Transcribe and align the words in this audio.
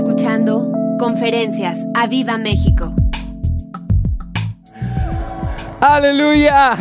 escuchando 0.00 0.72
Conferencias 0.98 1.78
a 1.92 2.06
Viva 2.06 2.38
México. 2.38 2.94
Aleluya. 5.78 6.74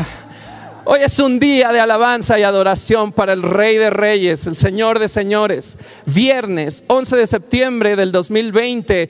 Hoy 0.86 1.02
es 1.02 1.20
un 1.20 1.38
día 1.38 1.74
de 1.74 1.82
alabanza 1.82 2.40
y 2.40 2.44
adoración 2.44 3.12
para 3.12 3.34
el 3.34 3.42
Rey 3.44 3.76
de 3.76 3.90
Reyes, 3.90 4.48
el 4.48 4.56
Señor 4.56 5.00
de 5.00 5.10
Señores. 5.10 5.78
Viernes 6.06 6.86
11 6.88 7.18
de 7.18 7.28
septiembre 7.28 7.98
del 7.98 8.14
2020, 8.14 9.10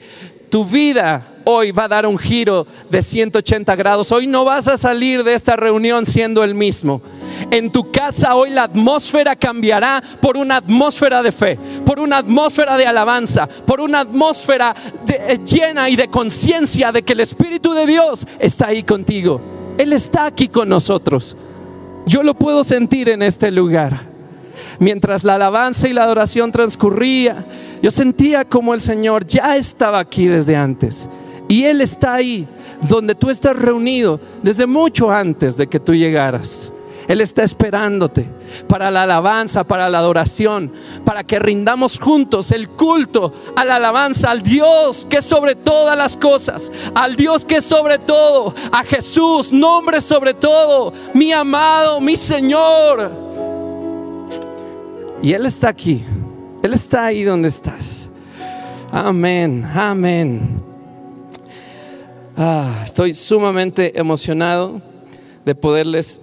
tu 0.50 0.64
vida 0.64 1.29
hoy 1.44 1.72
va 1.72 1.84
a 1.84 1.88
dar 1.88 2.06
un 2.06 2.18
giro 2.18 2.66
de 2.90 3.02
180 3.02 3.74
grados. 3.76 4.12
Hoy 4.12 4.26
no 4.26 4.44
vas 4.44 4.68
a 4.68 4.76
salir 4.76 5.24
de 5.24 5.34
esta 5.34 5.56
reunión 5.56 6.06
siendo 6.06 6.44
el 6.44 6.54
mismo. 6.54 7.02
En 7.50 7.70
tu 7.70 7.90
casa 7.90 8.34
hoy 8.34 8.50
la 8.50 8.64
atmósfera 8.64 9.36
cambiará 9.36 10.02
por 10.20 10.36
una 10.36 10.56
atmósfera 10.56 11.22
de 11.22 11.32
fe, 11.32 11.58
por 11.84 12.00
una 12.00 12.18
atmósfera 12.18 12.76
de 12.76 12.86
alabanza, 12.86 13.46
por 13.46 13.80
una 13.80 14.00
atmósfera 14.00 14.74
eh, 15.08 15.38
llena 15.44 15.88
y 15.88 15.96
de 15.96 16.08
conciencia 16.08 16.92
de 16.92 17.02
que 17.02 17.14
el 17.14 17.20
Espíritu 17.20 17.72
de 17.72 17.86
Dios 17.86 18.26
está 18.38 18.68
ahí 18.68 18.82
contigo. 18.82 19.40
Él 19.78 19.92
está 19.92 20.26
aquí 20.26 20.48
con 20.48 20.68
nosotros. 20.68 21.36
Yo 22.06 22.22
lo 22.22 22.34
puedo 22.34 22.64
sentir 22.64 23.08
en 23.08 23.22
este 23.22 23.50
lugar. 23.50 24.10
Mientras 24.78 25.24
la 25.24 25.34
alabanza 25.34 25.88
y 25.88 25.92
la 25.92 26.04
adoración 26.04 26.52
transcurría, 26.52 27.46
yo 27.82 27.90
sentía 27.90 28.44
como 28.44 28.74
el 28.74 28.80
Señor 28.80 29.26
ya 29.26 29.56
estaba 29.56 29.98
aquí 29.98 30.26
desde 30.26 30.56
antes. 30.56 31.08
Y 31.50 31.64
Él 31.64 31.80
está 31.80 32.14
ahí, 32.14 32.46
donde 32.88 33.16
tú 33.16 33.28
estás 33.28 33.56
reunido 33.56 34.20
desde 34.40 34.66
mucho 34.66 35.10
antes 35.10 35.56
de 35.56 35.66
que 35.66 35.80
tú 35.80 35.92
llegaras. 35.92 36.72
Él 37.08 37.20
está 37.20 37.42
esperándote 37.42 38.24
para 38.68 38.88
la 38.88 39.02
alabanza, 39.02 39.64
para 39.64 39.88
la 39.88 39.98
adoración, 39.98 40.72
para 41.04 41.24
que 41.24 41.40
rindamos 41.40 41.98
juntos 41.98 42.52
el 42.52 42.68
culto 42.68 43.32
a 43.56 43.64
la 43.64 43.76
alabanza 43.76 44.30
al 44.30 44.44
Dios 44.44 45.08
que 45.10 45.16
es 45.16 45.24
sobre 45.24 45.56
todas 45.56 45.98
las 45.98 46.16
cosas, 46.16 46.70
al 46.94 47.16
Dios 47.16 47.44
que 47.44 47.56
es 47.56 47.64
sobre 47.64 47.98
todo, 47.98 48.54
a 48.70 48.84
Jesús, 48.84 49.52
nombre 49.52 50.00
sobre 50.00 50.34
todo, 50.34 50.92
mi 51.14 51.32
amado, 51.32 52.00
mi 52.00 52.14
Señor. 52.14 53.10
Y 55.20 55.32
Él 55.32 55.46
está 55.46 55.70
aquí, 55.70 56.04
Él 56.62 56.74
está 56.74 57.06
ahí 57.06 57.24
donde 57.24 57.48
estás. 57.48 58.08
Amén, 58.92 59.68
amén. 59.74 60.69
Ah, 62.36 62.82
estoy 62.84 63.14
sumamente 63.14 63.98
emocionado 63.98 64.80
de 65.44 65.54
poderles 65.54 66.20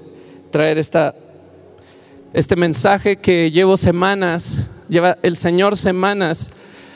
traer 0.52 0.78
esta, 0.78 1.14
este 2.34 2.56
mensaje 2.56 3.18
que 3.18 3.52
llevo 3.52 3.78
semanas, 3.78 4.60
lleva 4.88 5.18
el 5.22 5.36
Señor 5.36 5.76
semanas 5.76 6.50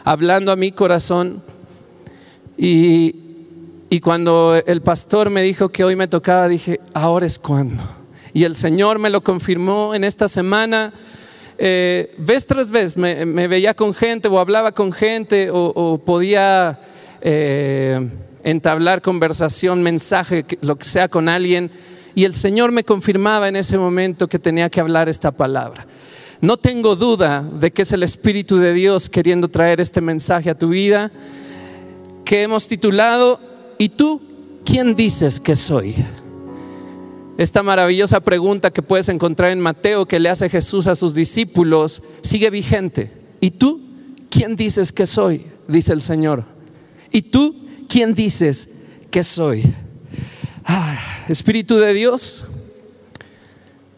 hablando 0.04 0.52
a 0.52 0.56
mi 0.56 0.72
corazón. 0.72 1.44
Y, 2.58 3.16
y 3.90 4.00
cuando 4.00 4.56
el 4.66 4.82
pastor 4.82 5.30
me 5.30 5.42
dijo 5.42 5.70
que 5.70 5.84
hoy 5.84 5.96
me 5.96 6.08
tocaba, 6.08 6.48
dije, 6.48 6.80
ahora 6.94 7.26
es 7.26 7.38
cuando. 7.38 7.84
Y 8.34 8.46
el 8.46 8.56
Señor 8.56 8.98
me 8.98 9.10
lo 9.10 9.22
confirmó 9.22 9.94
en 9.94 10.06
esta 10.06 10.28
semana. 10.30 10.94
Eh, 11.58 12.16
vez 12.18 12.46
tras 12.48 12.72
vez 12.72 12.96
me, 12.98 13.26
veía 13.48 13.74
con 13.74 13.94
gente 13.94 14.30
o 14.30 14.40
hablaba 14.40 14.72
con 14.72 14.92
gente 14.92 15.50
o, 15.52 16.02
podía 16.04 16.80
eh, 17.22 18.10
entablar 18.44 19.02
conversación, 19.02 19.84
mensaje, 19.84 20.46
lo 20.62 20.78
que 20.78 20.86
sea 20.86 21.08
con 21.08 21.30
alguien 21.30 21.72
y 22.16 22.26
el 22.26 22.34
Señor 22.34 22.72
me 22.72 22.84
confirmaba 22.84 23.48
en 23.48 23.56
ese 23.56 23.78
momento 23.78 24.28
que 24.28 24.40
tenía 24.40 24.70
que 24.70 24.80
hablar 24.82 25.10
esta 25.10 25.32
palabra. 25.32 25.88
No 26.42 26.58
tengo 26.58 26.96
duda 26.96 27.42
de 27.42 27.72
que 27.72 27.84
es 27.84 27.92
el 27.92 28.04
Espíritu 28.04 28.58
de 28.58 28.74
Dios 28.74 29.10
queriendo 29.10 29.48
traer 29.48 29.80
este 29.80 30.02
mensaje 30.02 30.50
a 30.50 30.58
tu 30.58 30.70
vida 30.70 31.12
que 32.26 32.44
hemos 32.44 32.68
titulado 32.68 33.40
¿Y 33.78 33.90
tú 33.90 34.22
quién 34.66 34.96
dices 34.96 35.40
que 35.40 35.56
soy? 35.56 35.96
Esta 37.38 37.64
maravillosa 37.64 38.20
pregunta 38.20 38.72
que 38.72 38.82
puedes 38.82 39.10
encontrar 39.10 39.52
en 39.52 39.60
Mateo 39.60 40.06
que 40.06 40.20
le 40.20 40.30
hace 40.30 40.50
Jesús 40.50 40.88
a 40.88 40.96
sus 40.96 41.16
discípulos 41.16 42.04
sigue 42.22 42.50
vigente. 42.50 43.12
¿Y 43.40 43.52
tú 43.52 43.82
quién 44.30 44.56
dices 44.56 44.92
que 44.92 45.08
soy? 45.08 45.48
Dice 45.68 45.94
el 45.94 46.02
Señor. 46.02 46.44
¿Y 47.12 47.24
tú 47.24 47.56
quién 47.92 48.14
dices 48.14 48.70
que 49.10 49.22
soy? 49.22 49.64
Ah, 50.64 50.98
Espíritu 51.28 51.76
de 51.76 51.94
Dios, 51.94 52.46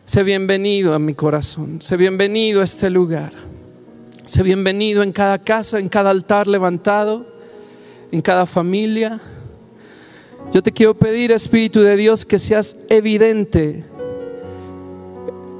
sé 0.04 0.24
bienvenido 0.24 0.96
a 0.96 1.00
mi 1.00 1.14
corazón, 1.14 1.80
sé 1.80 1.96
bienvenido 1.96 2.62
a 2.62 2.64
este 2.64 2.90
lugar, 2.90 3.34
sé 4.26 4.42
bienvenido 4.42 5.04
en 5.04 5.12
cada 5.12 5.38
casa, 5.38 5.78
en 5.78 5.90
cada 5.90 6.09
altar 6.09 6.48
levantado, 6.48 7.28
en 8.12 8.22
cada 8.22 8.48
familia. 8.48 9.22
Yo 10.52 10.64
te 10.64 10.72
quiero 10.72 10.96
pedir, 10.96 11.31
Espíritu 11.31 11.81
de 11.81 11.96
Dios, 11.96 12.25
que 12.25 12.40
seas 12.40 12.75
evidente 12.90 13.86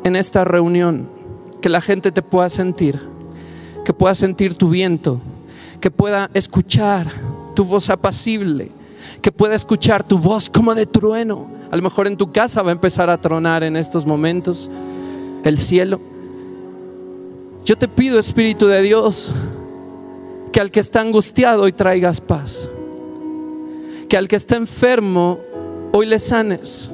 en 0.04 0.16
esta 0.16 0.44
reunión, 0.44 1.08
que 1.62 1.70
la 1.70 1.82
gente 1.82 2.12
te 2.12 2.24
pueda 2.24 2.50
sentir, 2.50 3.00
que 3.86 3.94
pueda 3.94 4.16
sentir 4.16 4.56
tu 4.56 4.70
viento, 4.70 5.22
que 5.80 5.92
pueda 5.92 6.32
escuchar 6.34 7.12
tu 7.54 7.66
voz 7.66 7.90
apacible 7.90 8.72
que 9.22 9.32
pueda 9.32 9.56
escuchar 9.56 10.04
tu 10.04 10.18
voz 10.18 10.50
como 10.50 10.76
de 10.76 10.86
trueno. 10.86 11.48
A 11.72 11.76
lo 11.76 11.82
mejor 11.82 12.08
en 12.08 12.18
tu 12.18 12.32
casa 12.32 12.62
va 12.62 12.70
a 12.70 12.74
empezar 12.74 13.10
a 13.10 13.18
tronar 13.18 13.64
en 13.64 13.76
estos 13.76 14.06
momentos 14.06 14.70
el 15.44 15.58
cielo. 15.58 16.00
Yo 17.66 17.78
te 17.78 17.88
pido, 17.88 18.20
Espíritu 18.20 18.68
de 18.68 18.82
Dios, 18.82 19.32
que 20.52 20.60
al 20.60 20.72
que 20.72 20.80
está 20.80 21.02
angustiado 21.02 21.64
hoy 21.64 21.72
traigas 21.72 22.20
paz. 22.22 22.70
Que 24.10 24.18
al 24.18 24.28
que 24.28 24.36
está 24.36 24.56
enfermo 24.56 25.40
hoy 25.92 26.06
le 26.06 26.20
sanes. 26.20 26.92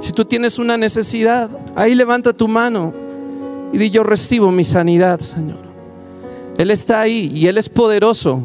Si 0.00 0.12
tú 0.12 0.24
tienes 0.24 0.58
una 0.58 0.76
necesidad, 0.76 1.50
ahí 1.74 1.94
levanta 1.94 2.32
tu 2.32 2.46
mano 2.46 2.92
y 3.72 3.78
di 3.78 3.90
yo 3.90 4.02
recibo 4.02 4.52
mi 4.52 4.64
sanidad, 4.64 5.20
Señor. 5.20 5.64
Él 6.58 6.70
está 6.70 7.00
ahí 7.00 7.30
y 7.34 7.46
Él 7.46 7.58
es 7.58 7.68
poderoso 7.68 8.42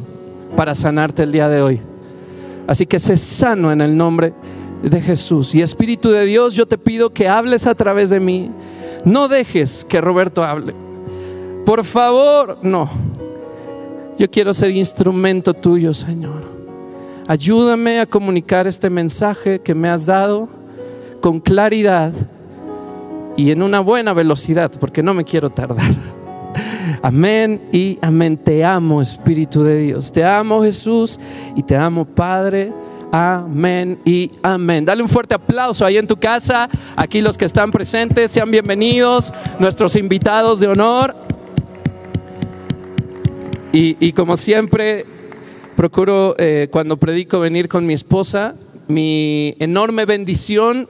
para 0.56 0.76
sanarte 0.76 1.24
el 1.24 1.32
día 1.32 1.50
de 1.50 1.62
hoy. 1.62 1.82
Así 2.68 2.86
que 2.86 3.00
sé 3.00 3.18
sano 3.18 3.72
en 3.72 3.82
el 3.82 3.96
nombre 3.96 4.34
de 4.84 5.02
Jesús. 5.02 5.54
Y 5.56 5.62
Espíritu 5.62 6.10
de 6.10 6.26
Dios, 6.26 6.54
yo 6.54 6.66
te 6.66 6.78
pido 6.78 7.12
que 7.12 7.28
hables 7.28 7.68
a 7.68 7.76
través 7.76 8.10
de 8.10 8.20
mí. 8.20 8.52
No 9.06 9.28
dejes 9.28 9.86
que 9.88 10.02
Roberto 10.02 10.44
hable. 10.44 10.74
Por 11.66 11.84
favor, 11.84 12.58
no. 12.62 12.90
Yo 14.18 14.30
quiero 14.30 14.54
ser 14.54 14.72
instrumento 14.72 15.54
tuyo, 15.54 15.94
Señor. 15.94 16.44
Ayúdame 17.28 18.00
a 18.00 18.06
comunicar 18.06 18.68
este 18.68 18.90
mensaje 18.90 19.60
que 19.60 19.74
me 19.74 19.90
has 19.90 20.06
dado 20.06 20.50
con 21.22 21.40
claridad 21.40 22.14
y 23.38 23.52
en 23.52 23.64
una 23.64 23.80
buena 23.80 24.14
velocidad, 24.14 24.72
porque 24.80 25.02
no 25.02 25.14
me 25.14 25.24
quiero 25.24 25.50
tardar. 25.50 25.92
Amén 27.02 27.62
y 27.72 27.98
amén. 28.02 28.38
Te 28.38 28.64
amo, 28.64 29.02
Espíritu 29.02 29.64
de 29.64 29.80
Dios. 29.80 30.12
Te 30.12 30.24
amo, 30.24 30.62
Jesús, 30.62 31.20
y 31.56 31.64
te 31.64 31.76
amo, 31.76 32.06
Padre. 32.06 32.72
Amén 33.12 34.00
y 34.06 34.32
amén. 34.42 34.86
Dale 34.86 35.02
un 35.02 35.10
fuerte 35.10 35.36
aplauso 35.36 35.86
ahí 35.86 35.98
en 35.98 36.08
tu 36.08 36.16
casa. 36.16 36.70
Aquí 36.96 37.22
los 37.22 37.38
que 37.38 37.46
están 37.46 37.72
presentes, 37.72 38.32
sean 38.32 38.52
bienvenidos, 38.52 39.34
nuestros 39.60 39.96
invitados 39.96 40.60
de 40.60 40.68
honor. 40.68 41.16
Y, 43.74 44.12
como 44.12 44.36
siempre, 44.36 45.06
procuro 45.76 46.36
eh, 46.38 46.68
cuando 46.70 46.98
predico 46.98 47.40
venir 47.40 47.68
con 47.68 47.86
mi 47.86 47.94
esposa. 47.94 48.56
Mi 48.88 49.56
enorme 49.60 50.06
bendición 50.06 50.88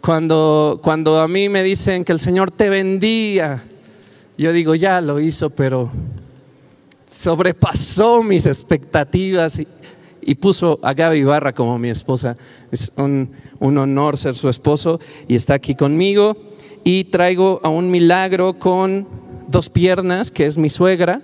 cuando, 0.00 0.80
cuando 0.82 1.20
a 1.20 1.28
mí 1.28 1.48
me 1.48 1.62
dicen 1.62 2.04
que 2.04 2.12
el 2.12 2.20
Señor 2.20 2.50
te 2.50 2.70
bendiga 2.70 3.64
yo 4.36 4.52
digo, 4.52 4.74
ya 4.74 5.00
lo 5.00 5.20
hizo, 5.20 5.50
pero 5.50 5.90
sobrepasó 7.06 8.22
mis 8.22 8.46
expectativas 8.46 9.60
y, 9.60 10.34
puso 10.36 10.80
a 10.82 10.94
Gaby 10.94 11.22
Barra 11.22 11.52
como 11.52 11.78
mi 11.78 11.90
esposa. 11.90 12.36
Es 12.72 12.92
un, 12.96 13.30
honor 13.60 14.16
ser 14.16 14.34
su 14.34 14.48
esposo 14.48 14.98
y 15.28 15.34
está 15.34 15.54
aquí 15.54 15.74
conmigo. 15.74 16.36
Y 16.82 17.04
traigo 17.04 17.60
a 17.62 17.68
un 17.68 17.90
milagro 17.90 18.58
con 18.58 19.06
dos 19.48 19.70
piernas, 19.70 20.30
que 20.30 20.46
es 20.46 20.58
mi 20.58 20.68
suegra, 20.68 21.22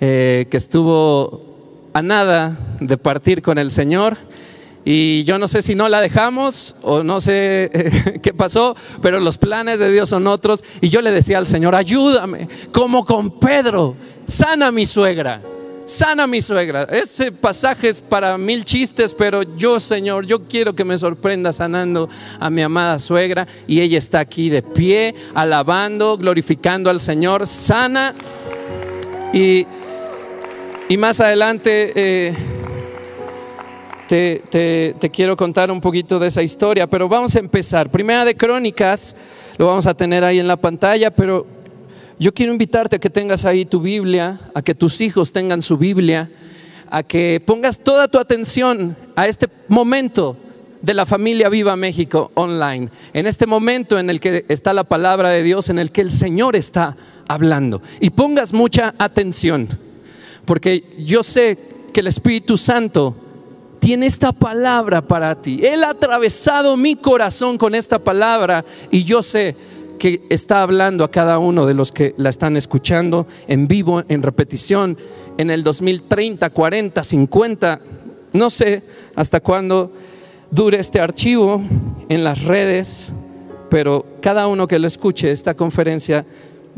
eh, 0.00 0.46
que 0.50 0.56
estuvo 0.56 1.88
a 1.92 2.02
nada 2.02 2.58
de 2.80 2.96
partir 2.96 3.40
con 3.42 3.58
el 3.58 3.70
Señor 3.70 4.18
y 4.90 5.22
yo 5.24 5.38
no 5.38 5.48
sé 5.48 5.60
si 5.60 5.74
no 5.74 5.86
la 5.90 6.00
dejamos 6.00 6.74
o 6.80 7.02
no 7.02 7.20
sé 7.20 7.70
eh, 7.74 8.20
qué 8.22 8.32
pasó, 8.32 8.74
pero 9.02 9.20
los 9.20 9.36
planes 9.36 9.78
de 9.78 9.92
Dios 9.92 10.08
son 10.08 10.26
otros. 10.26 10.64
Y 10.80 10.88
yo 10.88 11.02
le 11.02 11.10
decía 11.10 11.36
al 11.36 11.46
Señor, 11.46 11.74
ayúdame, 11.74 12.48
como 12.72 13.04
con 13.04 13.38
Pedro, 13.38 13.96
sana 14.24 14.72
mi 14.72 14.86
suegra, 14.86 15.42
sana 15.84 16.26
mi 16.26 16.40
suegra. 16.40 16.84
Ese 16.84 17.32
pasaje 17.32 17.90
es 17.90 18.00
para 18.00 18.38
mil 18.38 18.64
chistes, 18.64 19.12
pero 19.12 19.42
yo, 19.58 19.78
Señor, 19.78 20.24
yo 20.24 20.48
quiero 20.48 20.74
que 20.74 20.86
me 20.86 20.96
sorprenda 20.96 21.52
sanando 21.52 22.08
a 22.40 22.48
mi 22.48 22.62
amada 22.62 22.98
suegra. 22.98 23.46
Y 23.66 23.82
ella 23.82 23.98
está 23.98 24.20
aquí 24.20 24.48
de 24.48 24.62
pie, 24.62 25.14
alabando, 25.34 26.16
glorificando 26.16 26.88
al 26.88 27.02
Señor, 27.02 27.46
sana. 27.46 28.14
Y 29.34 29.66
Y 30.90 30.96
más 30.96 31.20
adelante 31.20 31.92
eh, 31.94 32.34
te, 34.08 35.10
quiero 35.12 35.36
contar 35.36 35.70
un 35.70 35.80
poquito 35.80 36.18
de 36.18 36.28
esa 36.28 36.42
historia, 36.42 36.86
pero 36.86 37.08
vamos 37.08 37.36
a 37.36 37.38
empezar. 37.38 37.90
Primera 37.90 38.24
de 38.24 38.36
Crónicas, 38.36 39.14
lo 39.58 39.66
vamos 39.66 39.86
a 39.86 39.94
tener 39.94 40.24
ahí 40.24 40.38
en 40.38 40.48
la 40.48 40.56
pantalla, 40.56 41.10
pero 41.10 41.46
yo 42.18 42.32
quiero 42.32 42.52
invitarte 42.52 42.96
a 42.96 42.98
que 42.98 43.10
tengas 43.10 43.44
ahí 43.44 43.66
tu 43.66 43.80
Biblia, 43.80 44.40
a 44.54 44.62
que 44.62 44.74
tus 44.74 45.00
hijos 45.02 45.32
tengan 45.32 45.60
su 45.60 45.76
Biblia, 45.76 46.30
a 46.90 47.02
que 47.02 47.42
pongas 47.44 47.78
toda 47.78 48.08
tu 48.08 48.18
atención 48.18 48.96
a 49.14 49.28
este 49.28 49.46
momento 49.68 50.36
de 50.80 50.94
la 50.94 51.04
familia 51.04 51.50
Viva 51.50 51.76
México 51.76 52.30
online, 52.34 52.88
en 53.12 53.26
este 53.26 53.46
momento 53.46 53.98
en 53.98 54.08
el 54.08 54.20
que 54.20 54.46
está 54.48 54.72
la 54.72 54.84
palabra 54.84 55.28
de 55.28 55.42
Dios, 55.42 55.68
en 55.68 55.78
el 55.78 55.92
que 55.92 56.00
el 56.00 56.10
Señor 56.10 56.56
está 56.56 56.96
hablando. 57.28 57.82
Y 58.00 58.10
pongas 58.10 58.54
mucha 58.54 58.94
atención, 58.98 59.68
porque 60.46 60.84
yo 60.98 61.22
sé 61.22 61.58
que 61.92 62.00
el 62.00 62.06
Espíritu 62.06 62.56
Santo 62.56 63.27
tiene 63.78 64.06
esta 64.06 64.32
palabra 64.32 65.02
para 65.02 65.40
ti. 65.40 65.60
Él 65.62 65.84
ha 65.84 65.90
atravesado 65.90 66.76
mi 66.76 66.96
corazón 66.96 67.58
con 67.58 67.74
esta 67.74 67.98
palabra 67.98 68.64
y 68.90 69.04
yo 69.04 69.22
sé 69.22 69.56
que 69.98 70.22
está 70.30 70.62
hablando 70.62 71.04
a 71.04 71.10
cada 71.10 71.38
uno 71.38 71.66
de 71.66 71.74
los 71.74 71.92
que 71.92 72.14
la 72.16 72.28
están 72.30 72.56
escuchando 72.56 73.26
en 73.46 73.66
vivo, 73.66 74.04
en 74.08 74.22
repetición, 74.22 74.96
en 75.36 75.50
el 75.50 75.62
2030, 75.62 76.50
40, 76.50 77.04
50, 77.04 77.80
no 78.32 78.50
sé 78.50 78.82
hasta 79.14 79.40
cuándo 79.40 79.92
dure 80.50 80.78
este 80.78 81.00
archivo 81.00 81.62
en 82.08 82.24
las 82.24 82.44
redes, 82.44 83.12
pero 83.68 84.06
cada 84.20 84.46
uno 84.46 84.66
que 84.66 84.78
lo 84.78 84.86
escuche, 84.86 85.30
esta 85.30 85.54
conferencia 85.54 86.24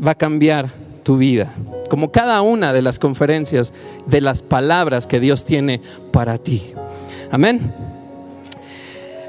va 0.05 0.11
a 0.11 0.15
cambiar 0.15 0.69
tu 1.03 1.17
vida, 1.17 1.53
como 1.89 2.11
cada 2.11 2.41
una 2.41 2.73
de 2.73 2.81
las 2.81 2.99
conferencias 2.99 3.73
de 4.05 4.21
las 4.21 4.41
palabras 4.41 5.07
que 5.07 5.19
Dios 5.19 5.45
tiene 5.45 5.81
para 6.11 6.37
ti. 6.37 6.73
Amén. 7.33 7.73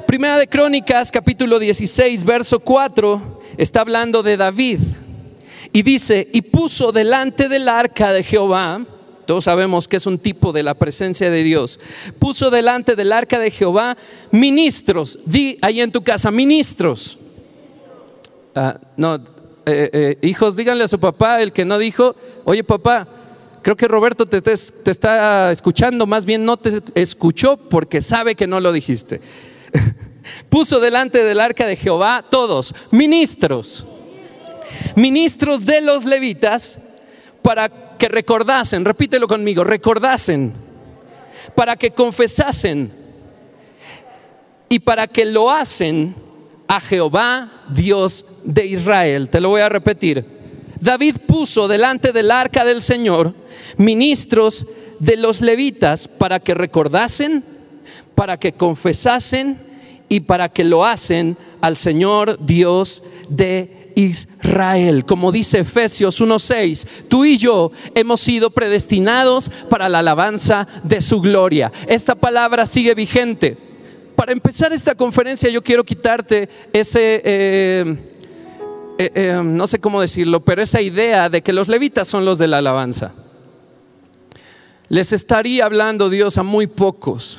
Primera 0.08 0.36
de 0.36 0.48
Crónicas, 0.48 1.12
capítulo 1.12 1.60
16, 1.60 2.24
verso 2.24 2.58
4, 2.58 3.40
está 3.56 3.82
hablando 3.82 4.24
de 4.24 4.36
David 4.36 4.80
y 5.72 5.82
dice, 5.82 6.28
y 6.32 6.42
puso 6.42 6.90
delante 6.90 7.48
del 7.48 7.68
arca 7.68 8.12
de 8.12 8.24
Jehová, 8.24 8.84
todos 9.24 9.44
sabemos 9.44 9.86
que 9.86 9.98
es 9.98 10.06
un 10.06 10.18
tipo 10.18 10.50
de 10.50 10.64
la 10.64 10.74
presencia 10.74 11.30
de 11.30 11.44
Dios. 11.44 11.78
Puso 12.18 12.50
delante 12.50 12.96
del 12.96 13.12
arca 13.12 13.38
de 13.38 13.52
Jehová 13.52 13.96
ministros. 14.32 15.20
Di 15.24 15.56
ahí 15.62 15.80
en 15.80 15.92
tu 15.92 16.02
casa, 16.02 16.32
ministros. 16.32 17.20
Ah, 18.56 18.80
no, 18.96 19.14
eh, 19.14 19.90
eh, 19.92 20.18
hijos, 20.22 20.56
díganle 20.56 20.82
a 20.82 20.88
su 20.88 20.98
papá, 20.98 21.40
el 21.40 21.52
que 21.52 21.64
no 21.64 21.78
dijo, 21.78 22.16
oye 22.44 22.64
papá, 22.64 23.06
creo 23.62 23.76
que 23.76 23.88
Roberto 23.88 24.26
te, 24.26 24.52
está 24.52 25.50
escuchando, 25.50 26.06
más 26.06 26.26
bien 26.26 26.44
no 26.44 26.56
te 26.56 26.82
escuchó 26.94 27.56
porque 27.56 28.02
sabe 28.02 28.34
que 28.34 28.46
no 28.46 28.60
lo 28.60 28.72
dijiste. 28.72 29.20
Puso 30.50 30.80
delante 30.80 31.22
del 31.24 31.40
arca 31.40 31.66
de 31.66 31.76
Jehová 31.76 32.24
todos, 32.28 32.74
ministros, 32.90 33.86
ministros 34.96 35.64
de 35.64 35.80
los 35.80 36.04
levitas, 36.04 36.78
para 37.40 37.96
que 37.98 38.08
recordasen, 38.08 38.84
repítelo 38.84 39.26
conmigo, 39.26 39.64
recordasen, 39.64 40.52
para 41.54 41.76
que 41.76 41.90
confesasen 41.90 42.92
y 44.68 44.78
para 44.78 45.06
que 45.06 45.24
lo 45.24 45.50
hacen 45.50 46.14
a 46.68 46.80
Jehová, 46.80 47.64
Dios 47.68 48.24
de 48.44 48.66
Israel. 48.66 49.28
Te 49.28 49.40
lo 49.40 49.50
voy 49.50 49.60
a 49.60 49.68
repetir. 49.68 50.24
David 50.80 51.16
puso 51.26 51.68
delante 51.68 52.12
del 52.12 52.30
arca 52.30 52.64
del 52.64 52.80
Señor 52.80 53.34
ministros 53.76 54.66
de 54.98 55.16
los 55.16 55.40
levitas 55.40 56.08
para 56.08 56.40
que 56.40 56.54
recordasen, 56.54 57.44
para 58.14 58.38
que 58.38 58.52
confesasen 58.52 59.58
y 60.08 60.20
para 60.20 60.48
que 60.48 60.64
lo 60.64 60.84
hacen 60.84 61.36
al 61.60 61.76
Señor 61.76 62.38
Dios 62.44 63.02
de 63.28 63.92
Israel. 63.94 65.04
Como 65.04 65.32
dice 65.32 65.60
Efesios 65.60 66.20
1:6, 66.20 66.86
tú 67.08 67.24
y 67.24 67.38
yo 67.38 67.72
hemos 67.94 68.20
sido 68.20 68.50
predestinados 68.50 69.50
para 69.68 69.88
la 69.88 70.00
alabanza 70.00 70.66
de 70.84 71.00
su 71.00 71.20
gloria. 71.20 71.72
Esta 71.86 72.14
palabra 72.14 72.66
sigue 72.66 72.94
vigente. 72.94 73.56
Para 74.16 74.32
empezar 74.32 74.72
esta 74.72 74.94
conferencia 74.94 75.50
yo 75.50 75.62
quiero 75.62 75.84
quitarte 75.84 76.48
ese... 76.72 77.22
Eh, 77.24 77.96
eh, 78.98 79.10
eh, 79.14 79.40
no 79.42 79.66
sé 79.66 79.80
cómo 79.80 80.00
decirlo, 80.00 80.44
pero 80.44 80.62
esa 80.62 80.80
idea 80.80 81.30
de 81.30 81.42
que 81.42 81.52
los 81.52 81.68
levitas 81.68 82.06
son 82.06 82.24
los 82.24 82.38
de 82.38 82.46
la 82.46 82.58
alabanza. 82.58 83.14
Les 84.92 85.10
estaría 85.14 85.64
hablando 85.64 86.10
Dios 86.10 86.36
a 86.36 86.42
muy 86.42 86.66
pocos. 86.66 87.38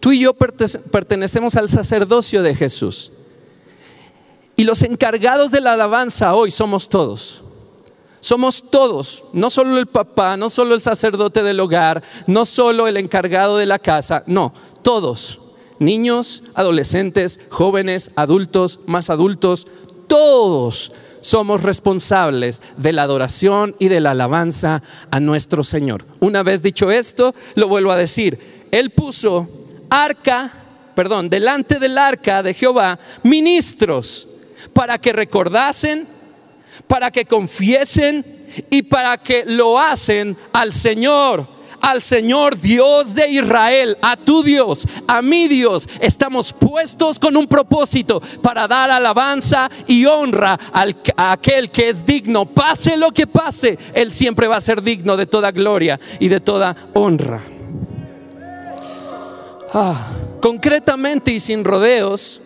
Tú 0.00 0.12
y 0.12 0.20
yo 0.20 0.32
pertenecemos 0.32 1.54
al 1.56 1.68
sacerdocio 1.68 2.42
de 2.42 2.54
Jesús. 2.54 3.12
Y 4.56 4.64
los 4.64 4.82
encargados 4.82 5.50
de 5.50 5.60
la 5.60 5.74
alabanza 5.74 6.34
hoy 6.34 6.50
somos 6.50 6.88
todos. 6.88 7.42
Somos 8.20 8.70
todos, 8.70 9.22
no 9.34 9.50
solo 9.50 9.76
el 9.76 9.84
papá, 9.84 10.38
no 10.38 10.48
solo 10.48 10.74
el 10.74 10.80
sacerdote 10.80 11.42
del 11.42 11.60
hogar, 11.60 12.02
no 12.26 12.46
solo 12.46 12.88
el 12.88 12.96
encargado 12.96 13.58
de 13.58 13.66
la 13.66 13.78
casa, 13.78 14.24
no, 14.26 14.54
todos, 14.80 15.40
niños, 15.78 16.42
adolescentes, 16.54 17.38
jóvenes, 17.50 18.12
adultos, 18.16 18.80
más 18.86 19.10
adultos, 19.10 19.66
todos 20.06 20.92
somos 21.20 21.62
responsables 21.62 22.62
de 22.76 22.92
la 22.92 23.02
adoración 23.02 23.74
y 23.78 23.88
de 23.88 24.00
la 24.00 24.12
alabanza 24.12 24.82
a 25.10 25.20
nuestro 25.20 25.64
Señor. 25.64 26.04
Una 26.20 26.42
vez 26.42 26.62
dicho 26.62 26.90
esto, 26.90 27.34
lo 27.54 27.68
vuelvo 27.68 27.92
a 27.92 27.96
decir, 27.96 28.38
Él 28.70 28.90
puso 28.90 29.48
arca, 29.90 30.52
perdón, 30.94 31.30
delante 31.30 31.78
del 31.78 31.98
arca 31.98 32.42
de 32.42 32.54
Jehová, 32.54 32.98
ministros 33.22 34.28
para 34.72 34.98
que 34.98 35.12
recordasen, 35.12 36.06
para 36.86 37.10
que 37.10 37.24
confiesen 37.24 38.46
y 38.70 38.82
para 38.82 39.18
que 39.18 39.44
lo 39.44 39.78
hacen 39.78 40.36
al 40.52 40.72
Señor 40.72 41.57
al 41.80 42.02
Señor 42.02 42.60
Dios 42.60 43.14
de 43.14 43.28
Israel, 43.28 43.96
a 44.02 44.16
tu 44.16 44.42
Dios, 44.42 44.86
a 45.06 45.22
mi 45.22 45.48
Dios. 45.48 45.88
Estamos 46.00 46.52
puestos 46.52 47.18
con 47.18 47.36
un 47.36 47.46
propósito 47.46 48.20
para 48.42 48.68
dar 48.68 48.90
alabanza 48.90 49.70
y 49.86 50.06
honra 50.06 50.58
al, 50.72 50.96
a 51.16 51.32
aquel 51.32 51.70
que 51.70 51.88
es 51.88 52.04
digno. 52.04 52.46
Pase 52.46 52.96
lo 52.96 53.10
que 53.10 53.26
pase, 53.26 53.78
Él 53.94 54.12
siempre 54.12 54.48
va 54.48 54.56
a 54.56 54.60
ser 54.60 54.82
digno 54.82 55.16
de 55.16 55.26
toda 55.26 55.50
gloria 55.50 55.98
y 56.18 56.28
de 56.28 56.40
toda 56.40 56.76
honra. 56.94 57.40
Ah, 59.72 60.08
concretamente 60.40 61.30
y 61.30 61.40
sin 61.40 61.64
rodeos, 61.64 62.40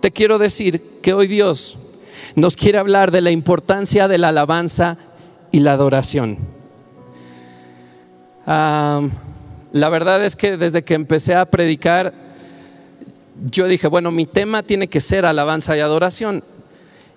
te 0.00 0.10
quiero 0.10 0.38
decir 0.38 1.00
que 1.02 1.12
hoy 1.12 1.26
Dios 1.26 1.78
nos 2.34 2.56
quiere 2.56 2.78
hablar 2.78 3.10
de 3.10 3.20
la 3.20 3.30
importancia 3.30 4.08
de 4.08 4.18
la 4.18 4.28
alabanza 4.28 4.96
y 5.52 5.60
la 5.60 5.72
adoración. 5.72 6.38
La 8.46 9.88
verdad 9.88 10.24
es 10.24 10.36
que 10.36 10.56
desde 10.56 10.82
que 10.82 10.94
empecé 10.94 11.34
a 11.34 11.44
predicar, 11.46 12.12
yo 13.44 13.66
dije, 13.66 13.88
bueno, 13.88 14.10
mi 14.10 14.26
tema 14.26 14.62
tiene 14.62 14.88
que 14.88 15.00
ser 15.00 15.26
alabanza 15.26 15.76
y 15.76 15.80
adoración. 15.80 16.44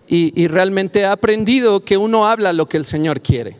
Y, 0.09 0.47
realmente 0.47 1.01
he 1.01 1.05
aprendido 1.05 1.81
que 1.83 1.97
uno 1.97 2.25
habla 2.27 2.53
lo 2.53 2.69
que 2.69 2.77
el 2.77 2.85
Señor 2.85 3.19
quiere. 3.19 3.57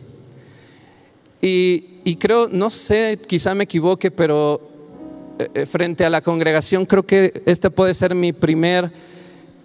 Y, 1.42 2.16
creo, 2.16 2.48
no 2.50 2.70
sé, 2.70 3.20
quizá 3.26 3.54
me 3.54 3.64
equivoque, 3.64 4.10
pero 4.10 4.66
eh, 5.38 5.48
eh, 5.54 5.66
frente 5.66 6.06
a 6.06 6.10
la 6.10 6.22
congregación 6.22 6.86
creo 6.86 7.04
que 7.04 7.42
este 7.44 7.68
puede 7.68 7.92
ser 7.92 8.14
mi 8.14 8.32
primer 8.32 8.90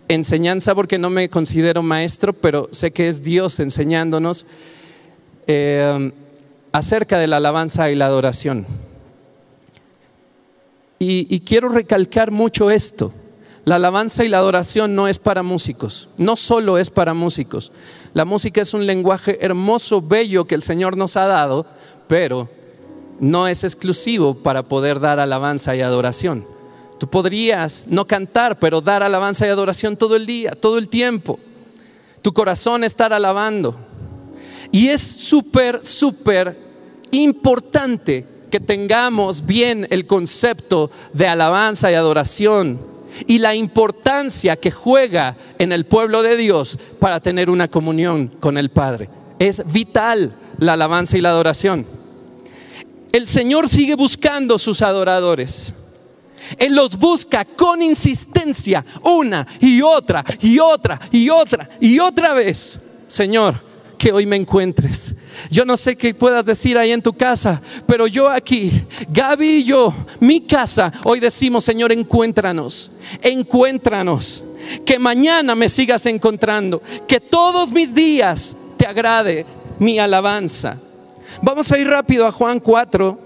enseñanza 0.09 0.75
porque 0.75 0.97
no 0.99 1.09
me 1.09 1.29
considero 1.29 1.81
maestro, 1.81 2.33
pero 2.33 2.67
sé 2.71 2.91
que 2.91 3.07
es 3.07 3.23
Dios 3.23 3.61
enseñándonos 3.61 4.45
eh, 5.47 6.11
acerca 6.73 7.19
de 7.19 7.27
la 7.27 7.37
alabanza 7.37 7.89
y 7.89 7.95
la 7.95 8.07
adoración. 8.07 8.65
Y, 10.99 11.41
quiero 11.41 11.67
recalcar 11.67 12.31
mucho 12.31 12.71
esto. 12.71 13.11
La 13.65 13.75
alabanza 13.75 14.23
y 14.23 14.29
la 14.29 14.39
adoración 14.39 14.95
no 14.95 15.07
es 15.07 15.19
para 15.19 15.43
músicos, 15.43 16.09
no 16.17 16.35
solo 16.35 16.77
es 16.77 16.89
para 16.89 17.13
músicos. 17.13 17.71
La 18.13 18.25
música 18.25 18.61
es 18.61 18.73
un 18.73 18.85
lenguaje 18.85 19.37
hermoso, 19.45 20.01
bello 20.01 20.45
que 20.45 20.55
el 20.55 20.63
Señor 20.63 20.97
nos 20.97 21.15
ha 21.17 21.27
dado, 21.27 21.65
pero 22.07 22.49
no 23.19 23.47
es 23.47 23.63
exclusivo 23.63 24.35
para 24.35 24.63
poder 24.63 24.99
dar 24.99 25.19
alabanza 25.19 25.75
y 25.75 25.81
adoración. 25.81 26.45
Tú 26.99 27.09
podrías 27.09 27.85
no 27.89 28.07
cantar, 28.07 28.59
pero 28.59 28.81
dar 28.81 29.03
alabanza 29.03 29.45
y 29.45 29.49
adoración 29.49 29.97
todo 29.97 30.15
el 30.15 30.25
día, 30.25 30.51
todo 30.51 30.77
el 30.77 30.87
tiempo. 30.87 31.39
Tu 32.21 32.33
corazón 32.33 32.83
estar 32.83 33.11
alabando. 33.13 33.77
Y 34.73 34.87
es 34.87 35.01
súper, 35.01 35.85
súper 35.85 36.57
importante 37.11 38.25
que 38.49 38.59
tengamos 38.59 39.45
bien 39.45 39.85
el 39.91 40.07
concepto 40.07 40.89
de 41.13 41.27
alabanza 41.27 41.91
y 41.91 41.93
adoración 41.93 42.79
y 43.27 43.37
la 43.37 43.53
importancia 43.53 44.55
que 44.55 44.71
juega 44.71 45.37
en 45.59 45.71
el 45.71 45.85
pueblo 45.85 46.23
de 46.23 46.35
Dios 46.37 46.79
para 46.99 47.19
tener 47.19 47.51
una 47.51 47.67
comunión 47.67 48.29
con 48.39 48.57
el 48.57 48.71
Padre. 48.71 49.09
Es 49.37 49.63
vital 49.71 50.33
la 50.57 50.73
alabanza 50.73 51.19
y 51.19 51.21
la 51.21 51.29
adoración. 51.29 51.85
el 53.11 53.27
Señor 53.27 53.69
sigue 53.69 53.93
buscando 53.93 54.57
sus 54.57 54.81
adoradores. 54.81 55.71
Él 56.57 56.75
los 56.75 56.97
busca 56.97 57.45
con 57.45 57.79
insistencia 57.83 58.83
una 59.03 59.45
y 59.59 59.83
otra 59.83 60.25
y 60.41 60.57
otra 60.57 60.99
y 61.11 61.29
otra 61.29 61.69
y 61.79 61.99
otra 61.99 62.33
vez. 62.33 62.79
Señor, 63.07 63.72
que 64.03 64.11
hoy 64.11 64.25
me 64.25 64.35
encuentres. 64.35 65.15
Yo 65.49 65.63
no 65.63 65.77
sé 65.77 65.95
qué 65.95 66.13
puedas 66.13 66.45
decir 66.45 66.77
ahí 66.77 66.91
en 66.91 67.01
tu 67.01 67.13
casa, 67.13 67.61
pero 67.85 68.05
yo 68.05 68.29
aquí, 68.29 68.83
Gaby 69.07 69.47
y 69.47 69.63
yo, 69.63 69.93
mi 70.19 70.41
casa, 70.41 70.91
hoy 71.05 71.21
decimos, 71.21 71.63
Señor, 71.63 71.93
encuéntranos, 71.93 72.91
encuéntranos. 73.21 74.43
Que 74.85 74.99
mañana 74.99 75.55
me 75.55 75.69
sigas 75.69 76.05
encontrando, 76.05 76.81
que 77.07 77.21
todos 77.21 77.71
mis 77.71 77.95
días 77.95 78.57
te 78.75 78.85
agrade 78.85 79.45
mi 79.79 79.99
alabanza. 79.99 80.81
Vamos 81.41 81.71
a 81.71 81.77
ir 81.77 81.87
rápido 81.87 82.27
a 82.27 82.33
Juan 82.33 82.59
4. 82.59 83.17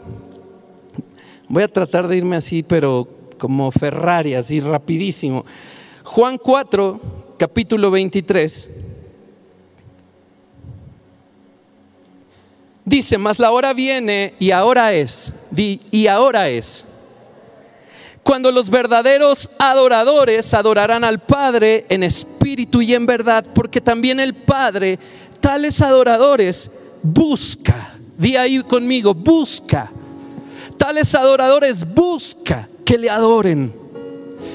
Voy 1.47 1.63
a 1.63 1.67
tratar 1.67 2.07
de 2.07 2.17
irme 2.17 2.35
así, 2.35 2.61
pero 2.61 3.07
como 3.39 3.71
Ferrari, 3.71 4.35
así 4.35 4.59
rapidísimo. 4.59 5.43
Juan 6.03 6.37
4, 6.37 7.01
capítulo 7.39 7.89
23. 7.89 8.76
Dice, 12.87 13.17
mas 13.17 13.37
la 13.37 13.51
hora 13.51 13.73
viene 13.73 14.33
y 14.39 14.51
ahora 14.51 14.93
es, 14.93 15.33
y 15.53 16.07
ahora 16.07 16.47
es, 16.47 16.85
cuando 18.23 18.49
los 18.49 18.69
verdaderos 18.69 19.49
adoradores 19.59 20.53
adorarán 20.53 21.03
al 21.03 21.19
Padre 21.19 21.85
en 21.89 22.01
espíritu 22.03 22.81
y 22.81 22.93
en 22.93 23.05
verdad, 23.05 23.45
porque 23.53 23.81
también 23.81 24.21
el 24.21 24.33
Padre, 24.33 24.99
tales 25.41 25.81
adoradores, 25.81 26.71
busca, 27.03 27.97
di 28.17 28.37
ahí 28.37 28.63
conmigo, 28.63 29.13
busca, 29.13 29.91
tales 30.77 31.13
adoradores 31.13 31.85
busca 31.93 32.69
que 32.85 32.97
le 32.97 33.09
adoren. 33.09 33.75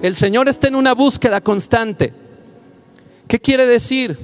El 0.00 0.16
Señor 0.16 0.48
está 0.48 0.68
en 0.68 0.76
una 0.76 0.94
búsqueda 0.94 1.42
constante. 1.42 2.14
¿Qué 3.28 3.38
quiere 3.38 3.66
decir? 3.66 4.18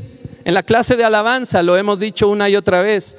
En 0.46 0.54
la 0.54 0.62
clase 0.62 0.96
de 0.96 1.04
alabanza 1.04 1.62
lo 1.62 1.76
hemos 1.76 2.00
dicho 2.00 2.30
una 2.30 2.48
y 2.48 2.56
otra 2.56 2.80
vez 2.80 3.18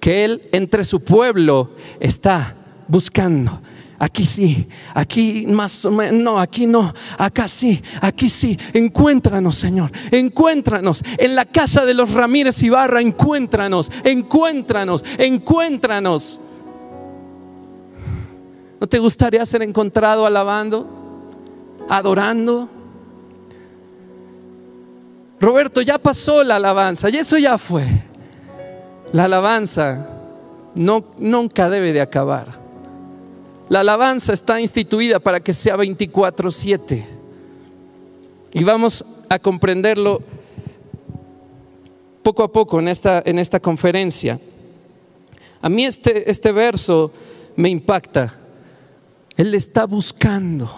que 0.00 0.24
Él 0.24 0.48
entre 0.52 0.84
su 0.84 1.00
pueblo 1.00 1.70
está 2.00 2.56
buscando. 2.86 3.60
Aquí 4.00 4.24
sí, 4.24 4.68
aquí 4.94 5.44
más 5.48 5.84
o 5.84 5.90
menos, 5.90 6.22
no, 6.22 6.38
aquí 6.38 6.68
no, 6.68 6.94
acá 7.16 7.48
sí, 7.48 7.82
aquí 8.00 8.28
sí. 8.28 8.56
Encuéntranos, 8.72 9.56
Señor, 9.56 9.90
encuéntranos. 10.12 11.02
En 11.16 11.34
la 11.34 11.44
casa 11.44 11.84
de 11.84 11.94
los 11.94 12.12
Ramírez 12.12 12.62
Ibarra, 12.62 13.00
encuéntranos, 13.00 13.90
encuéntranos, 14.04 15.04
encuéntranos. 15.18 16.40
¿No 18.80 18.86
te 18.86 19.00
gustaría 19.00 19.44
ser 19.44 19.62
encontrado 19.62 20.24
alabando, 20.24 20.86
adorando? 21.88 22.68
Roberto, 25.40 25.80
ya 25.82 25.98
pasó 25.98 26.44
la 26.44 26.56
alabanza 26.56 27.10
y 27.10 27.16
eso 27.16 27.36
ya 27.36 27.58
fue. 27.58 27.84
La 29.12 29.24
alabanza 29.24 30.06
no, 30.74 31.04
nunca 31.18 31.68
debe 31.68 31.92
de 31.92 32.00
acabar. 32.00 32.58
La 33.68 33.80
alabanza 33.80 34.32
está 34.32 34.60
instituida 34.60 35.18
para 35.18 35.40
que 35.40 35.52
sea 35.52 35.76
24/7. 35.76 37.04
Y 38.52 38.64
vamos 38.64 39.04
a 39.28 39.38
comprenderlo 39.38 40.22
poco 42.22 42.42
a 42.42 42.52
poco 42.52 42.78
en 42.80 42.88
esta, 42.88 43.22
en 43.24 43.38
esta 43.38 43.60
conferencia. 43.60 44.40
A 45.60 45.68
mí 45.68 45.84
este, 45.84 46.30
este 46.30 46.52
verso 46.52 47.12
me 47.56 47.68
impacta. 47.68 48.34
Él 49.36 49.54
está 49.54 49.86
buscando. 49.86 50.70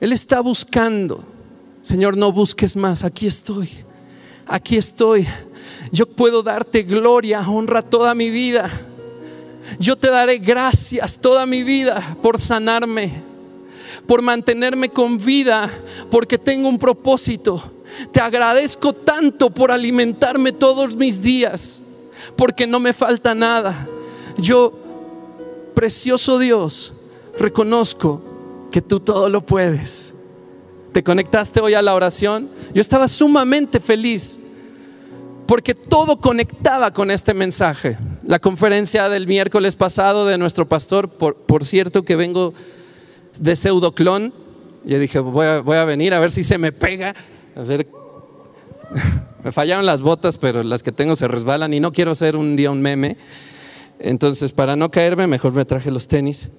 Él 0.00 0.12
está 0.12 0.40
buscando. 0.40 1.24
Señor, 1.82 2.16
no 2.16 2.32
busques 2.32 2.76
más. 2.76 3.04
Aquí 3.04 3.26
estoy. 3.26 3.70
Aquí 4.46 4.76
estoy 4.76 5.26
yo 5.92 6.06
puedo 6.06 6.42
darte 6.42 6.82
gloria, 6.82 7.40
honra 7.40 7.82
toda 7.82 8.14
mi 8.14 8.30
vida. 8.30 8.70
Yo 9.78 9.96
te 9.96 10.10
daré 10.10 10.38
gracias 10.38 11.18
toda 11.18 11.46
mi 11.46 11.62
vida 11.62 12.16
por 12.22 12.40
sanarme, 12.40 13.22
por 14.06 14.22
mantenerme 14.22 14.88
con 14.88 15.18
vida, 15.18 15.70
porque 16.10 16.38
tengo 16.38 16.68
un 16.68 16.78
propósito. 16.78 17.62
Te 18.12 18.20
agradezco 18.20 18.92
tanto 18.92 19.50
por 19.50 19.70
alimentarme 19.70 20.52
todos 20.52 20.94
mis 20.94 21.22
días, 21.22 21.82
porque 22.36 22.66
no 22.66 22.80
me 22.80 22.92
falta 22.92 23.34
nada. 23.34 23.88
Yo, 24.38 24.72
precioso 25.74 26.38
Dios, 26.38 26.92
reconozco 27.38 28.22
que 28.70 28.82
tú 28.82 29.00
todo 29.00 29.28
lo 29.28 29.44
puedes. 29.44 30.14
¿Te 30.92 31.02
conectaste 31.02 31.60
hoy 31.60 31.74
a 31.74 31.82
la 31.82 31.94
oración? 31.94 32.50
Yo 32.72 32.80
estaba 32.80 33.08
sumamente 33.08 33.80
feliz 33.80 34.38
porque 35.46 35.74
todo 35.74 36.20
conectaba 36.20 36.92
con 36.92 37.10
este 37.10 37.32
mensaje. 37.34 37.96
La 38.24 38.38
conferencia 38.38 39.08
del 39.08 39.26
miércoles 39.26 39.76
pasado 39.76 40.26
de 40.26 40.38
nuestro 40.38 40.66
pastor, 40.66 41.08
por, 41.08 41.64
cierto 41.64 42.04
que 42.04 42.16
vengo 42.16 42.52
de 43.38 43.54
pseudoclon, 43.54 44.32
yo 44.84 44.98
dije, 44.98 45.18
voy 45.18 45.46
a, 45.46 45.84
venir 45.84 46.14
a 46.14 46.20
ver 46.20 46.30
si 46.30 46.42
se 46.42 46.58
me 46.58 46.72
pega, 46.72 47.14
a 47.54 47.62
ver, 47.62 47.86
me 49.44 49.52
fallaron 49.52 49.86
las 49.86 50.00
botas, 50.00 50.38
pero 50.38 50.62
las 50.62 50.82
que 50.82 50.92
tengo 50.92 51.16
se 51.16 51.28
resbalan 51.28 51.72
y 51.74 51.80
no 51.80 51.92
quiero 51.92 52.14
ser 52.14 52.36
un 52.36 52.56
día 52.56 52.70
un 52.70 52.82
meme, 52.82 53.16
entonces 53.98 54.52
para 54.52 54.76
no 54.76 54.90
caerme 54.90 55.26
mejor 55.26 55.52
me 55.52 55.64
traje 55.64 55.90
los 55.90 56.08
tenis. 56.08 56.50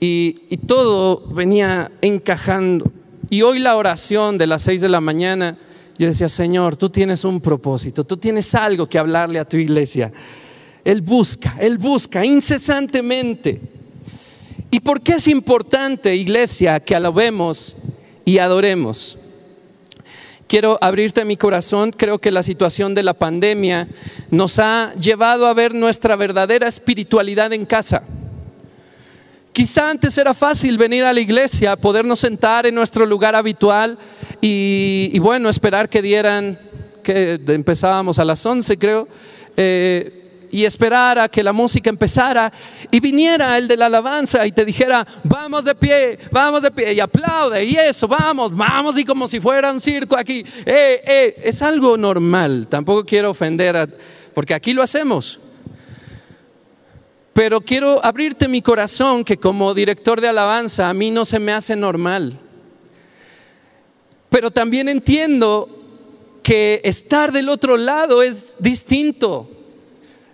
Y, 0.00 0.42
y 0.50 0.56
todo 0.58 1.28
venía 1.28 1.92
encajando. 2.02 2.90
Y 3.30 3.42
hoy 3.42 3.58
la 3.58 3.76
oración 3.76 4.38
de 4.38 4.46
las 4.46 4.62
seis 4.62 4.80
de 4.80 4.88
la 4.88 5.00
mañana, 5.00 5.56
yo 5.98 6.06
decía, 6.06 6.28
Señor, 6.28 6.76
tú 6.76 6.90
tienes 6.90 7.24
un 7.24 7.40
propósito, 7.40 8.04
tú 8.04 8.16
tienes 8.16 8.54
algo 8.54 8.88
que 8.88 8.98
hablarle 8.98 9.38
a 9.38 9.44
tu 9.44 9.56
iglesia. 9.56 10.12
Él 10.84 11.00
busca, 11.00 11.56
Él 11.60 11.78
busca 11.78 12.24
incesantemente. 12.24 13.60
¿Y 14.70 14.80
por 14.80 15.00
qué 15.00 15.12
es 15.12 15.28
importante, 15.28 16.14
iglesia, 16.16 16.80
que 16.80 16.96
alabemos 16.96 17.76
y 18.24 18.38
adoremos? 18.38 19.18
Quiero 20.46 20.78
abrirte 20.80 21.24
mi 21.24 21.36
corazón, 21.36 21.90
creo 21.90 22.18
que 22.18 22.30
la 22.30 22.42
situación 22.42 22.94
de 22.94 23.02
la 23.02 23.14
pandemia 23.14 23.88
nos 24.30 24.58
ha 24.58 24.92
llevado 24.94 25.46
a 25.46 25.54
ver 25.54 25.74
nuestra 25.74 26.16
verdadera 26.16 26.68
espiritualidad 26.68 27.52
en 27.52 27.64
casa. 27.64 28.02
Quizá 29.54 29.88
antes 29.88 30.18
era 30.18 30.34
fácil 30.34 30.76
venir 30.76 31.04
a 31.04 31.12
la 31.12 31.20
iglesia, 31.20 31.76
podernos 31.76 32.18
sentar 32.18 32.66
en 32.66 32.74
nuestro 32.74 33.06
lugar 33.06 33.36
habitual 33.36 33.96
y, 34.40 35.16
bueno, 35.20 35.48
esperar 35.48 35.88
que 35.88 36.02
dieran, 36.02 36.58
que 37.04 37.40
empezábamos 37.46 38.18
a 38.18 38.24
las 38.24 38.44
11 38.44 38.76
creo, 38.76 39.06
eh, 39.56 40.48
y 40.50 40.64
esperar 40.64 41.20
a 41.20 41.28
que 41.28 41.40
la 41.40 41.52
música 41.52 41.88
empezara 41.88 42.52
y 42.90 42.98
viniera 42.98 43.56
el 43.56 43.68
de 43.68 43.76
la 43.76 43.86
alabanza 43.86 44.44
y 44.44 44.50
te 44.50 44.64
dijera, 44.64 45.06
vamos 45.22 45.64
de 45.64 45.76
pie, 45.76 46.18
vamos 46.32 46.60
de 46.60 46.72
pie, 46.72 46.92
y 46.92 46.98
aplaude, 46.98 47.64
y 47.64 47.76
eso, 47.76 48.08
vamos, 48.08 48.56
vamos, 48.56 48.98
y 48.98 49.04
como 49.04 49.28
si 49.28 49.38
fuera 49.38 49.70
un 49.70 49.80
circo 49.80 50.16
aquí. 50.16 50.44
Eh, 50.66 51.00
eh, 51.06 51.34
es 51.44 51.62
algo 51.62 51.96
normal, 51.96 52.66
tampoco 52.68 53.04
quiero 53.04 53.30
ofender, 53.30 53.88
porque 54.34 54.52
aquí 54.52 54.72
lo 54.72 54.82
hacemos. 54.82 55.38
Pero 57.34 57.60
quiero 57.60 58.02
abrirte 58.04 58.46
mi 58.46 58.62
corazón 58.62 59.24
que 59.24 59.36
como 59.36 59.74
director 59.74 60.20
de 60.20 60.28
alabanza 60.28 60.88
a 60.88 60.94
mí 60.94 61.10
no 61.10 61.24
se 61.24 61.40
me 61.40 61.52
hace 61.52 61.74
normal. 61.74 62.38
Pero 64.30 64.52
también 64.52 64.88
entiendo 64.88 65.68
que 66.44 66.80
estar 66.84 67.32
del 67.32 67.48
otro 67.48 67.76
lado 67.76 68.22
es 68.22 68.56
distinto. 68.60 69.50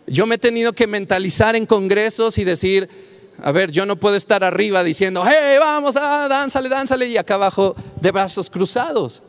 Yo 0.07 0.27
me 0.27 0.35
he 0.35 0.39
tenido 0.39 0.75
que 0.75 0.87
mentalizar 0.87 1.57
en 1.57 1.65
congresos 1.65 2.37
y 2.37 2.45
decir, 2.45 2.89
a 3.43 3.51
ver, 3.53 3.71
yo 3.71 3.87
no 3.87 3.97
puedo 3.97 4.17
estar 4.17 4.45
arriba 4.45 4.85
diciendo, 4.85 5.23
hey, 5.27 5.57
vamos, 5.59 5.97
a 5.97 6.29
dánzale, 6.29 6.69
dánzale, 6.69 7.07
y 7.07 7.17
acá 7.17 7.35
abajo 7.35 7.75
de 8.01 8.11
brazos 8.11 8.51
cruzados. 8.51 9.23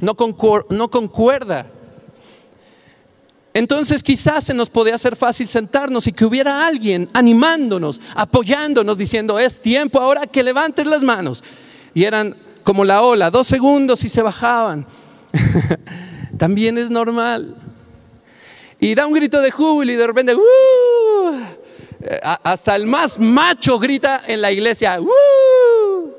No 0.00 0.14
concuerda. 0.16 1.66
Entonces 3.54 4.02
quizás 4.02 4.44
se 4.44 4.54
nos 4.54 4.70
podía 4.70 4.94
hacer 4.94 5.16
fácil 5.16 5.48
sentarnos 5.48 6.06
y 6.06 6.12
que 6.12 6.24
hubiera 6.24 6.66
alguien 6.66 7.08
animándonos, 7.12 8.00
apoyándonos, 8.14 8.98
diciendo, 8.98 9.38
es 9.38 9.60
tiempo 9.60 10.00
ahora 10.00 10.26
que 10.26 10.42
levantes 10.42 10.86
las 10.86 11.02
manos. 11.02 11.42
Y 11.94 12.04
eran 12.04 12.36
como 12.62 12.84
la 12.84 13.02
ola, 13.02 13.30
dos 13.30 13.46
segundos 13.46 14.04
y 14.04 14.08
se 14.08 14.22
bajaban. 14.22 14.86
También 16.38 16.78
es 16.78 16.90
normal. 16.90 17.56
Y 18.78 18.94
da 18.94 19.06
un 19.06 19.14
grito 19.14 19.40
de 19.40 19.50
júbilo 19.50 19.92
y 19.92 19.96
de 19.96 20.06
repente, 20.06 20.34
¡uh! 20.34 20.38
hasta 22.22 22.76
el 22.76 22.86
más 22.86 23.18
macho 23.18 23.78
grita 23.78 24.22
en 24.26 24.40
la 24.40 24.52
iglesia, 24.52 25.00
¡uh! 25.00 26.12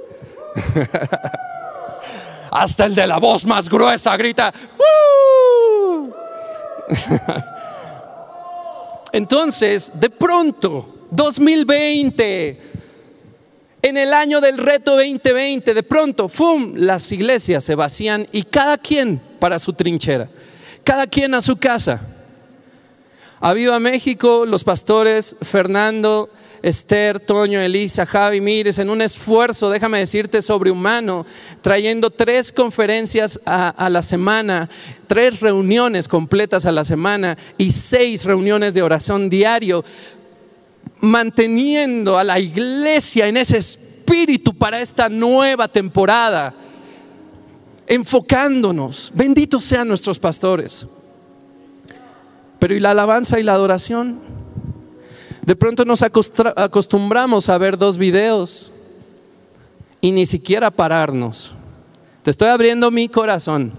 hasta 2.51 2.85
el 2.85 2.95
de 2.95 3.07
la 3.07 3.17
voz 3.17 3.45
más 3.45 3.69
gruesa 3.69 4.17
grita, 4.17 4.53
¡uh! 4.77 5.48
Entonces, 9.11 9.91
de 9.93 10.09
pronto, 10.09 11.07
2020, 11.11 12.59
en 13.81 13.97
el 13.97 14.13
año 14.13 14.41
del 14.41 14.57
reto 14.57 14.91
2020, 14.91 15.73
de 15.73 15.83
pronto, 15.83 16.29
¡fum!, 16.29 16.73
las 16.75 17.11
iglesias 17.11 17.63
se 17.63 17.75
vacían 17.75 18.27
y 18.31 18.43
cada 18.43 18.77
quien 18.77 19.19
para 19.39 19.57
su 19.57 19.73
trinchera, 19.73 20.29
cada 20.83 21.07
quien 21.07 21.33
a 21.33 21.41
su 21.41 21.57
casa. 21.57 22.01
A 23.41 23.53
Viva 23.53 23.79
México, 23.79 24.45
los 24.45 24.65
pastores 24.65 25.37
Fernando, 25.41 26.29
Esther, 26.61 27.19
Toño, 27.19 27.59
Elisa, 27.59 28.05
Javi, 28.05 28.41
Mires, 28.41 28.79
en 28.79 28.89
un 28.89 29.01
esfuerzo, 29.01 29.69
déjame 29.69 29.99
decirte, 29.99 30.41
sobrehumano, 30.41 31.25
trayendo 31.61 32.09
tres 32.09 32.51
conferencias 32.51 33.39
a, 33.45 33.69
a, 33.69 33.89
la 33.89 34.01
semana, 34.01 34.69
tres 35.07 35.39
reuniones 35.39 36.07
completas 36.07 36.65
a 36.65 36.71
la 36.71 36.83
semana 36.83 37.37
y 37.57 37.71
seis 37.71 38.25
reuniones 38.25 38.73
de 38.73 38.81
oración 38.81 39.29
diario, 39.29 39.83
manteniendo 41.01 42.17
a 42.17 42.23
la 42.23 42.39
iglesia 42.39 43.27
en 43.27 43.37
ese 43.37 43.57
espíritu 43.57 44.53
para 44.53 44.81
esta 44.81 45.07
nueva 45.09 45.67
temporada, 45.67 46.53
enfocándonos. 47.87 49.11
Benditos 49.13 49.63
sean 49.63 49.87
nuestros 49.87 50.19
pastores. 50.19 50.85
Pero 52.59 52.75
¿y 52.75 52.79
la 52.79 52.91
alabanza 52.91 53.39
y 53.39 53.43
la 53.43 53.53
adoración? 53.53 54.19
De 55.49 55.55
pronto 55.55 55.83
nos 55.83 56.03
acostumbramos 56.03 57.49
a 57.49 57.57
ver 57.57 57.75
dos 57.75 57.97
videos 57.97 58.71
y 59.99 60.11
ni 60.11 60.27
siquiera 60.27 60.69
pararnos. 60.69 61.53
Te 62.21 62.29
estoy 62.29 62.49
abriendo 62.49 62.91
mi 62.91 63.09
corazón, 63.09 63.73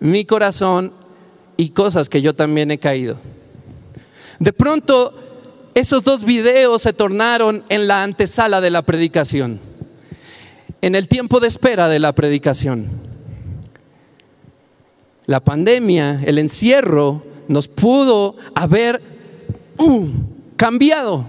mi 0.00 0.24
corazón 0.24 0.92
y 1.56 1.68
cosas 1.68 2.08
que 2.08 2.20
yo 2.20 2.34
también 2.34 2.72
he 2.72 2.78
caído. 2.78 3.18
De 4.40 4.52
pronto 4.52 5.14
esos 5.74 6.02
dos 6.02 6.24
videos 6.24 6.82
se 6.82 6.92
tornaron 6.92 7.62
en 7.68 7.86
la 7.86 8.02
antesala 8.02 8.60
de 8.60 8.70
la 8.70 8.82
predicación, 8.82 9.60
en 10.82 10.96
el 10.96 11.06
tiempo 11.06 11.38
de 11.38 11.46
espera 11.46 11.88
de 11.88 12.00
la 12.00 12.16
predicación. 12.16 12.88
La 15.26 15.38
pandemia, 15.38 16.20
el 16.24 16.38
encierro, 16.38 17.22
nos 17.46 17.68
pudo 17.68 18.34
haber 18.56 19.00
uh, 19.78 20.08
cambiado 20.60 21.24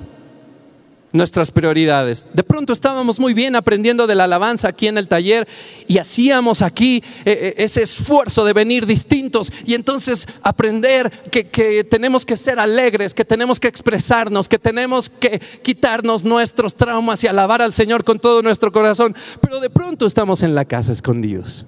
nuestras 1.13 1.51
prioridades. 1.51 2.27
De 2.33 2.43
pronto 2.43 2.73
estábamos 2.73 3.17
muy 3.17 3.33
bien 3.33 3.55
aprendiendo 3.55 4.05
de 4.05 4.13
la 4.13 4.25
alabanza 4.25 4.67
aquí 4.67 4.88
en 4.88 4.97
el 4.97 5.07
taller 5.07 5.47
y 5.88 6.00
hacíamos 6.00 6.61
aquí 6.61 7.01
eh, 7.23 7.31
eh, 7.31 7.53
ese 7.55 7.81
esfuerzo 7.81 8.43
de 8.43 8.51
venir 8.51 8.85
distintos 8.85 9.50
y 9.65 9.73
entonces 9.73 10.27
aprender 10.41 11.09
que, 11.31 11.47
que, 11.47 11.85
tenemos 11.85 12.25
que 12.25 12.35
ser 12.35 12.59
alegres, 12.59 13.13
que 13.13 13.23
tenemos 13.23 13.57
que 13.57 13.69
expresarnos, 13.69 14.50
que 14.50 14.59
tenemos 14.59 15.09
que 15.09 15.39
quitarnos 15.63 16.25
nuestros 16.25 16.75
traumas 16.75 17.23
y 17.23 17.27
alabar 17.27 17.61
al 17.61 17.71
Señor 17.71 18.03
con 18.03 18.19
todo 18.19 18.41
nuestro 18.41 18.73
corazón. 18.73 19.15
Pero 19.39 19.61
de 19.61 19.69
pronto 19.69 20.07
estamos 20.07 20.43
en 20.43 20.55
la 20.55 20.65
casa 20.65 20.91
escondidos. 20.91 21.65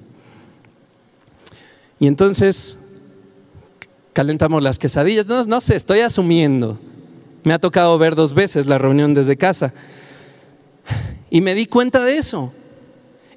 Y 1.97 2.07
entonces 2.07 2.77
calentamos 4.11 4.61
las 4.61 4.77
quesadillas. 4.77 5.27
No, 5.27 5.45
no 5.45 5.61
sé, 5.61 5.77
estoy 5.77 6.01
asumiendo. 6.01 6.77
Me 7.43 7.53
ha 7.53 7.59
tocado 7.59 7.97
ver 7.97 8.15
dos 8.15 8.33
veces 8.33 8.67
la 8.67 8.77
reunión 8.77 9.13
desde 9.13 9.37
casa. 9.37 9.73
Y 11.29 11.41
me 11.41 11.55
di 11.55 11.65
cuenta 11.65 12.03
de 12.03 12.17
eso. 12.17 12.53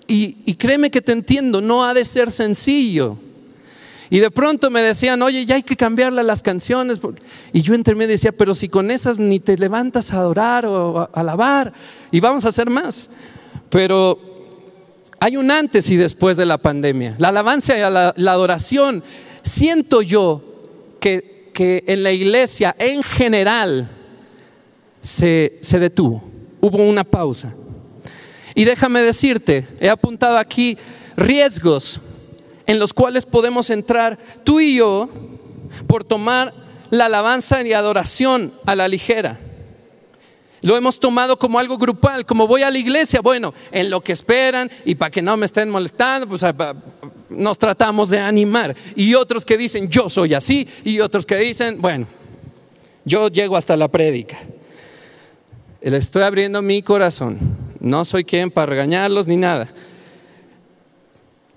Y, 0.07 0.55
créeme 0.55 0.91
que 0.91 1.03
te 1.03 1.13
entiendo, 1.13 1.61
no 1.61 1.85
ha 1.85 1.93
de 1.93 2.05
ser 2.05 2.31
sencillo. 2.31 3.17
Y 4.09 4.21
de 4.21 4.31
pronto 4.31 4.71
me 4.71 4.83
decían, 4.83 5.21
oye, 5.23 5.45
ya 5.45 5.57
hay 5.57 5.65
que 5.65 5.75
cambiarle 5.75 6.23
las 6.23 6.43
canciones. 6.43 7.01
Y 7.53 7.63
yo 7.63 7.75
entre 7.75 7.97
medio 7.97 8.13
decía, 8.13 8.31
pero 8.31 8.55
si 8.55 8.69
con 8.69 8.93
esas 8.93 9.19
ni 9.19 9.41
te 9.41 9.59
levantas 9.59 10.13
a 10.13 10.19
adorar 10.19 10.65
o 10.67 11.01
a 11.01 11.11
alabar, 11.13 11.73
y 12.13 12.21
vamos 12.21 12.45
a 12.45 12.51
hacer 12.51 12.71
más. 12.71 13.11
Pero 13.69 14.21
hay 15.19 15.37
un 15.37 15.51
antes 15.51 15.91
y 15.91 15.97
después 15.97 16.37
de 16.37 16.47
la 16.47 16.59
pandemia. 16.59 17.17
La 17.19 17.29
alabanza 17.29 17.77
y 17.77 17.81
la, 17.81 18.15
la 18.17 18.33
adoración, 18.33 19.03
siento 19.43 20.03
yo 20.03 20.41
que, 21.01 21.51
que 21.53 21.83
en 21.89 22.05
la 22.05 22.13
iglesia 22.13 22.77
en 22.79 23.03
general 23.03 23.96
se, 25.07 25.79
detuvo, 25.79 26.23
hubo 26.61 26.79
una 26.79 27.05
pausa. 27.05 27.55
Y 28.55 28.65
déjame 28.65 29.01
decirte, 29.03 29.67
he 29.81 29.89
apuntado 29.89 30.37
aquí 30.37 30.77
riesgos 31.17 32.01
en 32.67 32.79
los 32.79 32.93
cuales 32.93 33.25
podemos 33.25 33.71
entrar 33.71 34.19
tú 34.43 34.61
y 34.61 34.77
yo 34.77 35.09
por 35.87 36.05
tomar 36.05 36.53
la 36.91 37.07
alabanza 37.07 37.63
y 37.63 37.73
adoración 37.73 38.53
a 38.67 38.75
la 38.75 38.89
ligera. 38.89 39.39
Lo 40.63 40.77
hemos 40.77 40.99
tomado 40.99 41.39
como 41.39 41.61
algo 41.61 41.79
grupal, 41.79 42.27
como 42.27 42.49
voy 42.49 42.63
a 42.63 42.71
la 42.71 42.79
iglesia, 42.79 43.21
bueno, 43.21 43.55
en 43.71 43.91
lo 43.91 44.01
que 44.01 44.13
esperan 44.13 44.69
y 44.85 44.97
para 44.97 45.11
que 45.11 45.23
no 45.23 45.37
me 45.37 45.47
estén 45.47 45.71
molestando, 45.71 46.27
pues 46.27 46.45
nos 47.29 47.59
tratamos 47.59 48.09
de 48.09 48.19
animar. 48.19 48.75
Y 48.97 49.15
otros 49.15 49.45
que 49.45 49.57
dicen, 49.57 49.89
yo 49.89 50.09
soy 50.09 50.35
así, 50.35 50.67
y 50.83 50.99
otros 50.99 51.25
que 51.25 51.37
dicen, 51.37 51.81
bueno, 51.81 52.07
yo 53.05 53.29
llego 53.29 53.57
hasta 53.57 53.77
la 53.77 53.87
prédica. 53.87 54.39
Le 55.91 55.99
estoy 55.99 56.25
abriendo 56.25 56.63
mi 56.63 56.83
corazón. 56.83 57.39
No 57.79 58.05
soy 58.05 58.25
quien 58.25 58.51
para 58.51 58.67
regañarlos 58.67 59.29
ni 59.29 59.37
nada. 59.37 59.69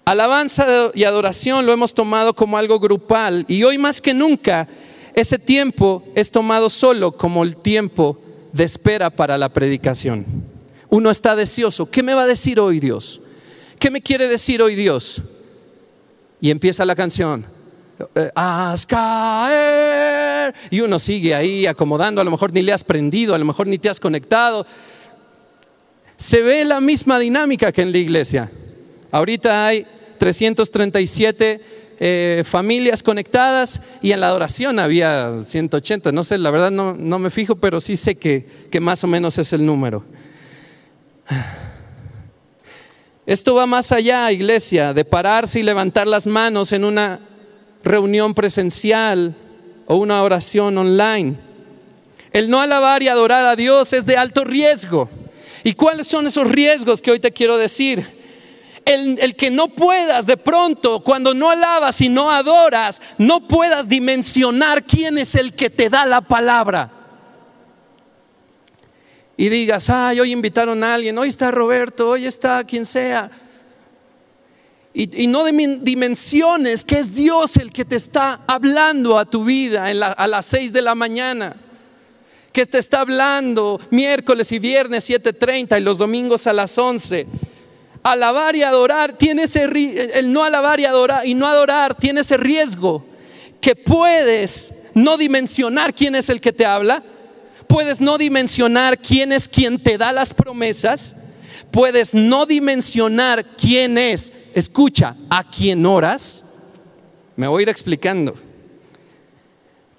Alabanza 0.05 0.91
y 0.93 1.03
adoración 1.03 1.65
lo 1.65 1.73
hemos 1.73 1.95
tomado 1.95 2.35
como 2.35 2.55
algo 2.55 2.79
grupal 2.79 3.43
y 3.47 3.63
hoy 3.63 3.79
más 3.79 3.99
que 3.99 4.13
nunca 4.13 4.67
ese 5.15 5.39
tiempo 5.39 6.03
es 6.13 6.29
tomado 6.29 6.69
solo 6.69 7.11
como 7.11 7.43
el 7.43 7.57
tiempo 7.57 8.19
de 8.53 8.65
espera 8.65 9.09
para 9.09 9.35
la 9.35 9.49
predicación. 9.49 10.27
Uno 10.89 11.09
está 11.09 11.35
deseoso. 11.35 11.89
¿Qué 11.89 12.03
me 12.03 12.13
va 12.13 12.21
a 12.23 12.27
decir 12.27 12.59
hoy 12.59 12.79
Dios? 12.79 13.21
¿Qué 13.79 13.89
me 13.89 13.99
quiere 13.99 14.27
decir 14.27 14.61
hoy 14.61 14.75
Dios? 14.75 15.23
Y 16.39 16.51
empieza 16.51 16.85
la 16.85 16.95
canción. 16.95 17.47
Eh, 18.15 18.31
haz 18.33 18.85
caer. 18.85 20.53
Y 20.69 20.79
uno 20.81 20.99
sigue 20.99 21.35
ahí 21.35 21.65
acomodando, 21.65 22.21
a 22.21 22.23
lo 22.23 22.31
mejor 22.31 22.53
ni 22.53 22.61
le 22.61 22.71
has 22.71 22.83
prendido, 22.83 23.35
a 23.35 23.37
lo 23.37 23.45
mejor 23.45 23.67
ni 23.67 23.77
te 23.77 23.89
has 23.89 23.99
conectado. 23.99 24.65
Se 26.15 26.41
ve 26.41 26.63
la 26.65 26.79
misma 26.81 27.19
dinámica 27.19 27.71
que 27.71 27.81
en 27.81 27.91
la 27.91 27.97
iglesia. 27.97 28.51
Ahorita 29.11 29.67
hay 29.67 29.85
337 30.17 31.61
eh, 32.01 32.43
familias 32.45 33.03
conectadas 33.03 33.81
y 34.01 34.11
en 34.11 34.21
la 34.21 34.27
adoración 34.27 34.79
había 34.79 35.41
180. 35.45 36.11
No 36.11 36.23
sé, 36.23 36.37
la 36.37 36.51
verdad 36.51 36.71
no, 36.71 36.93
no 36.93 37.19
me 37.19 37.29
fijo, 37.29 37.55
pero 37.55 37.79
sí 37.81 37.97
sé 37.97 38.15
que, 38.15 38.45
que 38.71 38.79
más 38.79 39.03
o 39.03 39.07
menos 39.07 39.37
es 39.37 39.51
el 39.51 39.65
número. 39.65 40.05
Esto 43.25 43.53
va 43.55 43.65
más 43.65 43.91
allá, 43.91 44.31
iglesia, 44.31 44.93
de 44.93 45.05
pararse 45.05 45.59
y 45.59 45.63
levantar 45.63 46.07
las 46.07 46.25
manos 46.25 46.71
en 46.71 46.83
una 46.83 47.28
reunión 47.83 48.33
presencial 48.33 49.35
o 49.85 49.95
una 49.95 50.21
oración 50.23 50.77
online. 50.77 51.37
El 52.31 52.49
no 52.49 52.61
alabar 52.61 53.01
y 53.01 53.07
adorar 53.07 53.45
a 53.45 53.55
Dios 53.55 53.93
es 53.93 54.05
de 54.05 54.17
alto 54.17 54.43
riesgo. 54.43 55.09
¿Y 55.63 55.73
cuáles 55.73 56.07
son 56.07 56.27
esos 56.27 56.47
riesgos 56.49 57.01
que 57.01 57.11
hoy 57.11 57.19
te 57.19 57.31
quiero 57.31 57.57
decir? 57.57 58.19
El, 58.85 59.19
el, 59.19 59.35
que 59.35 59.51
no 59.51 59.67
puedas 59.67 60.25
de 60.25 60.37
pronto, 60.37 61.01
cuando 61.01 61.33
no 61.33 61.49
alabas 61.49 62.01
y 62.01 62.09
no 62.09 62.31
adoras, 62.31 63.01
no 63.17 63.47
puedas 63.47 63.87
dimensionar 63.87 64.83
quién 64.83 65.17
es 65.17 65.35
el 65.35 65.53
que 65.53 65.69
te 65.69 65.89
da 65.89 66.05
la 66.05 66.21
palabra. 66.21 66.91
Y 69.37 69.49
digas, 69.49 69.89
ay, 69.89 70.19
hoy 70.19 70.31
invitaron 70.31 70.83
a 70.83 70.95
alguien, 70.95 71.17
hoy 71.17 71.29
está 71.29 71.49
Roberto, 71.49 72.09
hoy 72.09 72.25
está 72.25 72.63
quien 72.63 72.85
sea. 72.85 73.29
Y, 74.93 75.27
no 75.27 75.45
dimensiones 75.45 76.83
que 76.83 76.97
es 76.97 77.13
Dios 77.13 77.57
el 77.57 77.71
que 77.71 77.85
te 77.85 77.95
está 77.95 78.41
hablando 78.47 79.19
a 79.19 79.25
tu 79.25 79.45
vida 79.45 79.85
a 79.85 80.27
las 80.27 80.45
6 80.47 80.73
de 80.73 80.81
la 80.81 80.95
mañana. 80.95 81.55
Que 82.51 82.65
te 82.65 82.79
está 82.79 83.01
hablando 83.01 83.79
miércoles 83.91 84.51
y 84.51 84.57
viernes 84.57 85.07
7.30 85.07 85.79
y 85.79 85.83
los 85.83 85.99
domingos 85.99 86.47
a 86.47 86.53
las 86.53 86.75
11. 86.75 87.27
Alabar 88.01 88.55
y 88.55 88.63
adorar 88.63 89.17
tiene 89.17 89.43
ese 89.43 89.65
el 90.15 90.33
no 90.33 90.43
alabar 90.43 90.79
y 90.79 90.85
adorar 90.85 91.27
y 91.27 91.35
no 91.35 91.45
adorar 91.45 91.95
tiene 91.95 92.21
ese 92.21 92.37
riesgo 92.37 93.05
que 93.61 93.75
puedes 93.75 94.73
no 94.93 95.17
dimensionar 95.17 95.93
quién 95.93 96.15
es 96.15 96.29
el 96.29 96.41
que 96.41 96.53
te 96.53 96.65
habla, 96.65 97.03
puedes 97.67 98.01
no 98.01 98.17
dimensionar 98.17 98.97
quién 98.97 99.31
es 99.31 99.47
quien 99.47 99.81
te 99.81 99.97
da 99.97 100.11
las 100.11 100.33
promesas, 100.33 101.15
puedes 101.71 102.13
no 102.13 102.45
dimensionar 102.45 103.45
quién 103.55 103.97
es 103.97 104.33
escucha, 104.53 105.15
a 105.29 105.43
quien 105.49 105.85
oras, 105.85 106.45
me 107.35 107.47
voy 107.47 107.61
a 107.61 107.63
ir 107.63 107.69
explicando. 107.69 108.35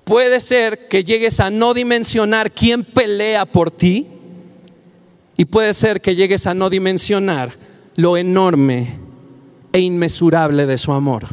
Puede 0.04 0.40
ser 0.40 0.88
que 0.88 1.04
llegues 1.04 1.40
a 1.40 1.50
no 1.50 1.72
dimensionar 1.72 2.52
quién 2.52 2.84
pelea 2.84 3.46
por 3.46 3.70
ti 3.70 4.08
y 5.36 5.44
puede 5.44 5.72
ser 5.72 6.00
que 6.00 6.16
llegues 6.16 6.46
a 6.46 6.54
no 6.54 6.68
dimensionar 6.68 7.52
lo 7.96 8.16
enorme 8.16 8.98
e 9.72 9.80
inmesurable 9.80 10.66
de 10.66 10.78
su 10.78 10.92
amor. 10.92 11.26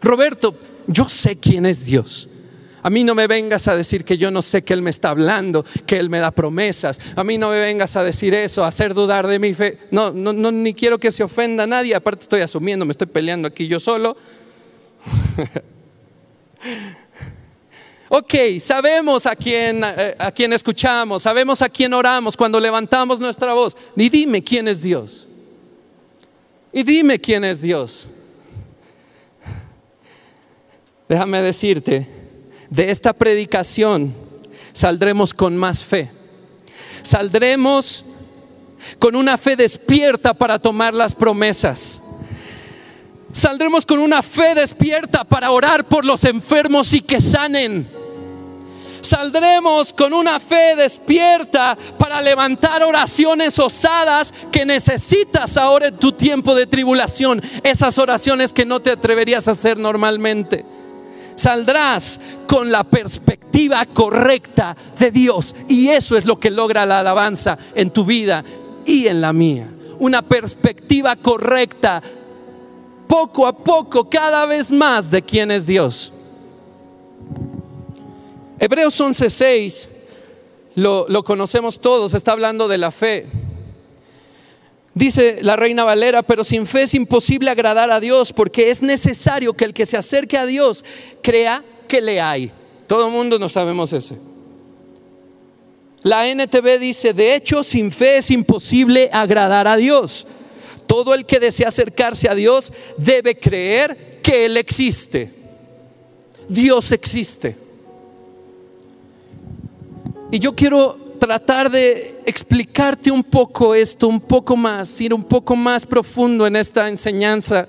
Roberto, 0.00 0.56
yo 0.86 1.08
sé 1.08 1.36
quién 1.36 1.66
es 1.66 1.84
Dios. 1.84 2.28
A 2.86 2.90
mí 2.90 3.02
no 3.02 3.16
me 3.16 3.26
vengas 3.26 3.66
a 3.66 3.74
decir 3.74 4.04
que 4.04 4.16
yo 4.16 4.30
no 4.30 4.40
sé 4.40 4.62
que 4.62 4.72
Él 4.72 4.80
me 4.80 4.90
está 4.90 5.10
hablando, 5.10 5.64
que 5.84 5.96
Él 5.96 6.08
me 6.08 6.20
da 6.20 6.30
promesas. 6.30 7.00
A 7.16 7.24
mí 7.24 7.36
no 7.36 7.50
me 7.50 7.58
vengas 7.58 7.96
a 7.96 8.04
decir 8.04 8.32
eso, 8.32 8.62
a 8.62 8.68
hacer 8.68 8.94
dudar 8.94 9.26
de 9.26 9.40
mi 9.40 9.54
fe. 9.54 9.80
No, 9.90 10.12
no, 10.12 10.52
ni 10.52 10.72
quiero 10.72 10.96
que 10.96 11.10
se 11.10 11.24
ofenda 11.24 11.64
a 11.64 11.66
nadie. 11.66 11.96
Aparte 11.96 12.22
estoy 12.22 12.42
asumiendo, 12.42 12.84
me 12.84 12.92
estoy 12.92 13.08
peleando 13.08 13.48
aquí 13.48 13.66
yo 13.66 13.80
solo. 13.80 14.16
ok, 18.08 18.34
sabemos 18.60 19.26
a 19.26 19.34
quién, 19.34 19.82
eh, 19.82 20.14
a 20.16 20.30
quién 20.30 20.52
escuchamos, 20.52 21.24
sabemos 21.24 21.62
a 21.62 21.68
quién 21.68 21.92
oramos 21.92 22.36
cuando 22.36 22.60
levantamos 22.60 23.18
nuestra 23.18 23.52
voz. 23.52 23.76
Y 23.96 24.08
dime 24.08 24.44
quién 24.44 24.68
es 24.68 24.82
Dios. 24.82 25.26
Y 26.72 26.84
dime 26.84 27.18
quién 27.18 27.42
es 27.42 27.60
Dios. 27.60 28.06
Déjame 31.08 31.42
decirte, 31.42 32.15
de 32.70 32.90
esta 32.90 33.12
predicación 33.12 34.14
saldremos 34.72 35.32
con 35.32 35.56
más 35.56 35.82
fe. 35.82 36.10
Saldremos 37.02 38.04
con 38.98 39.16
una 39.16 39.38
fe 39.38 39.56
despierta 39.56 40.34
para 40.34 40.58
tomar 40.58 40.92
las 40.92 41.14
promesas. 41.14 42.02
Saldremos 43.32 43.84
con 43.84 43.98
una 43.98 44.22
fe 44.22 44.54
despierta 44.54 45.24
para 45.24 45.50
orar 45.50 45.86
por 45.86 46.04
los 46.04 46.24
enfermos 46.24 46.92
y 46.94 47.00
que 47.00 47.20
sanen. 47.20 47.90
Saldremos 49.02 49.92
con 49.92 50.12
una 50.12 50.40
fe 50.40 50.74
despierta 50.74 51.76
para 51.98 52.20
levantar 52.20 52.82
oraciones 52.82 53.58
osadas 53.58 54.34
que 54.50 54.66
necesitas 54.66 55.56
ahora 55.56 55.88
en 55.88 55.96
tu 55.98 56.12
tiempo 56.12 56.54
de 56.54 56.66
tribulación. 56.66 57.40
Esas 57.62 57.98
oraciones 57.98 58.52
que 58.52 58.64
no 58.64 58.80
te 58.80 58.90
atreverías 58.90 59.46
a 59.46 59.52
hacer 59.52 59.78
normalmente 59.78 60.64
saldrás 61.36 62.20
con 62.48 62.72
la 62.72 62.82
perspectiva 62.82 63.86
correcta 63.86 64.76
de 64.98 65.10
Dios. 65.12 65.54
Y 65.68 65.88
eso 65.88 66.16
es 66.16 66.24
lo 66.24 66.40
que 66.40 66.50
logra 66.50 66.84
la 66.84 67.00
alabanza 67.00 67.56
en 67.74 67.90
tu 67.90 68.04
vida 68.04 68.44
y 68.84 69.06
en 69.06 69.20
la 69.20 69.32
mía. 69.32 69.68
Una 69.98 70.22
perspectiva 70.22 71.14
correcta, 71.16 72.02
poco 73.06 73.46
a 73.46 73.56
poco, 73.56 74.10
cada 74.10 74.44
vez 74.46 74.72
más 74.72 75.10
de 75.10 75.22
quién 75.22 75.50
es 75.50 75.66
Dios. 75.66 76.12
Hebreos 78.58 79.00
11:6 79.00 79.88
lo, 80.74 81.06
lo 81.08 81.22
conocemos 81.22 81.80
todos, 81.80 82.14
está 82.14 82.32
hablando 82.32 82.68
de 82.68 82.78
la 82.78 82.90
fe. 82.90 83.30
Dice 84.96 85.40
la 85.42 85.56
reina 85.56 85.84
Valera, 85.84 86.22
pero 86.22 86.42
sin 86.42 86.64
fe 86.64 86.84
es 86.84 86.94
imposible 86.94 87.50
agradar 87.50 87.90
a 87.90 88.00
Dios 88.00 88.32
porque 88.32 88.70
es 88.70 88.80
necesario 88.80 89.52
que 89.52 89.66
el 89.66 89.74
que 89.74 89.84
se 89.84 89.98
acerque 89.98 90.38
a 90.38 90.46
Dios 90.46 90.86
crea 91.22 91.62
que 91.86 92.00
le 92.00 92.18
hay. 92.18 92.50
Todo 92.86 93.08
el 93.08 93.12
mundo 93.12 93.38
no 93.38 93.50
sabemos 93.50 93.92
ese. 93.92 94.16
La 96.00 96.26
NTV 96.26 96.78
dice, 96.78 97.12
de 97.12 97.34
hecho, 97.34 97.62
sin 97.62 97.92
fe 97.92 98.16
es 98.16 98.30
imposible 98.30 99.10
agradar 99.12 99.68
a 99.68 99.76
Dios. 99.76 100.26
Todo 100.86 101.12
el 101.12 101.26
que 101.26 101.40
desea 101.40 101.68
acercarse 101.68 102.30
a 102.30 102.34
Dios 102.34 102.72
debe 102.96 103.38
creer 103.38 104.18
que 104.22 104.46
Él 104.46 104.56
existe. 104.56 105.30
Dios 106.48 106.90
existe. 106.92 107.54
Y 110.30 110.38
yo 110.38 110.54
quiero 110.54 111.05
tratar 111.18 111.70
de 111.70 112.20
explicarte 112.24 113.10
un 113.10 113.24
poco 113.24 113.74
esto, 113.74 114.08
un 114.08 114.20
poco 114.20 114.56
más, 114.56 115.00
ir 115.00 115.12
un 115.12 115.24
poco 115.24 115.56
más 115.56 115.84
profundo 115.84 116.46
en 116.46 116.56
esta 116.56 116.88
enseñanza. 116.88 117.66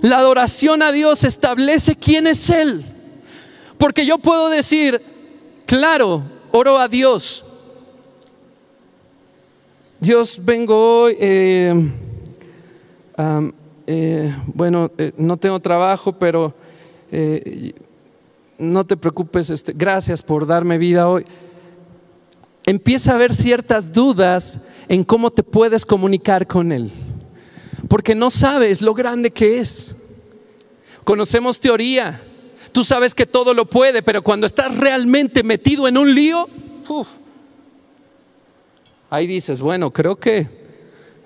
La 0.00 0.18
adoración 0.18 0.82
a 0.82 0.92
Dios 0.92 1.24
establece 1.24 1.96
quién 1.96 2.26
es 2.26 2.50
Él. 2.50 2.84
Porque 3.78 4.06
yo 4.06 4.18
puedo 4.18 4.48
decir, 4.48 5.00
claro, 5.66 6.22
oro 6.52 6.78
a 6.78 6.88
Dios. 6.88 7.44
Dios, 10.00 10.38
vengo 10.42 11.02
hoy, 11.04 11.16
eh, 11.18 11.90
eh, 13.86 14.36
bueno, 14.46 14.90
eh, 14.98 15.12
no 15.16 15.36
tengo 15.36 15.60
trabajo, 15.60 16.12
pero 16.12 16.54
no 18.58 18.84
te 18.84 18.96
preocupes, 18.96 19.50
este, 19.50 19.72
gracias 19.72 20.22
por 20.22 20.46
darme 20.46 20.78
vida 20.78 21.08
hoy. 21.08 21.24
Empieza 22.66 23.12
a 23.12 23.14
haber 23.16 23.34
ciertas 23.34 23.92
dudas 23.92 24.60
en 24.88 25.04
cómo 25.04 25.30
te 25.30 25.42
puedes 25.42 25.84
comunicar 25.84 26.46
con 26.46 26.72
Él, 26.72 26.90
porque 27.88 28.14
no 28.14 28.30
sabes 28.30 28.80
lo 28.80 28.94
grande 28.94 29.30
que 29.30 29.58
es. 29.58 29.94
Conocemos 31.04 31.60
teoría, 31.60 32.22
tú 32.72 32.84
sabes 32.84 33.14
que 33.14 33.26
todo 33.26 33.52
lo 33.52 33.66
puede, 33.66 34.02
pero 34.02 34.22
cuando 34.22 34.46
estás 34.46 34.76
realmente 34.76 35.42
metido 35.42 35.86
en 35.86 35.98
un 35.98 36.14
lío, 36.14 36.48
ahí 39.10 39.26
dices, 39.26 39.60
bueno, 39.60 39.90
creo 39.90 40.16
que, 40.16 40.48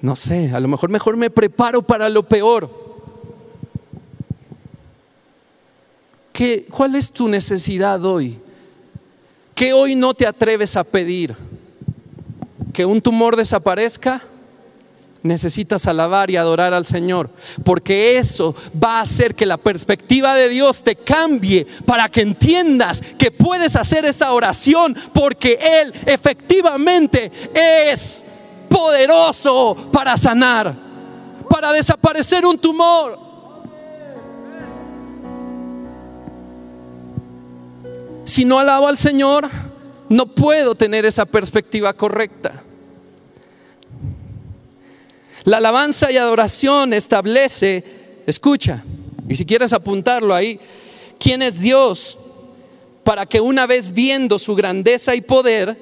no 0.01 0.17
sé, 0.17 0.51
a 0.53 0.61
lo 0.61 0.69
mejor 0.69 0.91
mejor 0.91 1.17
me 1.17 1.31
preparo 1.31 1.83
para 1.83 2.09
lo 2.09 2.25
peor. 2.25 2.78
¿Cuál 6.70 6.94
es 6.94 7.11
tu 7.11 7.27
necesidad 7.27 8.05
hoy? 8.05 8.38
¿Qué 9.55 9.72
hoy 9.72 9.96
no 9.96 10.14
te 10.14 10.24
atreves 10.24 10.77
a 10.77 10.85
pedir? 10.85 11.35
¿Que 12.72 12.85
un 12.85 13.01
tumor 13.01 13.35
desaparezca? 13.35 14.22
Necesitas 15.20 15.88
alabar 15.88 16.31
y 16.31 16.37
adorar 16.37 16.72
al 16.72 16.87
Señor, 16.87 17.29
porque 17.64 18.18
eso 18.18 18.55
va 18.81 18.98
a 18.98 19.01
hacer 19.01 19.35
que 19.35 19.46
la 19.46 19.57
perspectiva 19.57 20.37
de 20.37 20.48
Dios 20.48 20.85
te 20.85 20.94
cambie 20.94 21.66
para 21.85 22.09
que 22.09 22.20
entiendas 22.20 23.03
que 23.18 23.33
puedes 23.33 23.74
hacer 23.74 24.05
esa 24.05 24.33
oración, 24.33 24.96
porque 25.12 25.59
Él 25.61 25.92
efectivamente 26.07 27.33
es 27.53 28.24
poderoso 28.68 29.74
para 29.92 30.16
sanar, 30.16 30.72
para 31.51 31.72
desaparecer 31.72 32.46
un 32.46 32.59
tumor. 32.59 33.28
Si 38.29 38.45
no 38.45 38.59
alabo 38.59 38.88
al 38.88 38.99
Señor, 38.99 39.49
no 40.11 40.27
puedo 40.27 40.75
tener 40.75 41.07
esa 41.07 41.25
perspectiva 41.25 41.95
correcta. 41.95 42.62
La 45.45 45.57
alabanza 45.57 46.12
y 46.12 46.19
adoración 46.19 46.93
establece, 46.93 47.83
escucha, 48.27 48.85
y 49.31 49.35
si 49.35 49.47
quieres 49.47 49.73
apuntarlo 49.73 50.35
ahí, 50.35 50.61
quién 51.19 51.41
es 51.41 51.59
Dios, 51.59 52.19
para 53.03 53.25
que 53.25 53.41
una 53.41 53.67
vez 53.67 53.95
viendo 53.95 54.38
su 54.38 54.55
grandeza 54.55 55.14
y 55.14 55.23
poder, 55.23 55.79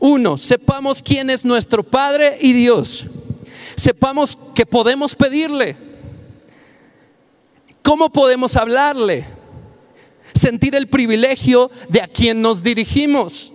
uno, 0.00 0.38
sepamos 0.38 1.00
quién 1.00 1.30
es 1.30 1.44
nuestro 1.44 1.84
Padre 1.84 2.36
y 2.40 2.52
Dios. 2.52 3.06
Sepamos 3.76 4.36
que 4.56 4.66
podemos 4.66 5.14
pedirle. 5.14 5.76
¿Cómo 7.80 8.10
podemos 8.10 8.56
hablarle? 8.56 9.37
Sentir 10.38 10.74
el 10.74 10.88
privilegio 10.88 11.70
de 11.88 12.02
a 12.02 12.08
quién 12.08 12.40
nos 12.42 12.62
dirigimos 12.62 13.52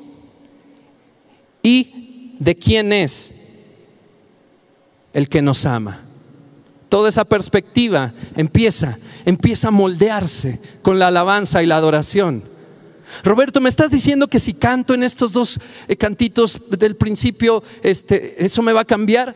y 1.62 2.36
de 2.39 2.56
quién 2.56 2.93
es 2.93 3.32
el 5.13 5.30
que 5.30 5.41
nos 5.41 5.65
ama. 5.65 6.02
Toda 6.89 7.10
esa 7.10 7.26
perspectiva 7.26 8.13
empieza, 8.36 9.00
empieza 9.26 9.69
a 9.69 9.72
moldearse 9.72 10.60
con 10.82 11.00
la 11.00 11.08
alabanza 11.08 11.63
y 11.63 11.65
la 11.65 11.78
adoración. 11.78 12.43
Roberto, 13.24 13.62
me 13.62 13.69
estás 13.69 13.91
diciendo 13.91 14.28
que 14.28 14.39
si 14.39 14.54
canto 14.54 14.93
en 14.93 15.04
estos 15.04 15.34
dos 15.34 15.60
eh, 15.88 15.96
cantitos 15.96 16.60
del 16.69 16.96
principio, 16.96 17.63
este, 17.82 18.43
eso 18.43 18.62
me 18.62 18.74
va 18.74 18.82
a 18.82 18.86
cambiar. 18.86 19.36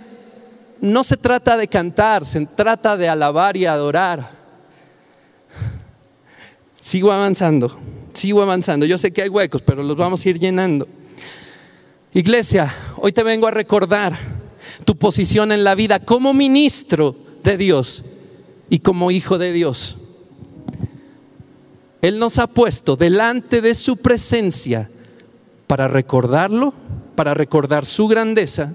No 0.82 1.04
se 1.04 1.18
trata 1.18 1.58
de 1.58 1.68
cantar, 1.68 2.26
se 2.26 2.46
trata 2.46 2.98
de 2.98 3.10
alabar 3.10 3.58
y 3.58 3.66
adorar. 3.66 4.37
Sigo 6.80 7.12
avanzando, 7.12 7.78
sigo 8.14 8.42
avanzando. 8.42 8.86
Yo 8.86 8.98
sé 8.98 9.12
que 9.12 9.24
hay 9.24 9.30
huecos, 9.30 9.62
pero 9.62 9.84
los 9.84 9.98
vamos 9.98 10.26
a 10.26 10.30
ir 10.30 10.40
llenando. 10.40 10.88
Iglesia, 12.14 12.74
hoy 12.98 13.12
te 13.12 13.24
vengo 13.24 13.48
a 13.48 13.52
recordar 13.52 14.18
tu 14.86 14.96
posición 14.96 15.52
en 15.52 15.64
la 15.64 15.76
vida 15.76 16.00
como 16.00 16.34
ministro 16.34 17.16
de 17.44 17.58
Dios 17.58 18.04
y 18.70 18.80
como 18.80 19.12
hijo 19.12 19.38
de 19.38 19.52
Dios. 19.52 19.98
Él 22.02 22.20
nos 22.20 22.38
ha 22.38 22.48
puesto 22.48 22.96
delante 22.96 23.62
de 23.62 23.74
su 23.74 23.98
presencia 23.98 24.90
para 25.66 25.88
recordarlo, 25.88 26.74
para 27.16 27.34
recordar 27.34 27.86
su 27.86 28.08
grandeza 28.08 28.74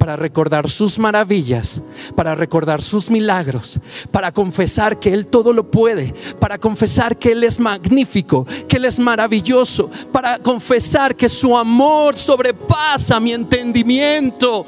para 0.00 0.16
recordar 0.16 0.70
sus 0.70 0.98
maravillas, 0.98 1.82
para 2.16 2.34
recordar 2.34 2.80
sus 2.80 3.10
milagros, 3.10 3.78
para 4.10 4.32
confesar 4.32 4.98
que 4.98 5.12
Él 5.12 5.26
todo 5.26 5.52
lo 5.52 5.70
puede, 5.70 6.14
para 6.38 6.56
confesar 6.56 7.18
que 7.18 7.32
Él 7.32 7.44
es 7.44 7.60
magnífico, 7.60 8.46
que 8.66 8.78
Él 8.78 8.86
es 8.86 8.98
maravilloso, 8.98 9.90
para 10.10 10.38
confesar 10.38 11.14
que 11.14 11.28
su 11.28 11.54
amor 11.54 12.16
sobrepasa 12.16 13.20
mi 13.20 13.34
entendimiento 13.34 14.64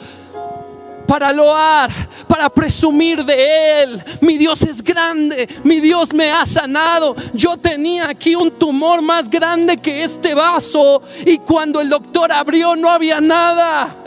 para 1.09 1.33
loar, 1.33 1.91
para 2.29 2.51
presumir 2.51 3.25
de 3.25 3.83
Él. 3.85 4.05
Mi 4.21 4.37
Dios 4.37 4.63
es 4.65 4.83
grande, 4.83 5.49
mi 5.65 5.81
Dios 5.81 6.13
me 6.13 6.31
ha 6.31 6.45
sanado. 6.45 7.17
Yo 7.33 7.57
tenía 7.57 8.11
aquí 8.11 8.35
un 8.35 8.51
tumor 8.51 9.01
más 9.01 9.31
grande 9.31 9.79
que 9.79 10.05
este 10.05 10.35
vaso 10.35 11.03
y 11.25 11.39
cuando 11.39 11.81
el 11.81 11.89
doctor 11.89 12.31
abrió 12.31 12.77
no 12.77 12.91
había 12.91 13.19
nada. 13.19 14.02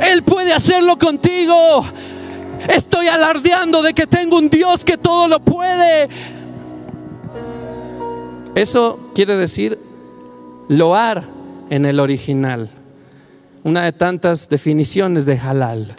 Él 0.00 0.22
puede 0.22 0.52
hacerlo 0.52 0.98
contigo. 0.98 1.84
Estoy 2.68 3.08
alardeando 3.08 3.82
de 3.82 3.92
que 3.92 4.06
tengo 4.06 4.38
un 4.38 4.48
Dios 4.48 4.84
que 4.84 4.96
todo 4.96 5.28
lo 5.28 5.40
puede. 5.40 6.08
Eso 8.54 9.10
quiere 9.14 9.36
decir 9.36 9.78
loar 10.68 11.24
en 11.70 11.84
el 11.84 12.00
original. 12.00 12.70
Una 13.62 13.84
de 13.84 13.92
tantas 13.92 14.48
definiciones 14.48 15.26
de 15.26 15.38
halal. 15.38 15.94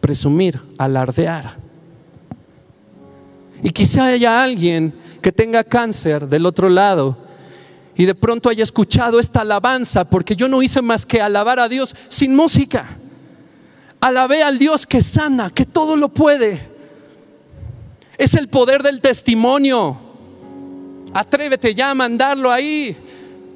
Presumir, 0.00 0.60
alardear. 0.78 1.56
Y 3.62 3.70
quizá 3.70 4.06
haya 4.06 4.42
alguien 4.42 4.92
que 5.20 5.30
tenga 5.30 5.62
cáncer 5.62 6.26
del 6.26 6.46
otro 6.46 6.68
lado 6.68 7.16
y 7.94 8.06
de 8.06 8.14
pronto 8.14 8.48
haya 8.48 8.62
escuchado 8.62 9.20
esta 9.20 9.42
alabanza, 9.42 10.04
porque 10.04 10.34
yo 10.34 10.48
no 10.48 10.62
hice 10.62 10.80
más 10.80 11.04
que 11.04 11.20
alabar 11.20 11.60
a 11.60 11.68
Dios 11.68 11.94
sin 12.08 12.34
música. 12.34 12.96
Alabé 14.00 14.42
al 14.42 14.58
Dios 14.58 14.86
que 14.86 15.02
sana, 15.02 15.50
que 15.50 15.66
todo 15.66 15.96
lo 15.96 16.08
puede. 16.08 16.68
Es 18.16 18.34
el 18.34 18.48
poder 18.48 18.82
del 18.82 19.00
testimonio. 19.00 19.98
Atrévete 21.12 21.74
ya 21.74 21.90
a 21.90 21.94
mandarlo 21.94 22.50
ahí 22.50 22.96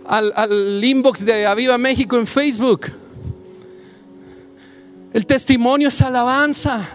al, 0.07 0.81
inbox 0.85 1.25
de 1.25 1.47
Aviva 1.47 1.79
México 1.79 2.17
en 2.19 2.27
Facebook. 2.27 2.93
El 5.13 5.27
testimonio 5.27 5.89
es 5.89 6.01
alabanza. 6.03 6.87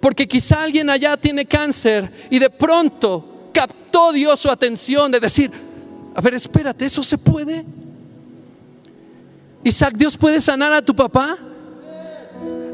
Porque 0.00 0.28
quizá 0.28 0.62
alguien 0.62 0.90
allá 0.90 1.16
tiene 1.16 1.46
cáncer 1.46 2.10
y 2.28 2.38
de 2.38 2.50
pronto 2.50 3.48
captó 3.54 4.12
Dios 4.12 4.38
su 4.38 4.50
atención 4.50 5.10
de 5.10 5.18
decir, 5.18 5.50
a 6.14 6.20
ver, 6.20 6.34
espérate, 6.34 6.84
¿eso 6.84 7.02
se 7.02 7.18
puede? 7.18 7.64
Isaac, 9.64 9.94
¿Dios 9.96 10.16
puede 10.16 10.40
sanar 10.40 10.72
a 10.72 10.82
tu 10.82 10.94
papá? 10.94 11.38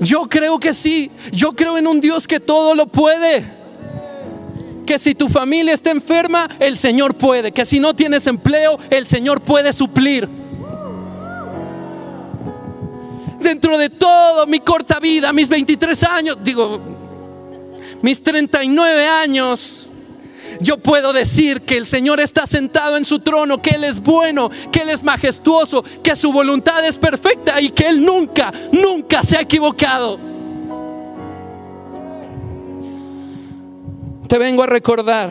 Yo 0.01 0.23
creo 0.29 0.59
que 0.59 0.75
sí. 0.75 1.11
Yo 1.33 1.53
creo 1.53 1.79
en 1.79 1.87
un 1.87 2.01
Dios 2.01 2.27
que 2.27 2.41
todo 2.41 2.75
lo 2.75 2.87
puede. 2.87 3.45
Que 4.87 4.99
si 4.99 5.15
tu 5.15 5.29
familia 5.29 5.73
está 5.73 5.91
enferma, 5.91 6.49
el 6.59 6.77
Señor 6.77 7.15
puede. 7.15 7.53
Que 7.53 7.65
si 7.65 7.79
no 7.79 7.95
tienes 7.95 8.27
empleo, 8.27 8.79
el 8.91 9.07
Señor 9.07 9.41
puede 9.43 9.73
suplir. 9.73 10.29
Dentro 13.41 13.79
de 13.79 13.89
todo 13.89 14.47
mi 14.47 14.61
corta 14.61 15.01
vida, 15.01 15.33
mis 15.33 15.49
23 15.49 16.03
años, 16.05 16.39
digo, 16.43 16.81
mis 18.03 18.23
39 18.23 19.07
años, 19.07 19.80
yo 20.61 20.79
puedo 20.79 21.13
decir 21.13 21.63
que 21.63 21.77
el 21.77 21.87
Señor 21.87 22.21
está 22.21 22.47
sentado 22.47 22.97
en 22.97 23.05
su 23.05 23.21
trono, 23.21 23.61
que 23.61 23.71
Él 23.71 23.85
es 23.85 24.01
bueno, 24.01 24.51
que 24.71 24.81
Él 24.81 24.91
es 24.91 25.03
majestuoso, 25.03 25.83
que 26.03 26.15
su 26.15 26.33
voluntad 26.33 26.85
es 26.87 26.99
perfecta 26.99 27.61
y 27.61 27.71
que 27.71 27.89
Él 27.89 28.05
nunca, 28.05 28.53
nunca 28.73 29.23
se 29.23 29.37
ha 29.37 29.41
equivocado. 29.41 30.19
Te 34.29 34.39
vengo 34.39 34.63
a 34.63 34.67
recordar, 34.67 35.31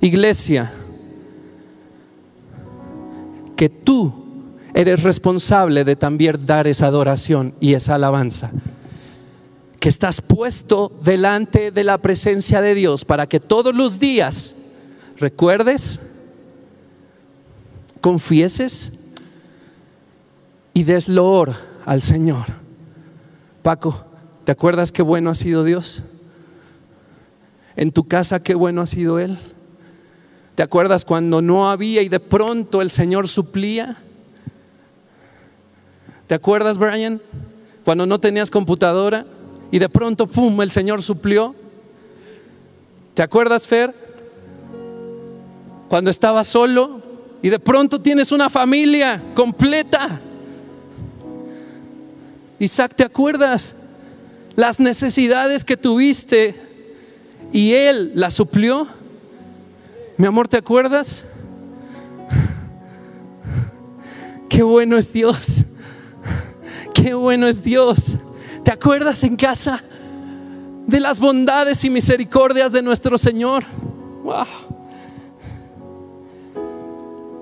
iglesia, 0.00 0.72
que 3.54 3.68
tú 3.68 4.12
eres 4.74 5.02
responsable 5.02 5.84
de 5.84 5.96
también 5.96 6.44
dar 6.44 6.66
esa 6.66 6.86
adoración 6.86 7.54
y 7.60 7.74
esa 7.74 7.94
alabanza 7.94 8.50
que 9.80 9.88
estás 9.88 10.20
puesto 10.20 10.92
delante 11.02 11.70
de 11.70 11.84
la 11.84 11.98
presencia 11.98 12.60
de 12.60 12.74
Dios 12.74 13.04
para 13.04 13.26
que 13.26 13.40
todos 13.40 13.74
los 13.74 13.98
días 13.98 14.56
recuerdes, 15.18 16.00
confieses 18.00 18.92
y 20.74 20.84
des 20.84 21.08
loor 21.08 21.54
al 21.84 22.02
Señor. 22.02 22.44
Paco, 23.62 24.04
¿te 24.44 24.52
acuerdas 24.52 24.92
qué 24.92 25.02
bueno 25.02 25.30
ha 25.30 25.34
sido 25.34 25.64
Dios? 25.64 26.02
En 27.76 27.92
tu 27.92 28.06
casa 28.06 28.42
qué 28.42 28.54
bueno 28.54 28.80
ha 28.80 28.86
sido 28.86 29.18
Él. 29.18 29.38
¿Te 30.54 30.62
acuerdas 30.62 31.04
cuando 31.04 31.42
no 31.42 31.68
había 31.68 32.00
y 32.00 32.08
de 32.08 32.20
pronto 32.20 32.80
el 32.80 32.90
Señor 32.90 33.28
suplía? 33.28 33.96
¿Te 36.26 36.34
acuerdas, 36.34 36.78
Brian? 36.78 37.20
Cuando 37.84 38.06
no 38.06 38.18
tenías 38.18 38.50
computadora 38.50 39.26
y 39.76 39.78
de 39.78 39.90
pronto, 39.90 40.26
¡pum!, 40.26 40.62
el 40.62 40.70
Señor 40.70 41.02
suplió. 41.02 41.54
¿Te 43.12 43.22
acuerdas, 43.22 43.68
Fer? 43.68 43.94
Cuando 45.90 46.08
estabas 46.08 46.46
solo 46.46 47.02
y 47.42 47.50
de 47.50 47.58
pronto 47.58 48.00
tienes 48.00 48.32
una 48.32 48.48
familia 48.48 49.20
completa. 49.34 50.18
Isaac, 52.58 52.94
¿te 52.96 53.04
acuerdas? 53.04 53.74
Las 54.54 54.80
necesidades 54.80 55.62
que 55.62 55.76
tuviste 55.76 56.54
y 57.52 57.74
Él 57.74 58.12
las 58.14 58.32
suplió. 58.32 58.88
Mi 60.16 60.26
amor, 60.26 60.48
¿te 60.48 60.56
acuerdas? 60.56 61.26
Qué 64.48 64.62
bueno 64.62 64.96
es 64.96 65.12
Dios. 65.12 65.66
Qué 66.94 67.12
bueno 67.12 67.46
es 67.46 67.62
Dios. 67.62 68.16
¿Te 68.66 68.72
acuerdas 68.72 69.22
en 69.22 69.36
casa 69.36 69.80
de 70.88 70.98
las 70.98 71.20
bondades 71.20 71.84
y 71.84 71.88
misericordias 71.88 72.72
de 72.72 72.82
nuestro 72.82 73.16
Señor? 73.16 73.62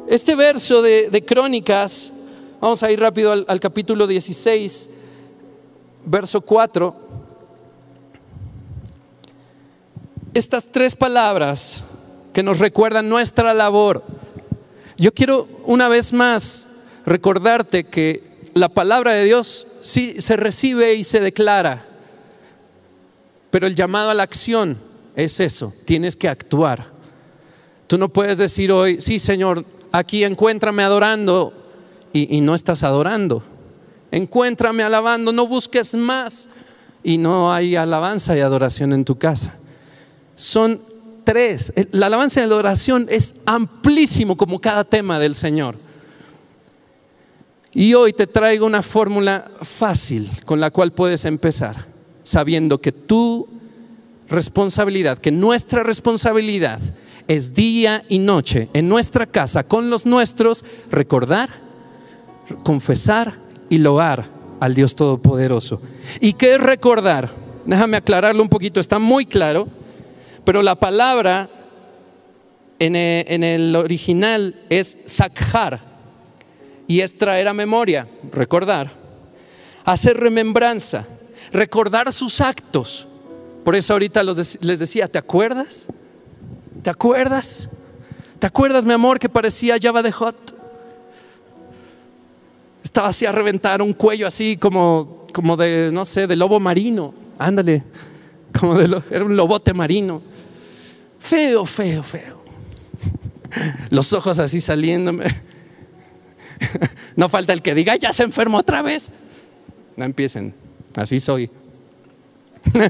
Este 0.07 0.35
verso 0.35 0.83
de, 0.83 1.25
Crónicas, 1.27 2.13
vamos 2.61 2.83
a 2.83 2.91
ir 2.93 3.01
rápido 3.01 3.33
al, 3.33 3.47
al 3.49 3.59
capítulo 3.59 4.07
16, 4.07 4.91
verso 6.05 6.43
4. 6.43 6.95
Estas 10.35 10.67
tres 10.67 10.95
palabras 10.95 11.85
que 12.35 12.43
nos 12.43 12.59
recuerdan 12.59 13.09
nuestra 13.09 13.55
labor. 13.55 14.05
Yo 14.99 15.15
quiero 15.15 15.49
una 15.65 15.89
vez 15.89 16.13
más 16.13 16.69
recordarte 17.07 17.85
que 17.85 18.34
la 18.55 18.69
palabra 18.69 19.13
de 19.13 19.25
Dios 19.25 19.67
sí 19.81 20.21
se 20.21 20.37
recibe 20.37 20.95
y 20.95 21.05
se 21.05 21.21
declara, 21.21 21.85
pero 23.51 23.67
el 23.67 23.75
llamado 23.75 24.11
a 24.11 24.15
la 24.15 24.23
acción 24.23 24.79
es 25.17 25.41
eso, 25.41 25.73
tienes 25.85 26.17
que 26.17 26.29
actuar. 26.29 26.93
Tú 27.87 27.99
no 27.99 28.09
puedes 28.09 28.39
decir 28.39 28.73
hoy, 28.73 29.01
sí 29.01 29.19
Señor, 29.19 29.65
aquí 29.93 30.25
encuéntrame 30.25 30.83
adorando 30.83 31.53
y, 32.13 32.37
y 32.37 32.41
no 32.41 32.55
estás 32.55 32.83
adorando. 32.83 33.43
Encuéntrame 34.11 34.83
alabando, 34.85 35.33
no 35.33 35.47
busques 35.47 35.95
más 35.95 36.49
y 37.03 37.19
no 37.19 37.53
hay 37.53 37.77
alabanza 37.77 38.37
y 38.37 38.41
adoración 38.41 38.93
en 38.93 39.05
tu 39.05 39.19
casa. 39.19 39.59
Son 40.37 40.81
tres. 41.25 41.73
La 41.91 42.07
alabanza 42.07 42.41
y 42.41 42.47
la 42.47 42.55
adoración 42.55 43.07
es 43.11 43.35
amplísimo 43.47 44.37
como 44.37 44.61
cada 44.61 44.85
tema 44.85 45.19
del 45.19 45.35
Señor. 45.35 45.84
Y 47.75 47.95
hoy 47.95 48.13
te 48.13 48.27
traigo 48.29 48.67
una 48.67 48.83
fórmula 48.83 49.51
fácil 49.63 50.31
con 50.45 50.61
la 50.61 50.71
cual 50.71 50.93
puedes 50.93 51.25
empezar, 51.25 51.89
sabiendo 52.23 52.81
que 52.81 52.93
tu 52.93 53.49
responsabilidad, 54.29 55.19
que 55.19 55.33
nuestra 55.33 55.83
responsabilidad 55.83 56.81
es 57.27 57.55
día 57.55 58.05
y 58.09 58.21
noche 58.21 58.69
en 58.73 58.89
nuestra 58.89 59.27
casa 59.27 59.65
con 59.65 59.91
los 59.91 60.07
nuestros, 60.07 60.65
recordar, 60.91 61.51
confesar 62.63 63.33
y 63.69 63.79
loar 63.79 64.25
al 64.61 64.75
Dios 64.75 64.95
Todopoderoso. 64.95 65.81
¿Y 66.21 66.35
qué 66.35 66.55
es 66.55 66.61
recordar? 66.61 67.31
Déjame 67.67 67.97
aclararlo 67.97 68.43
un 68.43 68.49
poquito, 68.49 68.79
está 68.79 68.99
muy 68.99 69.27
claro, 69.27 69.67
pero 70.45 70.63
la 70.63 70.75
palabra 70.77 71.49
en 72.79 72.95
el, 72.97 73.75
original 73.77 74.55
es 74.69 74.99
sakjar 75.07 75.94
y 76.87 77.01
es 77.01 77.17
traer 77.17 77.49
a 77.49 77.55
memoria, 77.55 78.07
recordar, 78.33 78.91
hacer 79.85 80.19
remembranza, 80.19 81.07
recordar 81.53 82.13
sus 82.13 82.41
actos. 82.41 83.07
Por 83.65 83.75
eso 83.75 83.95
ahorita 83.95 84.23
les 84.23 84.79
decía, 84.79 85.09
¿te 85.09 85.19
acuerdas? 85.19 85.89
¿Te 86.83 86.91
acuerdas? 86.91 87.69
¿Te 88.39 88.47
acuerdas, 88.47 88.85
mi 88.85 88.93
amor, 88.93 89.19
que 89.19 89.29
parecía 89.29 89.77
Java 89.81 90.03
de 90.03 90.13
Hot? 90.13 90.55
Estaba 92.83 93.09
así 93.09 93.25
a 93.25 93.33
reventar 93.33 93.81
un 93.81 93.95
cuello 93.95 94.27
así 94.27 94.57
como, 94.59 95.27
como 95.33 95.57
de, 95.57 95.91
no 95.91 96.05
sé, 96.05 96.27
de 96.27 96.37
lobo 96.37 96.61
marino. 96.61 97.15
Ándale, 97.39 97.83
como 98.59 98.75
de 98.75 99.03
era 99.11 99.25
un 99.25 99.37
lobote 99.37 99.73
marino. 99.73 100.21
Feo, 101.19 101.65
feo, 101.65 102.03
feo. 102.03 102.45
Los 103.89 104.13
ojos 104.13 104.39
así 104.39 104.61
saliéndome 104.61 105.25
no 107.17 107.29
falta 107.29 107.53
el 107.53 107.63
que 107.63 107.75
diga, 107.75 107.97
ya 107.97 108.13
se 108.13 108.23
enfermó 108.23 108.59
otra 108.59 108.83
vez. 108.83 109.13
No 109.97 110.05
empiecen, 110.05 110.55
así 110.97 111.21
soy. 111.21 111.51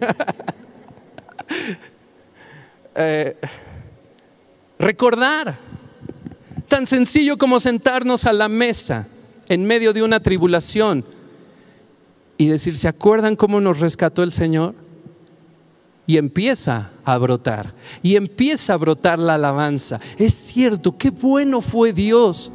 Eh, 2.96 3.36
recordar, 4.78 5.58
tan 6.68 6.86
sencillo 6.86 7.36
como 7.36 7.58
sentarnos 7.58 8.24
a 8.24 8.32
la 8.32 8.48
mesa 8.48 9.08
en 9.48 9.66
medio 9.66 9.92
de 9.92 10.04
una 10.04 10.20
tribulación 10.20 11.04
y 12.38 12.46
decir, 12.46 12.76
¿se 12.76 12.86
acuerdan 12.86 13.34
cómo 13.34 13.60
nos 13.60 13.80
rescató 13.80 14.22
el 14.22 14.30
Señor? 14.30 14.76
Y 16.06 16.18
empieza 16.18 16.92
a 17.04 17.18
brotar, 17.18 17.74
y 18.00 18.16
empieza 18.16 18.74
a 18.74 18.76
brotar 18.76 19.18
la 19.18 19.34
alabanza. 19.34 19.98
Es 20.16 20.34
cierto, 20.34 20.96
qué 20.96 21.10
bueno 21.10 21.60
fue 21.62 21.92
Dios 21.92 22.52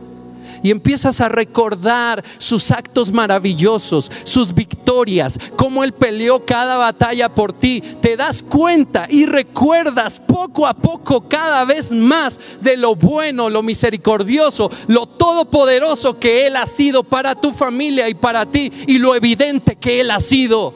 y 0.63 0.71
empiezas 0.71 1.21
a 1.21 1.29
recordar 1.29 2.23
sus 2.37 2.71
actos 2.71 3.11
maravillosos, 3.11 4.11
sus 4.23 4.53
victorias, 4.53 5.39
cómo 5.55 5.83
Él 5.83 5.93
peleó 5.93 6.45
cada 6.45 6.77
batalla 6.77 7.29
por 7.29 7.53
ti, 7.53 7.81
te 8.01 8.17
das 8.17 8.43
cuenta 8.43 9.07
y 9.09 9.25
recuerdas 9.25 10.19
poco 10.19 10.67
a 10.67 10.73
poco 10.73 11.27
cada 11.27 11.65
vez 11.65 11.91
más 11.91 12.39
de 12.61 12.77
lo 12.77 12.95
bueno, 12.95 13.49
lo 13.49 13.63
misericordioso, 13.63 14.69
lo 14.87 15.05
todopoderoso 15.05 16.19
que 16.19 16.47
Él 16.47 16.55
ha 16.55 16.65
sido 16.65 17.03
para 17.03 17.35
tu 17.35 17.51
familia 17.51 18.09
y 18.09 18.13
para 18.13 18.45
ti 18.45 18.71
y 18.87 18.97
lo 18.97 19.15
evidente 19.15 19.75
que 19.75 20.01
Él 20.01 20.11
ha 20.11 20.19
sido. 20.19 20.73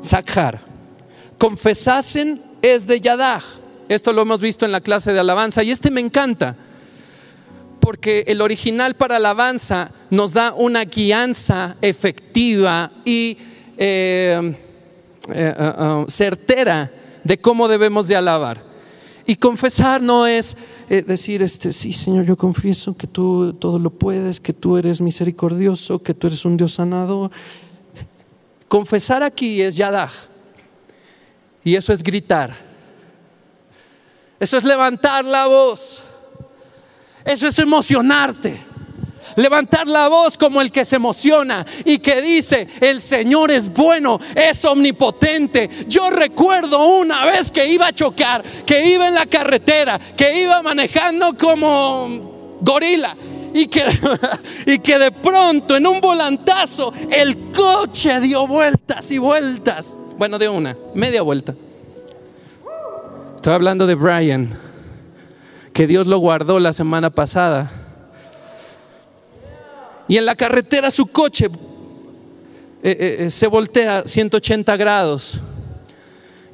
Sakhar, 0.00 0.60
confesasen 1.38 2.42
es 2.62 2.86
de 2.86 3.00
Yadaj. 3.00 3.42
Esto 3.88 4.12
lo 4.12 4.22
hemos 4.22 4.40
visto 4.40 4.64
en 4.66 4.72
la 4.72 4.80
clase 4.80 5.12
de 5.12 5.20
alabanza 5.20 5.62
y 5.62 5.70
este 5.70 5.90
me 5.90 6.00
encanta 6.00 6.56
porque 7.86 8.24
el 8.26 8.40
original 8.40 8.96
para 8.96 9.14
alabanza 9.14 9.92
nos 10.10 10.32
da 10.32 10.52
una 10.54 10.84
guianza 10.86 11.76
efectiva 11.80 12.90
y 13.04 13.38
eh, 13.76 14.56
eh, 15.28 15.54
uh, 15.56 16.04
certera 16.10 16.90
de 17.22 17.38
cómo 17.38 17.68
debemos 17.68 18.08
de 18.08 18.16
alabar. 18.16 18.60
Y 19.24 19.36
confesar 19.36 20.02
no 20.02 20.26
es 20.26 20.56
eh, 20.90 21.02
decir, 21.02 21.42
este, 21.42 21.72
sí, 21.72 21.92
Señor, 21.92 22.24
yo 22.24 22.36
confieso 22.36 22.96
que 22.96 23.06
tú 23.06 23.52
todo 23.52 23.78
lo 23.78 23.90
puedes, 23.90 24.40
que 24.40 24.52
tú 24.52 24.76
eres 24.76 25.00
misericordioso, 25.00 26.02
que 26.02 26.12
tú 26.12 26.26
eres 26.26 26.44
un 26.44 26.56
Dios 26.56 26.72
sanador. 26.72 27.30
Confesar 28.66 29.22
aquí 29.22 29.62
es 29.62 29.76
yadaj. 29.76 30.10
Y 31.62 31.76
eso 31.76 31.92
es 31.92 32.02
gritar. 32.02 32.52
Eso 34.40 34.56
es 34.56 34.64
levantar 34.64 35.24
la 35.24 35.46
voz. 35.46 36.02
Eso 37.26 37.48
es 37.48 37.58
emocionarte. 37.58 38.56
Levantar 39.34 39.86
la 39.86 40.08
voz 40.08 40.38
como 40.38 40.62
el 40.62 40.70
que 40.70 40.84
se 40.84 40.96
emociona 40.96 41.66
y 41.84 41.98
que 41.98 42.22
dice, 42.22 42.66
el 42.80 43.00
Señor 43.00 43.50
es 43.50 43.70
bueno, 43.70 44.18
es 44.34 44.64
omnipotente. 44.64 45.68
Yo 45.88 46.08
recuerdo 46.08 46.86
una 46.86 47.24
vez 47.26 47.50
que 47.50 47.66
iba 47.68 47.88
a 47.88 47.92
chocar, 47.92 48.42
que 48.64 48.86
iba 48.86 49.08
en 49.08 49.14
la 49.14 49.26
carretera, 49.26 49.98
que 50.16 50.40
iba 50.40 50.62
manejando 50.62 51.36
como 51.36 52.56
gorila. 52.60 53.16
Y 53.52 53.66
que, 53.68 53.84
y 54.66 54.78
que 54.78 54.98
de 54.98 55.10
pronto 55.10 55.76
en 55.76 55.86
un 55.86 56.00
volantazo 56.00 56.92
el 57.10 57.50
coche 57.52 58.20
dio 58.20 58.46
vueltas 58.46 59.10
y 59.10 59.18
vueltas. 59.18 59.98
Bueno, 60.16 60.38
de 60.38 60.48
una, 60.48 60.76
media 60.94 61.22
vuelta. 61.22 61.54
Estoy 63.34 63.54
hablando 63.54 63.86
de 63.86 63.94
Brian 63.94 64.65
que 65.76 65.86
Dios 65.86 66.06
lo 66.06 66.16
guardó 66.16 66.58
la 66.58 66.72
semana 66.72 67.10
pasada. 67.10 67.70
Y 70.08 70.16
en 70.16 70.24
la 70.24 70.34
carretera 70.34 70.90
su 70.90 71.04
coche 71.04 71.50
eh, 72.82 72.96
eh, 72.98 73.16
eh 73.18 73.30
se 73.30 73.46
voltea 73.46 74.04
180 74.06 74.74
grados 74.78 75.38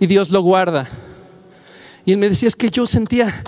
y 0.00 0.08
Dios 0.08 0.30
lo 0.30 0.42
guarda. 0.42 0.88
Y 2.04 2.10
él 2.10 2.18
me 2.18 2.30
decía, 2.30 2.48
es 2.48 2.56
que 2.56 2.68
yo 2.68 2.84
sentía, 2.84 3.44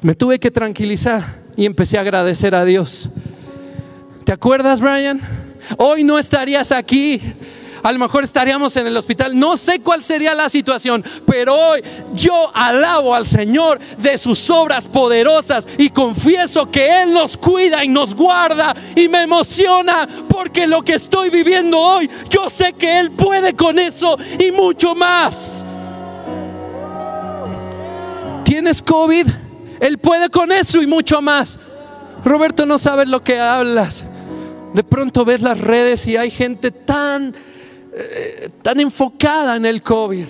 me 0.00 0.14
tuve 0.14 0.38
que 0.38 0.50
tranquilizar 0.50 1.42
y 1.54 1.66
empecé 1.66 1.98
a 1.98 2.00
agradecer 2.00 2.54
a 2.54 2.64
Dios. 2.64 3.10
¿Te 4.24 4.32
acuerdas, 4.32 4.80
Brian? 4.80 5.20
Hoy 5.76 6.04
no 6.04 6.18
estarías 6.18 6.72
aquí 6.72 7.20
a 7.82 7.92
lo 7.92 7.98
mejor 7.98 8.24
estaríamos 8.24 8.76
en 8.76 8.86
el 8.86 8.96
hospital, 8.96 9.38
no 9.38 9.56
sé 9.56 9.80
cuál 9.80 10.02
sería 10.02 10.34
la 10.34 10.48
situación, 10.48 11.04
pero 11.26 11.54
hoy 11.54 11.82
yo 12.14 12.50
alabo 12.54 13.14
al 13.14 13.26
Señor 13.26 13.78
de 13.98 14.18
sus 14.18 14.48
obras 14.50 14.88
poderosas 14.88 15.66
y 15.78 15.90
confieso 15.90 16.70
que 16.70 17.02
Él 17.02 17.12
nos 17.12 17.36
cuida 17.36 17.84
y 17.84 17.88
nos 17.88 18.14
guarda 18.14 18.74
y 18.94 19.08
me 19.08 19.22
emociona 19.22 20.08
porque 20.28 20.66
lo 20.66 20.82
que 20.82 20.94
estoy 20.94 21.30
viviendo 21.30 21.78
hoy, 21.78 22.10
yo 22.28 22.50
sé 22.50 22.72
que 22.74 22.98
Él 22.98 23.12
puede 23.12 23.54
con 23.54 23.78
eso 23.78 24.16
y 24.38 24.50
mucho 24.50 24.94
más. 24.94 25.64
¿Tienes 28.44 28.82
COVID? 28.82 29.26
Él 29.80 29.98
puede 29.98 30.28
con 30.28 30.52
eso 30.52 30.82
y 30.82 30.86
mucho 30.86 31.22
más. 31.22 31.58
Roberto, 32.24 32.66
no 32.66 32.78
sabes 32.78 33.08
lo 33.08 33.22
que 33.22 33.38
hablas. 33.38 34.04
De 34.74 34.84
pronto 34.84 35.24
ves 35.24 35.42
las 35.42 35.60
redes 35.60 36.06
y 36.06 36.16
hay 36.16 36.30
gente 36.30 36.70
tan 36.70 37.34
eh, 37.92 38.48
tan 38.62 38.80
enfocada 38.80 39.56
en 39.56 39.66
el 39.66 39.82
COVID. 39.82 40.26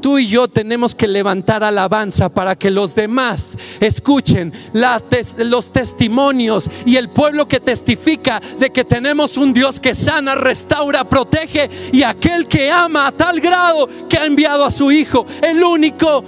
Tú 0.00 0.18
y 0.18 0.26
yo 0.26 0.48
tenemos 0.48 0.94
que 0.94 1.06
levantar 1.06 1.62
alabanza 1.62 2.30
para 2.30 2.56
que 2.56 2.70
los 2.70 2.94
demás 2.94 3.58
escuchen 3.80 4.52
los 4.72 5.72
testimonios 5.72 6.70
y 6.86 6.96
el 6.96 7.10
pueblo 7.10 7.46
que 7.46 7.60
testifica 7.60 8.40
de 8.58 8.70
que 8.70 8.84
tenemos 8.84 9.36
un 9.36 9.52
Dios 9.52 9.78
que 9.78 9.94
sana, 9.94 10.34
restaura, 10.34 11.06
protege 11.06 11.68
y 11.92 12.02
aquel 12.02 12.48
que 12.48 12.70
ama 12.70 13.08
a 13.08 13.12
tal 13.12 13.40
grado 13.40 13.88
que 14.08 14.16
ha 14.16 14.24
enviado 14.24 14.64
a 14.64 14.70
su 14.70 14.90
Hijo, 14.90 15.26
el 15.42 15.62
único 15.62 16.24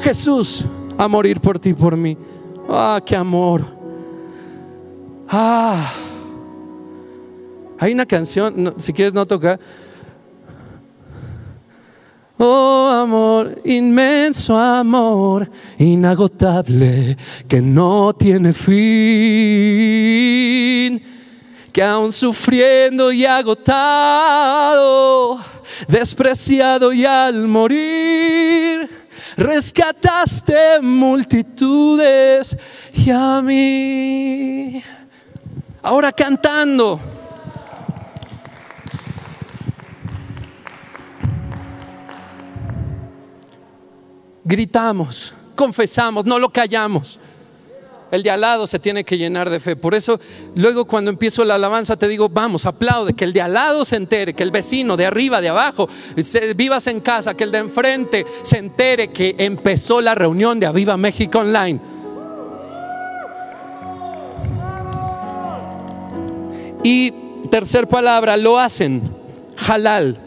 Jesús, 0.00 0.64
a 0.96 1.08
morir 1.08 1.40
por 1.40 1.58
ti 1.58 1.70
y 1.70 1.74
por 1.74 1.96
mí. 1.96 2.16
Ah, 2.68 3.00
qué 3.04 3.16
amor. 3.16 3.64
Ah. 5.28 5.92
Hay 7.82 7.92
una 7.94 8.04
canción, 8.04 8.74
si 8.76 8.92
quieres 8.92 9.14
no 9.14 9.24
tocar. 9.24 9.58
Oh 12.36 12.90
amor, 12.92 13.58
inmenso 13.64 14.54
amor, 14.58 15.50
inagotable, 15.78 17.16
que 17.48 17.62
no 17.62 18.12
tiene 18.12 18.52
fin, 18.52 18.76
que 21.72 21.82
aún 21.82 22.12
sufriendo 22.12 23.10
y 23.12 23.24
agotado, 23.24 23.78
despreciado 25.88 26.92
y 26.92 27.06
al 27.06 27.48
morir, 27.48 28.90
rescataste 29.38 30.82
multitudes 30.82 32.54
y 32.92 33.08
a 33.08 33.40
mí. 33.40 34.82
Ahora 35.82 36.12
cantando. 36.12 37.19
Gritamos, 44.44 45.34
confesamos, 45.54 46.24
no 46.24 46.38
lo 46.38 46.50
callamos. 46.50 47.18
El 48.10 48.24
de 48.24 48.30
al 48.30 48.40
lado 48.40 48.66
se 48.66 48.80
tiene 48.80 49.04
que 49.04 49.16
llenar 49.16 49.48
de 49.50 49.60
fe. 49.60 49.76
Por 49.76 49.94
eso 49.94 50.18
luego 50.56 50.84
cuando 50.84 51.10
empiezo 51.10 51.44
la 51.44 51.54
alabanza 51.54 51.96
te 51.96 52.08
digo, 52.08 52.28
vamos, 52.28 52.66
aplaude, 52.66 53.12
que 53.12 53.24
el 53.24 53.32
de 53.32 53.40
al 53.40 53.52
lado 53.52 53.84
se 53.84 53.96
entere, 53.96 54.34
que 54.34 54.42
el 54.42 54.50
vecino 54.50 54.96
de 54.96 55.06
arriba, 55.06 55.40
de 55.40 55.48
abajo, 55.48 55.88
vivas 56.56 56.88
en 56.88 57.00
casa, 57.00 57.34
que 57.34 57.44
el 57.44 57.52
de 57.52 57.58
enfrente 57.58 58.26
se 58.42 58.58
entere 58.58 59.12
que 59.12 59.36
empezó 59.38 60.00
la 60.00 60.14
reunión 60.14 60.58
de 60.58 60.66
Aviva 60.66 60.96
México 60.96 61.38
Online. 61.38 61.80
Y 66.82 67.12
tercer 67.50 67.86
palabra, 67.86 68.36
lo 68.36 68.58
hacen, 68.58 69.02
halal. 69.68 70.18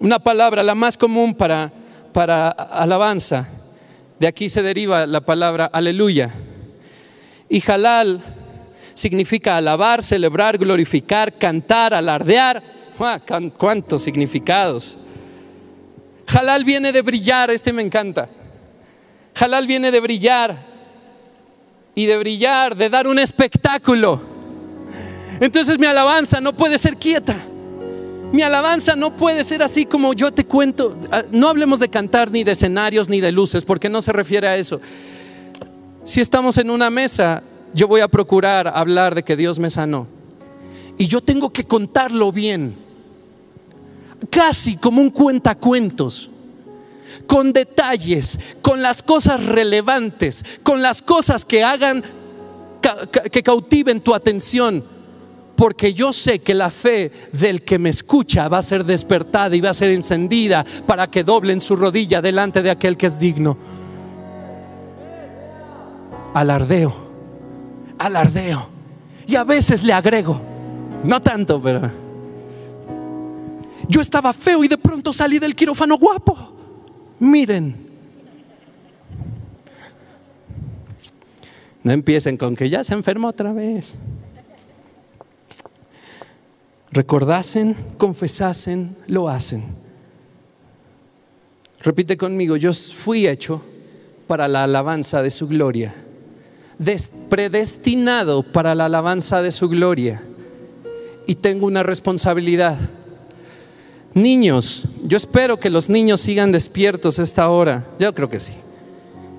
Una 0.00 0.18
palabra, 0.18 0.62
la 0.62 0.74
más 0.74 0.98
común 0.98 1.34
para 1.34 1.72
para 2.12 2.50
alabanza. 2.50 3.48
De 4.18 4.26
aquí 4.26 4.48
se 4.48 4.62
deriva 4.62 5.06
la 5.06 5.20
palabra 5.20 5.66
aleluya. 5.66 6.32
Y 7.48 7.62
halal 7.70 8.22
significa 8.94 9.56
alabar, 9.56 10.02
celebrar, 10.02 10.58
glorificar, 10.58 11.36
cantar, 11.38 11.94
alardear. 11.94 12.62
¿Cuántos 13.58 14.02
significados? 14.02 14.98
Halal 16.26 16.64
viene 16.64 16.92
de 16.92 17.02
brillar, 17.02 17.50
este 17.50 17.72
me 17.72 17.82
encanta. 17.82 18.28
Halal 19.34 19.66
viene 19.66 19.90
de 19.90 20.00
brillar 20.00 20.56
y 21.94 22.06
de 22.06 22.16
brillar, 22.16 22.76
de 22.76 22.88
dar 22.88 23.06
un 23.06 23.18
espectáculo. 23.18 24.20
Entonces 25.40 25.78
mi 25.78 25.86
alabanza 25.86 26.40
no 26.40 26.52
puede 26.52 26.78
ser 26.78 26.96
quieta. 26.96 27.36
Mi 28.32 28.40
alabanza 28.40 28.96
no 28.96 29.14
puede 29.14 29.44
ser 29.44 29.62
así 29.62 29.84
como 29.84 30.14
yo 30.14 30.32
te 30.32 30.46
cuento. 30.46 30.96
Ah, 31.10 31.22
no 31.30 31.48
hablemos 31.48 31.78
de 31.78 31.88
cantar 31.88 32.30
ni 32.30 32.44
de 32.44 32.52
escenarios 32.52 33.10
ni 33.10 33.20
de 33.20 33.30
luces, 33.30 33.62
porque 33.64 33.90
no 33.90 34.00
se 34.00 34.10
refiere 34.10 34.48
a 34.48 34.56
eso. 34.56 34.80
Si 36.04 36.20
estamos 36.20 36.56
en 36.56 36.70
una 36.70 36.88
mesa, 36.88 37.42
yo 37.74 37.86
voy 37.86 38.00
a 38.00 38.08
procurar 38.08 38.68
hablar 38.68 39.14
de 39.14 39.22
que 39.22 39.36
Dios 39.36 39.58
me 39.58 39.68
sanó. 39.68 40.06
Y 40.96 41.06
yo 41.06 41.20
tengo 41.20 41.50
que 41.50 41.64
contarlo 41.64 42.32
bien, 42.32 42.74
casi 44.30 44.76
como 44.78 45.02
un 45.02 45.10
cuentacuentos, 45.10 46.30
con 47.26 47.52
detalles, 47.52 48.38
con 48.62 48.80
las 48.80 49.02
cosas 49.02 49.44
relevantes, 49.44 50.42
con 50.62 50.80
las 50.80 51.02
cosas 51.02 51.44
que 51.44 51.62
hagan, 51.62 52.02
que 53.30 53.42
cautiven 53.42 54.00
tu 54.00 54.14
atención. 54.14 54.91
Porque 55.62 55.94
yo 55.94 56.12
sé 56.12 56.40
que 56.40 56.54
la 56.54 56.70
fe 56.70 57.12
del 57.30 57.62
que 57.62 57.78
me 57.78 57.90
escucha 57.90 58.48
va 58.48 58.58
a 58.58 58.62
ser 58.62 58.84
despertada 58.84 59.54
y 59.54 59.60
va 59.60 59.70
a 59.70 59.74
ser 59.74 59.90
encendida 59.90 60.66
para 60.88 61.06
que 61.06 61.22
doblen 61.22 61.60
su 61.60 61.76
rodilla 61.76 62.20
delante 62.20 62.62
de 62.62 62.70
aquel 62.72 62.96
que 62.96 63.06
es 63.06 63.16
digno. 63.16 63.56
Alardeo, 66.34 66.92
alardeo. 67.96 68.68
Y 69.28 69.36
a 69.36 69.44
veces 69.44 69.84
le 69.84 69.92
agrego, 69.92 70.40
no 71.04 71.22
tanto, 71.22 71.62
pero... 71.62 71.92
Yo 73.86 74.00
estaba 74.00 74.32
feo 74.32 74.64
y 74.64 74.66
de 74.66 74.78
pronto 74.78 75.12
salí 75.12 75.38
del 75.38 75.54
quirófano 75.54 75.96
guapo. 75.96 76.56
Miren. 77.20 77.76
No 81.84 81.92
empiecen 81.92 82.36
con 82.36 82.56
que 82.56 82.68
ya 82.68 82.82
se 82.82 82.94
enfermó 82.94 83.28
otra 83.28 83.52
vez. 83.52 83.94
Recordasen, 86.92 87.74
confesasen, 87.98 88.96
lo 89.06 89.28
hacen. 89.28 89.64
Repite 91.80 92.16
conmigo, 92.16 92.56
yo 92.56 92.72
fui 92.72 93.26
hecho 93.26 93.62
para 94.26 94.46
la 94.46 94.64
alabanza 94.64 95.22
de 95.22 95.30
su 95.30 95.48
gloria 95.48 95.94
predestinado 97.28 98.42
para 98.42 98.74
la 98.74 98.86
alabanza 98.86 99.42
de 99.42 99.52
su 99.52 99.68
gloria. 99.68 100.22
Y 101.26 101.36
tengo 101.36 101.66
una 101.66 101.82
responsabilidad. 101.82 102.78
Niños, 104.14 104.84
yo 105.04 105.16
espero 105.16 105.58
que 105.58 105.70
los 105.70 105.88
niños 105.88 106.20
sigan 106.20 106.52
despiertos 106.52 107.18
esta 107.18 107.48
hora. 107.48 107.86
Yo 107.98 108.12
creo 108.14 108.28
que 108.28 108.40
sí. 108.40 108.54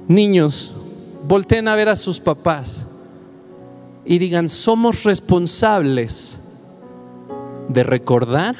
Niños, 0.07 0.73
volteen 1.27 1.67
a 1.67 1.75
ver 1.75 1.89
a 1.89 1.95
sus 1.95 2.19
papás 2.19 2.85
y 4.05 4.17
digan, 4.17 4.49
somos 4.49 5.03
responsables 5.03 6.39
de 7.73 7.83
recordar, 7.83 8.55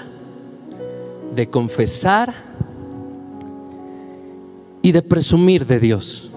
de 1.35 1.47
confesar 1.49 2.33
y 4.81 4.91
de 4.91 5.01
presumir 5.01 5.65
de 5.67 5.79
Dios. 5.79 6.31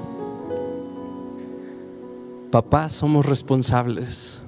Papá, 2.51 2.89
somos 2.89 3.27
responsables. 3.27 4.41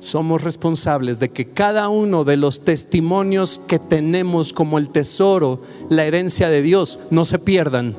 Somos 0.00 0.42
responsables 0.42 1.18
de 1.18 1.30
que 1.30 1.46
cada 1.46 1.88
uno 1.88 2.24
de 2.24 2.36
los 2.36 2.60
testimonios 2.60 3.60
que 3.66 3.78
tenemos 3.78 4.52
como 4.52 4.78
el 4.78 4.90
tesoro, 4.90 5.60
la 5.88 6.04
herencia 6.04 6.48
de 6.48 6.62
Dios, 6.62 7.00
no 7.10 7.24
se 7.24 7.38
pierdan. 7.38 7.96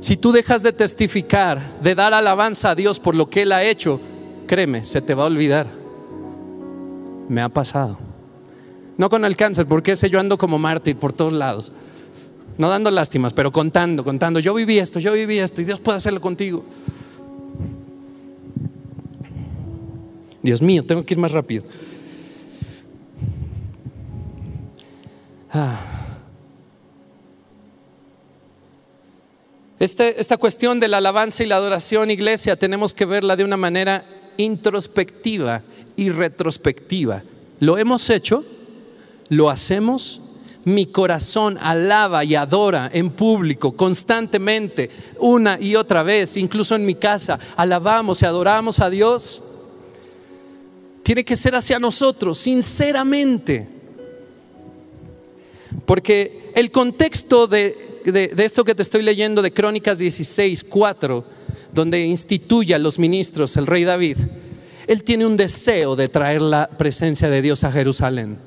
Si 0.00 0.16
tú 0.16 0.30
dejas 0.30 0.62
de 0.62 0.72
testificar, 0.72 1.80
de 1.82 1.94
dar 1.96 2.14
alabanza 2.14 2.70
a 2.70 2.74
Dios 2.76 3.00
por 3.00 3.16
lo 3.16 3.28
que 3.28 3.42
Él 3.42 3.50
ha 3.50 3.64
hecho, 3.64 4.00
créeme, 4.46 4.84
se 4.84 5.00
te 5.00 5.14
va 5.14 5.24
a 5.24 5.26
olvidar. 5.26 5.85
Me 7.28 7.42
ha 7.42 7.48
pasado. 7.48 7.98
No 8.96 9.10
con 9.10 9.24
el 9.24 9.36
cáncer, 9.36 9.66
porque 9.66 9.92
ese 9.92 10.08
yo 10.08 10.20
ando 10.20 10.38
como 10.38 10.58
mártir 10.58 10.96
por 10.96 11.12
todos 11.12 11.32
lados 11.32 11.72
no 12.58 12.68
dando 12.68 12.90
lástimas, 12.90 13.32
pero 13.32 13.52
contando, 13.52 14.04
contando, 14.04 14.40
yo 14.40 14.54
viví 14.54 14.78
esto, 14.78 14.98
yo 14.98 15.12
viví 15.12 15.38
esto 15.38 15.60
y 15.60 15.64
Dios 15.64 15.80
puede 15.80 15.98
hacerlo 15.98 16.20
contigo. 16.20 16.64
Dios 20.42 20.62
mío, 20.62 20.84
tengo 20.84 21.04
que 21.04 21.14
ir 21.14 21.18
más 21.18 21.32
rápido. 21.32 21.64
Ah. 25.52 25.80
Este, 29.78 30.18
esta 30.18 30.38
cuestión 30.38 30.80
de 30.80 30.88
la 30.88 30.98
alabanza 30.98 31.42
y 31.42 31.46
la 31.46 31.56
adoración, 31.56 32.10
iglesia, 32.10 32.56
tenemos 32.56 32.94
que 32.94 33.04
verla 33.04 33.36
de 33.36 33.44
una 33.44 33.58
manera 33.58 34.04
introspectiva 34.36 35.62
y 35.96 36.10
retrospectiva. 36.10 37.22
¿Lo 37.60 37.78
hemos 37.78 38.10
hecho? 38.10 38.44
¿Lo 39.28 39.50
hacemos? 39.50 40.20
mi 40.66 40.86
corazón 40.86 41.56
alaba 41.60 42.24
y 42.24 42.34
adora 42.34 42.90
en 42.92 43.10
público 43.10 43.76
constantemente, 43.76 44.90
una 45.20 45.60
y 45.60 45.76
otra 45.76 46.02
vez, 46.02 46.36
incluso 46.36 46.74
en 46.74 46.84
mi 46.84 46.96
casa, 46.96 47.38
alabamos 47.56 48.20
y 48.20 48.26
adoramos 48.26 48.80
a 48.80 48.90
Dios, 48.90 49.40
tiene 51.04 51.24
que 51.24 51.36
ser 51.36 51.54
hacia 51.54 51.78
nosotros, 51.78 52.36
sinceramente. 52.38 53.68
Porque 55.84 56.50
el 56.56 56.72
contexto 56.72 57.46
de, 57.46 58.32
esto 58.36 58.64
que 58.64 58.74
te 58.74 58.82
estoy 58.82 59.04
leyendo 59.04 59.42
de 59.42 59.52
Crónicas 59.52 59.98
16, 59.98 60.64
4, 60.64 61.24
donde 61.76 62.04
instituye 62.04 62.74
a 62.74 62.78
los 62.78 62.98
ministros 62.98 63.56
el 63.58 63.66
rey 63.66 63.84
David, 63.84 64.16
él 64.86 65.04
tiene 65.04 65.26
un 65.26 65.36
deseo 65.36 65.94
de 65.94 66.08
traer 66.08 66.40
la 66.40 66.68
presencia 66.68 67.28
de 67.28 67.42
Dios 67.42 67.64
a 67.64 67.70
Jerusalén. 67.70 68.38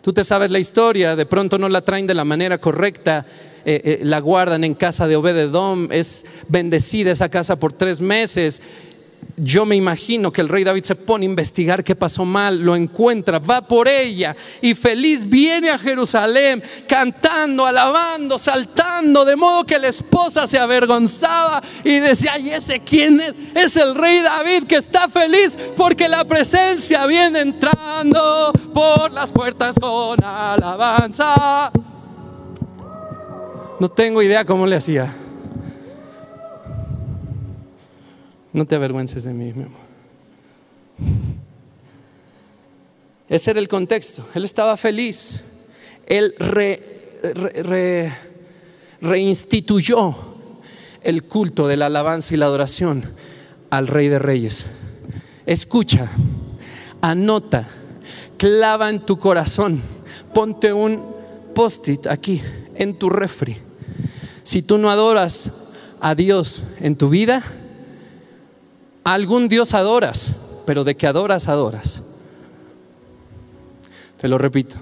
Tú 0.00 0.14
te 0.14 0.24
sabes 0.24 0.50
la 0.50 0.58
historia, 0.58 1.14
de 1.14 1.26
pronto 1.26 1.58
no 1.58 1.68
la 1.68 1.82
traen 1.82 2.06
de 2.06 2.14
la 2.14 2.24
manera 2.24 2.56
correcta, 2.58 3.26
eh, 3.66 3.82
eh, 3.84 4.00
la 4.02 4.20
guardan 4.20 4.64
en 4.64 4.74
casa 4.74 5.06
de 5.06 5.16
Obededom, 5.16 5.92
es 5.92 6.24
bendecida 6.48 7.12
esa 7.12 7.28
casa 7.28 7.56
por 7.56 7.74
tres 7.74 8.00
meses 8.00 8.62
yo 9.42 9.64
me 9.64 9.74
imagino 9.74 10.32
que 10.32 10.42
el 10.42 10.48
rey 10.48 10.64
David 10.64 10.84
se 10.84 10.94
pone 10.94 11.24
a 11.24 11.30
investigar 11.30 11.82
qué 11.82 11.94
pasó 11.94 12.24
mal, 12.24 12.60
lo 12.60 12.76
encuentra, 12.76 13.38
va 13.38 13.62
por 13.62 13.88
ella 13.88 14.36
y 14.60 14.74
feliz 14.74 15.28
viene 15.28 15.70
a 15.70 15.78
Jerusalén 15.78 16.62
cantando, 16.86 17.64
alabando, 17.64 18.38
saltando, 18.38 19.24
de 19.24 19.36
modo 19.36 19.64
que 19.64 19.78
la 19.78 19.88
esposa 19.88 20.46
se 20.46 20.58
avergonzaba 20.58 21.62
y 21.84 22.00
decía, 22.00 22.38
¿y 22.38 22.50
ese 22.50 22.80
quién 22.80 23.20
es? 23.20 23.34
Es 23.54 23.76
el 23.76 23.94
rey 23.94 24.20
David 24.20 24.64
que 24.64 24.76
está 24.76 25.08
feliz 25.08 25.56
porque 25.76 26.08
la 26.08 26.24
presencia 26.24 27.06
viene 27.06 27.40
entrando 27.40 28.52
por 28.74 29.10
las 29.10 29.32
puertas 29.32 29.76
con 29.80 30.22
alabanza. 30.22 31.72
No 33.78 33.88
tengo 33.88 34.20
idea 34.22 34.44
cómo 34.44 34.66
le 34.66 34.76
hacía. 34.76 35.19
No 38.52 38.66
te 38.66 38.74
avergüences 38.74 39.24
de 39.24 39.32
mí, 39.32 39.52
mi 39.54 39.64
amor. 39.64 39.80
Ese 43.28 43.52
era 43.52 43.60
el 43.60 43.68
contexto. 43.68 44.26
Él 44.34 44.44
estaba 44.44 44.76
feliz. 44.76 45.40
Él 46.06 46.34
reinstituyó 49.00 50.16
el 51.02 51.24
culto 51.24 51.68
de 51.68 51.76
la 51.76 51.86
alabanza 51.86 52.34
y 52.34 52.36
la 52.36 52.46
adoración 52.46 53.04
al 53.70 53.86
Rey 53.86 54.08
de 54.08 54.18
Reyes. 54.18 54.66
Escucha, 55.46 56.10
anota, 57.00 57.68
clava 58.36 58.90
en 58.90 59.06
tu 59.06 59.18
corazón, 59.18 59.80
ponte 60.34 60.72
un 60.72 61.14
post-it 61.54 62.06
aquí 62.08 62.42
en 62.74 62.98
tu 62.98 63.08
refri. 63.10 63.56
Si 64.42 64.62
tú 64.62 64.78
no 64.78 64.90
adoras 64.90 65.50
a 66.00 66.14
Dios 66.14 66.62
en 66.80 66.96
tu 66.96 67.08
vida, 67.08 67.42
algún 69.04 69.48
Dios 69.48 69.74
adoras, 69.74 70.34
pero 70.66 70.84
de 70.84 70.96
que 70.96 71.06
adoras, 71.06 71.48
adoras. 71.48 72.02
Te 74.20 74.28
lo 74.28 74.38
repito. 74.38 74.76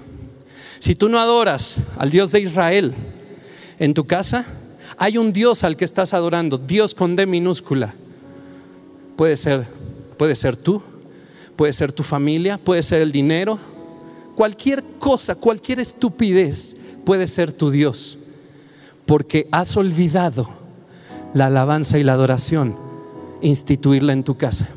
Si 0.79 0.95
tú 0.95 1.09
no 1.09 1.19
adoras 1.19 1.77
al 1.97 2.09
Dios 2.09 2.31
de 2.31 2.41
Israel 2.41 2.93
en 3.79 3.93
tu 3.93 4.05
casa, 4.05 4.45
hay 4.97 5.17
un 5.17 5.33
Dios 5.33 5.63
al 5.63 5.77
que 5.77 5.85
estás 5.85 6.13
adorando, 6.13 6.57
Dios 6.57 6.93
con 6.93 7.15
D 7.15 7.25
minúscula. 7.25 7.95
Puede 9.15 9.37
ser, 9.37 9.65
puede 10.17 10.35
ser 10.35 10.57
tú, 10.57 10.81
puede 11.55 11.73
ser 11.73 11.91
tu 11.91 12.03
familia, 12.03 12.57
puede 12.57 12.83
ser 12.83 13.01
el 13.01 13.11
dinero, 13.11 13.59
cualquier 14.35 14.83
cosa, 14.99 15.35
cualquier 15.35 15.79
estupidez 15.79 16.77
puede 17.05 17.27
ser 17.27 17.51
tu 17.51 17.71
Dios, 17.71 18.17
porque 19.05 19.47
has 19.51 19.75
olvidado 19.75 20.49
la 21.33 21.47
alabanza 21.47 21.97
y 21.97 22.03
la 22.03 22.13
adoración 22.13 22.88
instituirla 23.41 24.13
en 24.13 24.23
tu 24.23 24.37
casa. 24.37 24.69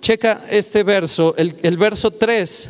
Checa 0.00 0.46
este 0.50 0.82
verso, 0.82 1.34
el, 1.36 1.76
verso 1.76 2.10
3 2.10 2.68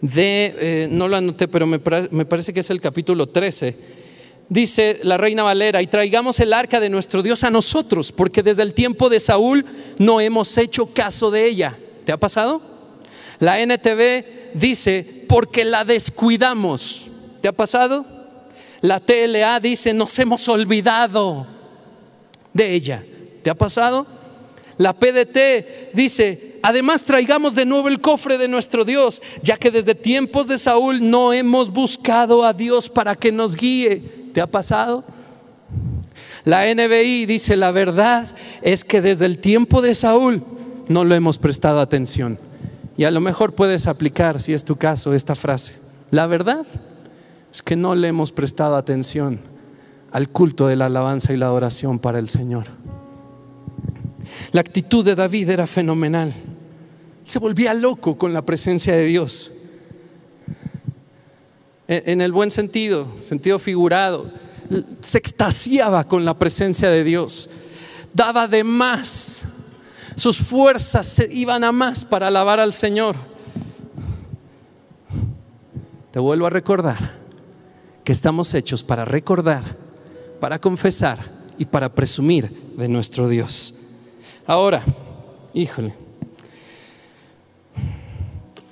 de, 0.00 0.54
eh, 0.58 0.88
no 0.90 1.06
lo 1.06 1.16
anoté, 1.16 1.48
pero 1.48 1.66
me, 1.66 1.78
me 2.10 2.24
parece 2.24 2.52
que 2.54 2.60
es 2.60 2.70
el 2.70 2.80
capítulo 2.80 3.26
13. 3.26 3.76
Dice 4.48 4.98
la 5.02 5.16
reina 5.16 5.42
Valera, 5.42 5.82
y 5.82 5.86
traigamos 5.86 6.40
el 6.40 6.52
arca 6.52 6.80
de 6.80 6.88
nuestro 6.88 7.22
Dios 7.22 7.44
a 7.44 7.50
nosotros, 7.50 8.10
porque 8.10 8.42
desde 8.42 8.62
el 8.62 8.74
tiempo 8.74 9.08
de 9.08 9.20
Saúl 9.20 9.64
no 9.98 10.20
hemos 10.20 10.56
hecho 10.56 10.86
caso 10.86 11.30
de 11.30 11.46
ella. 11.46 11.78
¿Te 12.04 12.10
ha 12.10 12.16
pasado? 12.16 12.60
La 13.38 13.60
NTV 13.60 14.54
dice, 14.54 15.24
porque 15.28 15.64
la 15.64 15.84
descuidamos. 15.84 17.08
¿Te 17.40 17.48
ha 17.48 17.52
pasado? 17.52 18.04
La 18.80 18.98
TLA 18.98 19.60
dice, 19.60 19.92
nos 19.92 20.18
hemos 20.18 20.48
olvidado 20.48 21.59
de 22.52 22.74
ella. 22.74 23.04
¿Te 23.42 23.50
ha 23.50 23.54
pasado? 23.54 24.06
La 24.76 24.94
PDT 24.94 25.92
dice, 25.92 26.58
además 26.62 27.04
traigamos 27.04 27.54
de 27.54 27.66
nuevo 27.66 27.88
el 27.88 28.00
cofre 28.00 28.38
de 28.38 28.48
nuestro 28.48 28.84
Dios, 28.84 29.20
ya 29.42 29.56
que 29.56 29.70
desde 29.70 29.94
tiempos 29.94 30.48
de 30.48 30.56
Saúl 30.56 31.10
no 31.10 31.32
hemos 31.32 31.70
buscado 31.70 32.44
a 32.44 32.52
Dios 32.52 32.88
para 32.88 33.14
que 33.14 33.30
nos 33.30 33.56
guíe. 33.56 34.30
¿Te 34.32 34.40
ha 34.40 34.46
pasado? 34.46 35.04
La 36.44 36.64
NBI 36.74 37.26
dice, 37.26 37.56
la 37.56 37.70
verdad 37.70 38.28
es 38.62 38.84
que 38.84 39.02
desde 39.02 39.26
el 39.26 39.38
tiempo 39.38 39.82
de 39.82 39.94
Saúl 39.94 40.42
no 40.88 41.04
lo 41.04 41.14
hemos 41.14 41.36
prestado 41.36 41.80
atención. 41.80 42.38
Y 42.96 43.04
a 43.04 43.10
lo 43.10 43.20
mejor 43.20 43.54
puedes 43.54 43.86
aplicar, 43.86 44.40
si 44.40 44.54
es 44.54 44.64
tu 44.64 44.76
caso, 44.76 45.12
esta 45.12 45.34
frase. 45.34 45.74
La 46.10 46.26
verdad 46.26 46.64
es 47.52 47.62
que 47.62 47.76
no 47.76 47.94
le 47.94 48.08
hemos 48.08 48.32
prestado 48.32 48.76
atención 48.76 49.49
al 50.12 50.28
culto 50.30 50.66
de 50.66 50.76
la 50.76 50.86
alabanza 50.86 51.32
y 51.32 51.36
la 51.36 51.46
adoración 51.46 51.98
para 51.98 52.18
el 52.18 52.28
Señor. 52.28 52.66
La 54.52 54.60
actitud 54.60 55.04
de 55.04 55.14
David 55.14 55.50
era 55.50 55.66
fenomenal. 55.66 56.34
Se 57.24 57.38
volvía 57.38 57.74
loco 57.74 58.18
con 58.18 58.32
la 58.32 58.42
presencia 58.42 58.94
de 58.94 59.04
Dios. 59.04 59.52
En 61.86 62.20
el 62.20 62.32
buen 62.32 62.50
sentido, 62.50 63.08
sentido 63.26 63.58
figurado. 63.58 64.30
Se 65.00 65.18
extasiaba 65.18 66.04
con 66.04 66.24
la 66.24 66.38
presencia 66.38 66.90
de 66.90 67.04
Dios. 67.04 67.48
Daba 68.14 68.46
de 68.48 68.64
más. 68.64 69.44
Sus 70.16 70.38
fuerzas 70.38 71.06
se 71.06 71.32
iban 71.32 71.64
a 71.64 71.72
más 71.72 72.04
para 72.04 72.28
alabar 72.28 72.60
al 72.60 72.72
Señor. 72.72 73.16
Te 76.10 76.18
vuelvo 76.18 76.46
a 76.46 76.50
recordar 76.50 77.14
que 78.04 78.12
estamos 78.12 78.54
hechos 78.54 78.82
para 78.82 79.04
recordar, 79.04 79.76
para 80.40 80.58
confesar 80.58 81.18
y 81.58 81.64
para 81.66 81.88
presumir 81.94 82.50
de 82.76 82.88
nuestro 82.88 83.28
Dios. 83.28 83.74
Ahora, 84.46 84.82
híjole, 85.52 85.94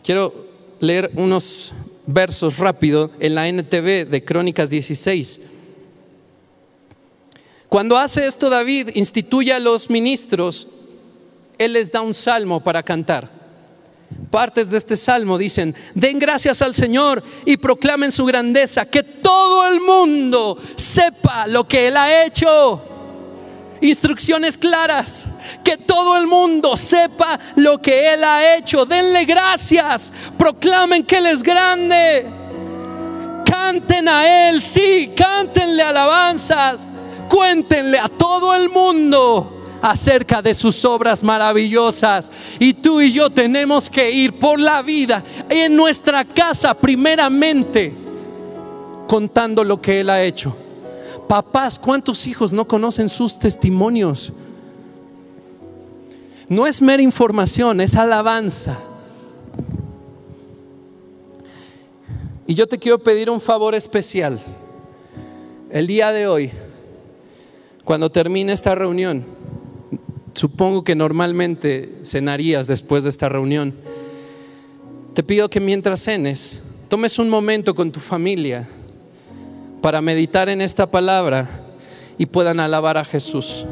quiero 0.03 0.49
leer 0.81 1.11
unos 1.15 1.73
versos 2.07 2.59
rápido 2.59 3.11
en 3.21 3.35
la 3.35 3.47
NTV 3.49 4.09
de 4.09 4.25
Crónicas 4.25 4.71
16. 4.71 5.41
Cuando 7.69 7.99
hace 7.99 8.27
esto 8.27 8.49
David, 8.49 8.91
instituye 8.95 9.53
a 9.53 9.59
los 9.59 9.91
ministros, 9.91 10.69
él 11.59 11.75
les 11.75 11.93
da 11.93 12.01
un 12.01 12.15
salmo 12.15 12.65
para 12.65 12.83
cantar. 12.83 13.38
Partes 14.31 14.71
de 14.71 14.79
este 14.79 14.97
salmo 14.97 15.39
dicen, 15.39 15.75
den 15.95 16.19
gracias 16.19 16.61
al 16.61 16.75
Señor 16.75 17.23
y 17.45 17.57
proclamen 17.57 18.13
su 18.13 18.25
grandeza, 18.27 18.85
que 18.85 19.03
todo 19.03 19.67
el 19.69 19.81
mundo 19.81 20.59
sepa 20.77 21.47
lo 21.47 21.67
que 21.67 21.89
Él 21.89 21.97
ha 21.97 22.25
hecho 22.25 22.83
instrucciones 23.81 24.59
claras, 24.59 25.27
que 25.65 25.77
todo 25.77 26.17
el 26.17 26.27
mundo 26.27 26.77
sepa 26.77 27.39
lo 27.57 27.81
que 27.81 28.13
Él 28.13 28.25
ha 28.25 28.57
hecho. 28.57 28.85
Denle 28.85 29.25
gracias, 29.25 30.13
proclamen 30.37 31.05
que 31.05 31.19
Él 31.19 31.27
es 31.27 31.43
grande. 31.43 32.27
Canten 33.45 34.09
a 34.09 34.49
Él, 34.49 34.63
sí, 34.63 35.13
cántenle 35.17 35.83
alabanzas, 35.83 36.93
cuéntenle 37.29 37.99
a 37.99 38.09
todo 38.09 38.55
el 38.55 38.69
mundo 38.69 39.58
acerca 39.83 40.43
de 40.43 40.55
sus 40.55 40.85
obras 40.85 41.23
maravillosas. 41.23 42.31
Y 42.59 42.75
tú 42.75 43.01
y 43.01 43.13
yo 43.13 43.31
tenemos 43.31 43.89
que 43.89 44.11
ir 44.11 44.39
por 44.39 44.59
la 44.59 44.83
vida 44.83 45.23
en 45.49 45.77
nuestra 45.77 46.25
casa 46.25 46.75
primeramente 46.75 47.95
contando 49.07 49.65
lo 49.65 49.81
que 49.81 50.01
Él 50.01 50.11
ha 50.11 50.23
hecho 50.23 50.55
Papás, 51.29 51.79
¿cuántos 51.79 52.27
hijos 52.27 52.55
no 52.55 52.67
conocen 52.67 53.11
sus 53.11 53.39
testimonios? 53.39 54.33
No 56.49 56.67
es 56.67 56.81
mera 56.81 57.03
información, 57.03 57.83
es 57.83 57.95
alabanza. 57.95 58.79
Y 62.47 62.55
yo 62.55 62.67
te 62.67 62.79
quiero 62.79 62.99
pedir 62.99 63.29
un 63.29 63.43
favor 63.43 63.75
especial. 63.75 64.41
El 65.71 65.87
día 65.87 66.13
de 66.13 66.27
hoy, 66.27 66.51
cuando 67.85 68.11
termine 68.11 68.55
esta 68.55 68.75
reunión, 68.75 69.27
supongo 70.35 70.85
que 70.85 70.95
normalmente 70.95 71.97
cenarías 72.05 72.67
después 72.67 73.05
de 73.05 73.11
esta 73.11 73.29
reunión, 73.29 73.75
te 75.15 75.23
pido 75.23 75.51
que 75.51 75.61
mientras 75.61 76.01
cenes, 76.01 76.61
tomes 76.89 77.19
un 77.19 77.29
momento 77.29 77.75
con 77.75 77.91
tu 77.91 78.01
familia 78.01 78.69
para 79.81 80.01
meditar 80.01 80.49
en 80.49 80.61
esta 80.61 80.91
palabra 80.91 81.49
y 82.17 82.27
puedan 82.27 82.61
alabar 82.61 82.97
a 82.99 83.05
Jesús. 83.05 83.65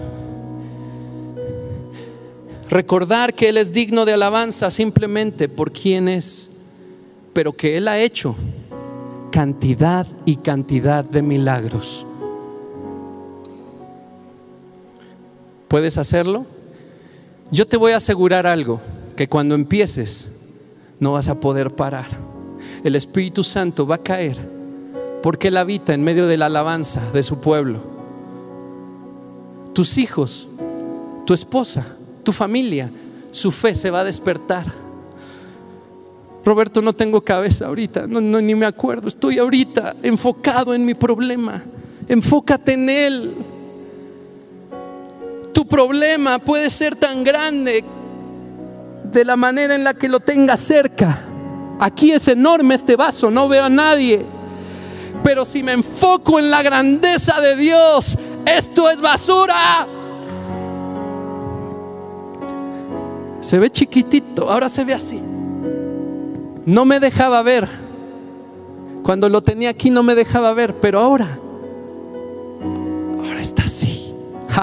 Recordar 2.68 3.34
que 3.34 3.48
Él 3.48 3.58
es 3.58 3.72
digno 3.72 4.04
de 4.04 4.12
alabanza 4.12 4.70
simplemente 4.70 5.48
por 5.48 5.72
quien 5.72 6.08
es, 6.08 6.50
pero 7.32 7.52
que 7.52 7.76
Él 7.76 7.86
ha 7.88 7.98
hecho 7.98 8.34
cantidad 9.30 10.06
y 10.24 10.36
cantidad 10.36 11.04
de 11.04 11.22
milagros. 11.22 12.06
¿Puedes 15.68 15.98
hacerlo? 15.98 16.46
Yo 17.50 17.66
te 17.66 17.76
voy 17.76 17.92
a 17.92 17.96
asegurar 17.96 18.46
algo, 18.46 18.80
que 19.16 19.28
cuando 19.28 19.54
empieces 19.54 20.28
no 21.00 21.12
vas 21.12 21.28
a 21.28 21.40
poder 21.40 21.70
parar. 21.70 22.06
El 22.84 22.96
Espíritu 22.96 23.42
Santo 23.42 23.86
va 23.86 23.96
a 23.96 24.02
caer 24.02 24.36
porque 25.22 25.48
Él 25.48 25.56
habita 25.56 25.92
en 25.94 26.04
medio 26.04 26.26
de 26.26 26.36
la 26.36 26.46
alabanza 26.46 27.02
de 27.12 27.22
su 27.22 27.40
pueblo. 27.40 27.80
Tus 29.72 29.98
hijos, 29.98 30.48
tu 31.24 31.34
esposa, 31.34 31.84
tu 32.22 32.32
familia, 32.32 32.90
su 33.32 33.50
fe 33.50 33.74
se 33.74 33.90
va 33.90 34.00
a 34.00 34.04
despertar. 34.04 34.66
Roberto, 36.44 36.80
no 36.80 36.92
tengo 36.92 37.20
cabeza 37.20 37.66
ahorita, 37.66 38.06
no, 38.06 38.20
ni 38.20 38.54
me 38.54 38.66
acuerdo, 38.66 39.08
estoy 39.08 39.38
ahorita 39.38 39.96
enfocado 40.02 40.74
en 40.74 40.84
mi 40.84 40.94
problema. 40.94 41.64
Enfócate 42.06 42.74
en 42.74 42.88
Él. 42.88 43.34
Problema 45.68 46.38
puede 46.38 46.70
ser 46.70 46.96
tan 46.96 47.24
grande 47.24 47.84
de 49.04 49.24
la 49.24 49.36
manera 49.36 49.74
en 49.74 49.84
la 49.84 49.94
que 49.94 50.08
lo 50.08 50.20
tengas 50.20 50.60
cerca. 50.60 51.24
Aquí 51.78 52.12
es 52.12 52.28
enorme 52.28 52.74
este 52.74 52.96
vaso, 52.96 53.30
no 53.30 53.48
veo 53.48 53.64
a 53.64 53.68
nadie. 53.68 54.24
Pero 55.22 55.44
si 55.44 55.62
me 55.62 55.72
enfoco 55.72 56.38
en 56.38 56.50
la 56.50 56.62
grandeza 56.62 57.40
de 57.40 57.56
Dios, 57.56 58.16
esto 58.44 58.88
es 58.90 59.00
basura. 59.00 59.86
Se 63.40 63.58
ve 63.58 63.70
chiquitito, 63.70 64.50
ahora 64.50 64.68
se 64.68 64.84
ve 64.84 64.94
así. 64.94 65.20
No 66.64 66.84
me 66.84 67.00
dejaba 67.00 67.42
ver. 67.42 67.68
Cuando 69.02 69.28
lo 69.28 69.40
tenía 69.40 69.70
aquí 69.70 69.88
no 69.90 70.02
me 70.02 70.14
dejaba 70.14 70.52
ver, 70.52 70.74
pero 70.80 70.98
ahora, 70.98 71.38
ahora 73.24 73.40
está 73.40 73.62
así. 73.64 73.95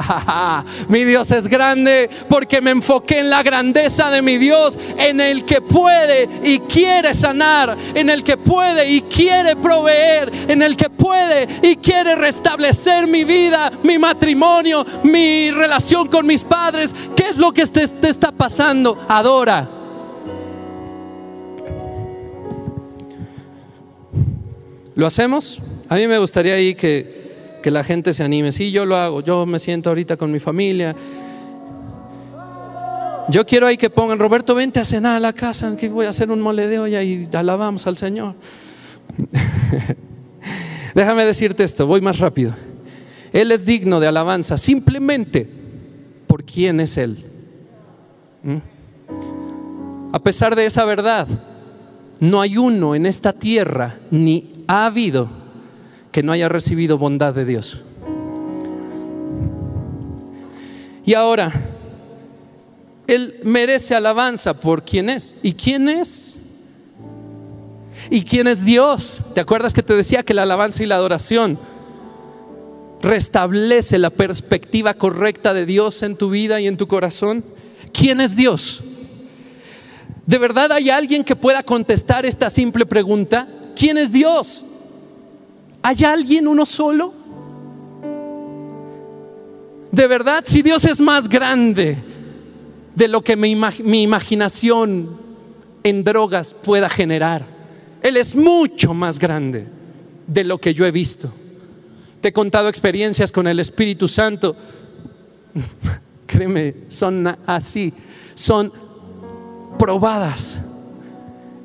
mi 0.88 1.04
Dios 1.04 1.32
es 1.32 1.48
grande 1.48 2.10
porque 2.30 2.62
me 2.62 2.72
enfoqué 2.72 3.20
en 3.20 3.30
la 3.30 3.44
grandeza 3.44 4.10
de 4.10 4.22
mi 4.22 4.38
Dios, 4.38 4.78
en 4.98 5.20
el 5.22 5.46
que 5.46 5.62
puede 5.62 6.30
y 6.44 6.60
quiere 6.60 7.14
sanar, 7.14 7.78
en 7.94 8.10
el 8.10 8.24
que 8.24 8.38
puede 8.38 8.90
y 8.90 9.02
quiere 9.02 9.56
proveer, 9.56 10.32
en 10.48 10.62
el 10.62 10.76
que 10.76 10.90
puede 10.90 11.48
y 11.62 11.76
quiere 11.78 12.16
restablecer 12.16 13.08
mi 13.08 13.24
vida, 13.24 13.72
mi 13.84 13.98
matrimonio, 13.98 14.86
mi 15.04 15.52
relación 15.52 16.08
con 16.08 16.26
mis 16.26 16.44
padres. 16.44 16.94
¿Qué 17.16 17.30
es 17.30 17.38
lo 17.38 17.52
que 17.52 17.66
te, 17.66 17.84
está 18.10 18.32
pasando? 18.32 18.98
Adora. 19.08 19.70
¿Lo 24.96 25.08
hacemos? 25.08 25.60
A 25.90 25.96
mí 25.96 26.08
me 26.08 26.20
gustaría 26.20 26.54
ahí 26.54 26.76
que 26.76 27.23
que 27.64 27.72
la 27.72 27.84
gente 27.84 28.14
se 28.14 28.24
anime. 28.24 28.52
Sí, 28.52 28.72
yo 28.72 28.86
lo 28.86 28.96
hago, 28.96 29.22
yo 29.22 29.48
me 29.48 29.58
siento 29.58 29.90
ahorita 29.90 30.18
con 30.18 30.32
mi 30.32 30.40
familia. 30.40 30.96
Yo 33.30 33.46
quiero 33.46 33.66
ahí 33.66 33.78
que 33.78 33.90
pongan, 33.90 34.20
Roberto, 34.20 34.54
vente 34.54 34.80
a 34.80 34.86
cenar 34.86 35.16
a 35.16 35.20
la 35.20 35.34
casa, 35.34 35.76
que 35.76 35.90
voy 35.90 36.06
a 36.06 36.10
hacer 36.10 36.30
un 36.30 36.42
mole 36.42 36.68
de 36.68 36.78
olla 36.78 37.02
y 37.02 37.28
alabamos 37.34 37.88
al 37.88 37.98
Señor. 37.98 38.36
Déjame 40.94 41.26
decirte 41.26 41.64
esto, 41.64 41.88
voy 41.88 42.02
más 42.02 42.20
rápido. 42.20 42.54
Él 43.32 43.52
es 43.52 43.66
digno 43.66 44.00
de 44.00 44.08
alabanza 44.08 44.58
simplemente 44.58 45.50
por 46.28 46.44
quién 46.44 46.82
es 46.82 46.98
Él. 46.98 47.26
¿Mm? 48.44 48.58
A 50.12 50.20
pesar 50.20 50.56
de 50.56 50.66
esa 50.66 50.86
verdad, 50.86 51.28
no 52.20 52.42
hay 52.42 52.58
uno 52.58 52.94
en 52.94 53.06
esta 53.06 53.34
tierra, 53.34 53.98
ni 54.12 54.66
ha 54.68 54.86
habido 54.86 55.43
que 56.14 56.24
no 56.24 56.32
haya 56.32 56.48
recibido 56.48 56.98
bondad 56.98 57.34
de 57.34 57.44
Dios. 57.44 57.82
Y 61.04 61.16
ahora, 61.16 61.52
Él 63.08 63.42
merece 63.44 63.96
alabanza 63.96 64.54
por 64.54 64.86
quién 64.86 65.10
es. 65.10 65.36
¿Y 65.42 65.54
quién 65.54 65.90
es? 65.90 66.40
¿Y 68.10 68.24
quién 68.24 68.48
es 68.48 68.64
Dios? 68.64 69.22
¿Te 69.34 69.42
acuerdas 69.42 69.74
que 69.74 69.84
te 69.84 69.96
decía 69.96 70.24
que 70.24 70.36
la 70.36 70.44
alabanza 70.44 70.84
y 70.84 70.86
la 70.86 70.96
adoración 70.96 71.60
restablece 73.02 73.98
la 73.98 74.12
perspectiva 74.12 74.94
correcta 74.94 75.54
de 75.54 75.66
Dios 75.66 76.04
en 76.04 76.16
tu 76.16 76.30
vida 76.30 76.62
y 76.62 76.68
en 76.68 76.78
tu 76.78 76.88
corazón? 76.88 77.44
¿Quién 77.92 78.22
es 78.22 78.36
Dios? 78.36 78.82
¿De 80.28 80.38
verdad 80.38 80.72
hay 80.72 80.92
alguien 80.92 81.24
que 81.24 81.36
pueda 81.36 81.64
contestar 81.64 82.26
esta 82.26 82.52
simple 82.52 82.86
pregunta? 82.86 83.48
¿Quién 83.76 83.98
es 83.98 84.14
Dios? 84.14 84.64
¿Hay 85.84 86.04
alguien 86.06 86.48
uno 86.48 86.66
solo? 86.66 87.14
De 89.92 90.08
verdad, 90.08 90.44
si 90.46 90.62
Dios 90.62 90.86
es 90.86 91.02
más 91.02 91.28
grande 91.28 91.98
de 92.96 93.08
lo 93.10 93.22
que 93.22 93.36
mi, 93.36 93.52
imaginación 94.02 95.20
en 95.84 96.04
drogas 96.06 96.54
pueda 96.54 96.90
generar, 96.90 97.46
Él 98.02 98.16
es 98.16 98.34
mucho 98.34 98.94
más 98.94 99.20
grande 99.20 99.68
de 100.26 100.44
lo 100.46 100.58
que 100.58 100.74
yo 100.74 100.86
he 100.86 100.92
visto. 100.92 101.30
Te 102.22 102.30
he 102.30 102.34
contado 102.34 102.70
experiencias 102.70 103.32
con 103.32 103.46
el 103.46 103.60
Espíritu 103.60 104.08
Santo. 104.08 104.56
Créeme, 106.26 106.76
son 106.88 107.38
así, 107.46 107.94
son 108.34 108.72
probadas. 109.78 110.62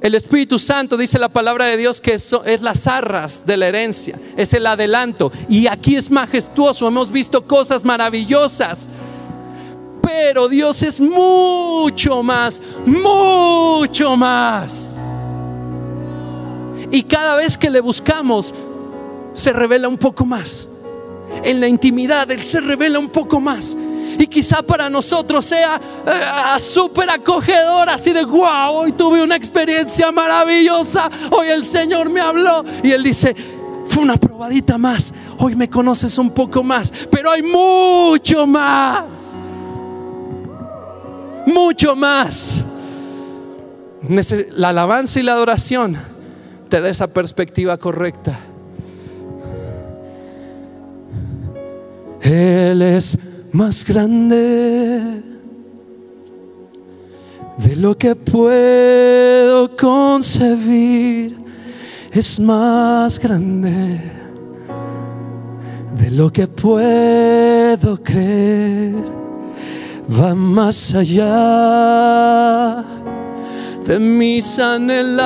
El 0.01 0.15
Espíritu 0.15 0.59
Santo 0.61 0.97
dice 0.97 1.19
la 1.19 1.29
palabra 1.29 1.65
de 1.65 1.77
Dios 1.77 2.01
que 2.01 2.15
es, 2.15 2.35
es 2.45 2.63
las 2.63 2.87
arras 2.87 3.45
de 3.45 3.57
la 3.57 3.67
herencia, 3.67 4.19
es 4.37 4.55
el 4.55 4.67
adelanto. 4.67 5.33
Y 5.49 5.67
aquí 5.67 5.97
es 5.97 6.11
majestuoso, 6.11 6.87
hemos 6.87 7.11
visto 7.11 7.45
cosas 7.47 7.85
maravillosas. 7.85 8.89
Pero 10.01 10.49
Dios 10.49 10.83
es 10.85 11.01
mucho 11.01 12.23
más, 12.23 12.63
mucho 12.87 14.17
más. 14.17 15.07
Y 16.91 17.03
cada 17.03 17.37
vez 17.37 17.59
que 17.59 17.69
le 17.69 17.81
buscamos, 17.81 18.55
se 19.33 19.53
revela 19.53 19.89
un 19.89 19.99
poco 19.99 20.25
más. 20.25 20.69
En 21.43 21.61
la 21.61 21.69
intimidad, 21.69 22.31
Él 22.31 22.41
se 22.41 22.61
revela 22.61 22.99
un 22.99 23.09
poco 23.09 23.41
más 23.41 23.77
y 24.19 24.27
quizá 24.27 24.63
para 24.63 24.91
nosotros 24.91 25.45
sea 25.45 25.81
eh, 26.07 26.61
súper 26.61 27.09
acogedor, 27.09 27.89
así 27.89 28.13
de 28.13 28.25
wow, 28.25 28.75
hoy 28.75 28.93
tuve 28.93 29.23
una 29.23 29.37
experiencia 29.37 30.11
maravillosa, 30.11 31.09
hoy 31.31 31.49
el 31.49 31.65
Señor 31.65 32.11
me 32.11 32.21
habló 32.21 32.65
y 32.83 32.91
Él 32.91 33.05
dice, 33.05 33.35
fue 33.87 34.03
una 34.03 34.17
probadita 34.17 34.77
más, 34.77 35.15
hoy 35.39 35.55
me 35.55 35.71
conoces 35.71 36.19
un 36.19 36.31
poco 36.31 36.65
más, 36.65 36.93
pero 37.11 37.31
hay 37.31 37.43
mucho 37.43 38.47
más, 38.47 39.39
mucho 41.47 41.95
más. 41.95 42.65
La 44.53 44.69
alabanza 44.69 45.19
y 45.19 45.23
la 45.23 45.33
adoración 45.33 45.97
te 46.69 46.81
da 46.81 46.89
esa 46.89 47.09
perspectiva 47.09 47.77
correcta. 47.79 48.39
Él 52.21 52.83
es 52.83 53.19
más 53.53 53.85
grande 53.85 55.23
de 57.59 57.77
lo 57.77 57.97
que 57.97 58.15
puedo 58.15 59.77
concebir. 59.77 61.37
Es 62.13 62.41
más 62.41 63.19
grande 63.19 64.01
de 65.97 66.11
lo 66.11 66.33
que 66.33 66.47
puedo 66.47 68.03
creer. 68.03 68.95
Va 70.11 70.35
más 70.35 70.95
allá 70.95 72.85
de 73.85 73.99
mis 73.99 74.59
anhelados 74.59 75.19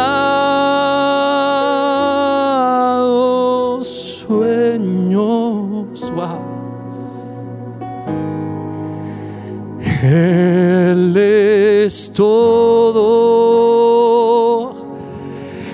sueños. 4.27 5.63
Él 10.03 11.17
es 11.17 12.13
todo 12.13 13.03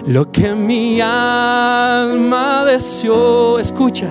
lo 0.06 0.30
que 0.30 0.54
mi 0.54 1.00
alma 1.00 2.66
deseó. 2.66 3.58
Escucha, 3.58 4.10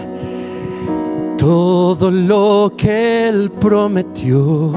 todo 1.38 2.10
lo 2.10 2.74
que 2.76 3.28
Él 3.28 3.52
prometió 3.52 4.74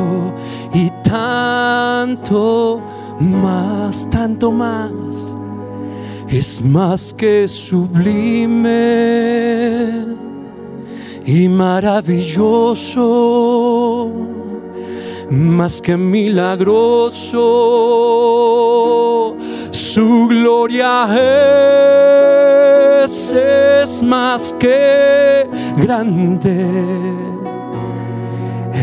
y 0.75 0.91
tanto 1.03 2.83
más, 3.19 4.11
tanto 4.11 4.53
más, 4.53 5.35
es 6.29 6.63
más 6.63 7.15
que 7.15 7.49
sublime 7.49 8.61
y 11.25 11.49
maravilloso 11.49 12.91
más 15.31 15.81
que 15.81 15.97
milagroso. 15.97 17.37
Su 19.71 20.27
gloria 20.29 21.09
es, 23.05 24.03
más 24.03 24.53
que 24.59 25.49
grande. 25.77 26.99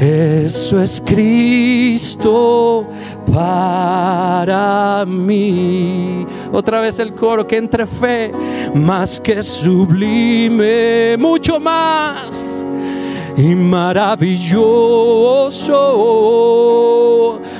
Eso 0.01 0.81
es 0.81 1.01
Cristo 1.05 2.87
para 3.33 5.05
mí. 5.07 6.25
Otra 6.51 6.81
vez 6.81 6.99
el 6.99 7.13
coro 7.13 7.47
que 7.47 7.57
entre 7.57 7.85
fe, 7.85 8.31
más 8.73 9.19
que 9.19 9.41
sublime, 9.43 11.17
mucho 11.17 11.59
más 11.59 12.47
y 13.37 13.55
maravilloso, 13.55 14.59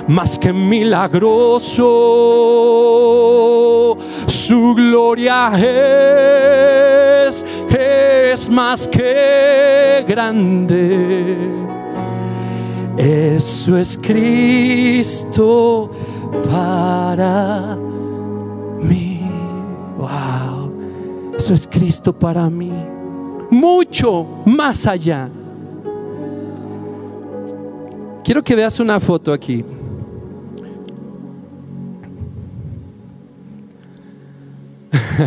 más 0.07 0.37
que 0.39 0.51
milagroso. 0.51 1.85
Su 4.25 4.73
gloria 4.73 5.51
es, 7.29 7.45
es 7.69 8.49
más 8.49 8.87
que 8.87 10.03
grande. 10.07 11.37
Eso 12.97 13.77
es 13.77 13.99
Cristo 14.01 15.91
para 16.49 17.77
mí. 18.81 19.21
Wow. 19.95 20.71
Eso 21.37 21.53
es 21.53 21.67
Cristo 21.67 22.11
para 22.11 22.49
mí. 22.49 22.73
Mucho 23.51 24.25
más 24.45 24.87
allá 24.87 25.29
Quiero 28.27 28.43
que 28.43 28.55
veas 28.57 28.77
una 28.81 28.99
foto 28.99 29.31
aquí. 29.31 29.63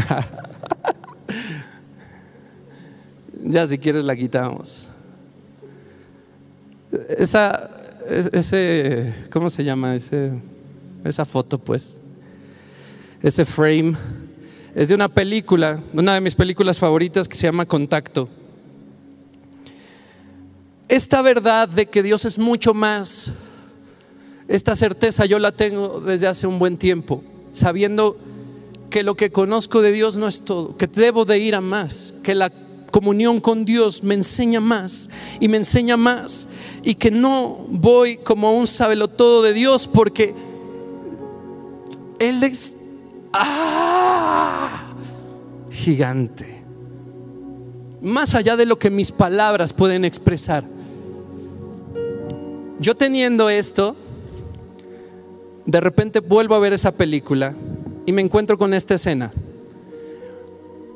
ya 3.42 3.66
si 3.66 3.78
quieres 3.78 4.04
la 4.04 4.14
quitamos. 4.14 4.90
Esa, 7.08 7.70
ese, 8.06 9.14
¿cómo 9.32 9.48
se 9.48 9.64
llama? 9.64 9.94
Ese, 9.94 10.32
esa 11.02 11.24
foto, 11.24 11.56
pues. 11.56 11.98
Ese 13.22 13.46
frame 13.46 13.94
es 14.74 14.90
de 14.90 14.94
una 14.94 15.08
película, 15.08 15.82
una 15.94 16.12
de 16.12 16.20
mis 16.20 16.34
películas 16.34 16.78
favoritas 16.78 17.26
que 17.26 17.36
se 17.36 17.46
llama 17.46 17.64
Contacto 17.64 18.28
esta 20.90 21.22
verdad 21.22 21.68
de 21.68 21.86
que 21.86 22.02
Dios 22.02 22.24
es 22.24 22.36
mucho 22.36 22.74
más, 22.74 23.30
esta 24.48 24.74
certeza 24.74 25.24
yo 25.24 25.38
la 25.38 25.52
tengo 25.52 26.00
desde 26.00 26.26
hace 26.26 26.48
un 26.48 26.58
buen 26.58 26.76
tiempo, 26.76 27.22
sabiendo 27.52 28.18
que 28.90 29.04
lo 29.04 29.14
que 29.14 29.30
conozco 29.30 29.82
de 29.82 29.92
Dios 29.92 30.16
no 30.16 30.26
es 30.26 30.44
todo, 30.44 30.76
que 30.76 30.88
debo 30.88 31.24
de 31.24 31.38
ir 31.38 31.54
a 31.54 31.60
más, 31.60 32.12
que 32.24 32.34
la 32.34 32.52
comunión 32.90 33.38
con 33.38 33.64
Dios 33.64 34.02
me 34.02 34.14
enseña 34.14 34.58
más 34.58 35.08
y 35.38 35.46
me 35.46 35.58
enseña 35.58 35.96
más 35.96 36.48
y 36.82 36.96
que 36.96 37.12
no 37.12 37.64
voy 37.68 38.16
como 38.16 38.52
un 38.52 38.66
sabelo 38.66 39.06
todo 39.06 39.42
de 39.42 39.52
Dios 39.52 39.86
porque 39.86 40.34
Él 42.18 42.42
es 42.42 42.76
¡ah! 43.32 44.92
gigante, 45.70 46.64
más 48.02 48.34
allá 48.34 48.56
de 48.56 48.66
lo 48.66 48.76
que 48.76 48.90
mis 48.90 49.12
palabras 49.12 49.72
pueden 49.72 50.04
expresar 50.04 50.79
yo 52.80 52.96
teniendo 52.96 53.50
esto, 53.50 53.94
de 55.66 55.80
repente 55.80 56.20
vuelvo 56.20 56.54
a 56.54 56.58
ver 56.58 56.72
esa 56.72 56.92
película 56.92 57.54
y 58.06 58.12
me 58.12 58.22
encuentro 58.22 58.56
con 58.56 58.72
esta 58.72 58.94
escena. 58.94 59.32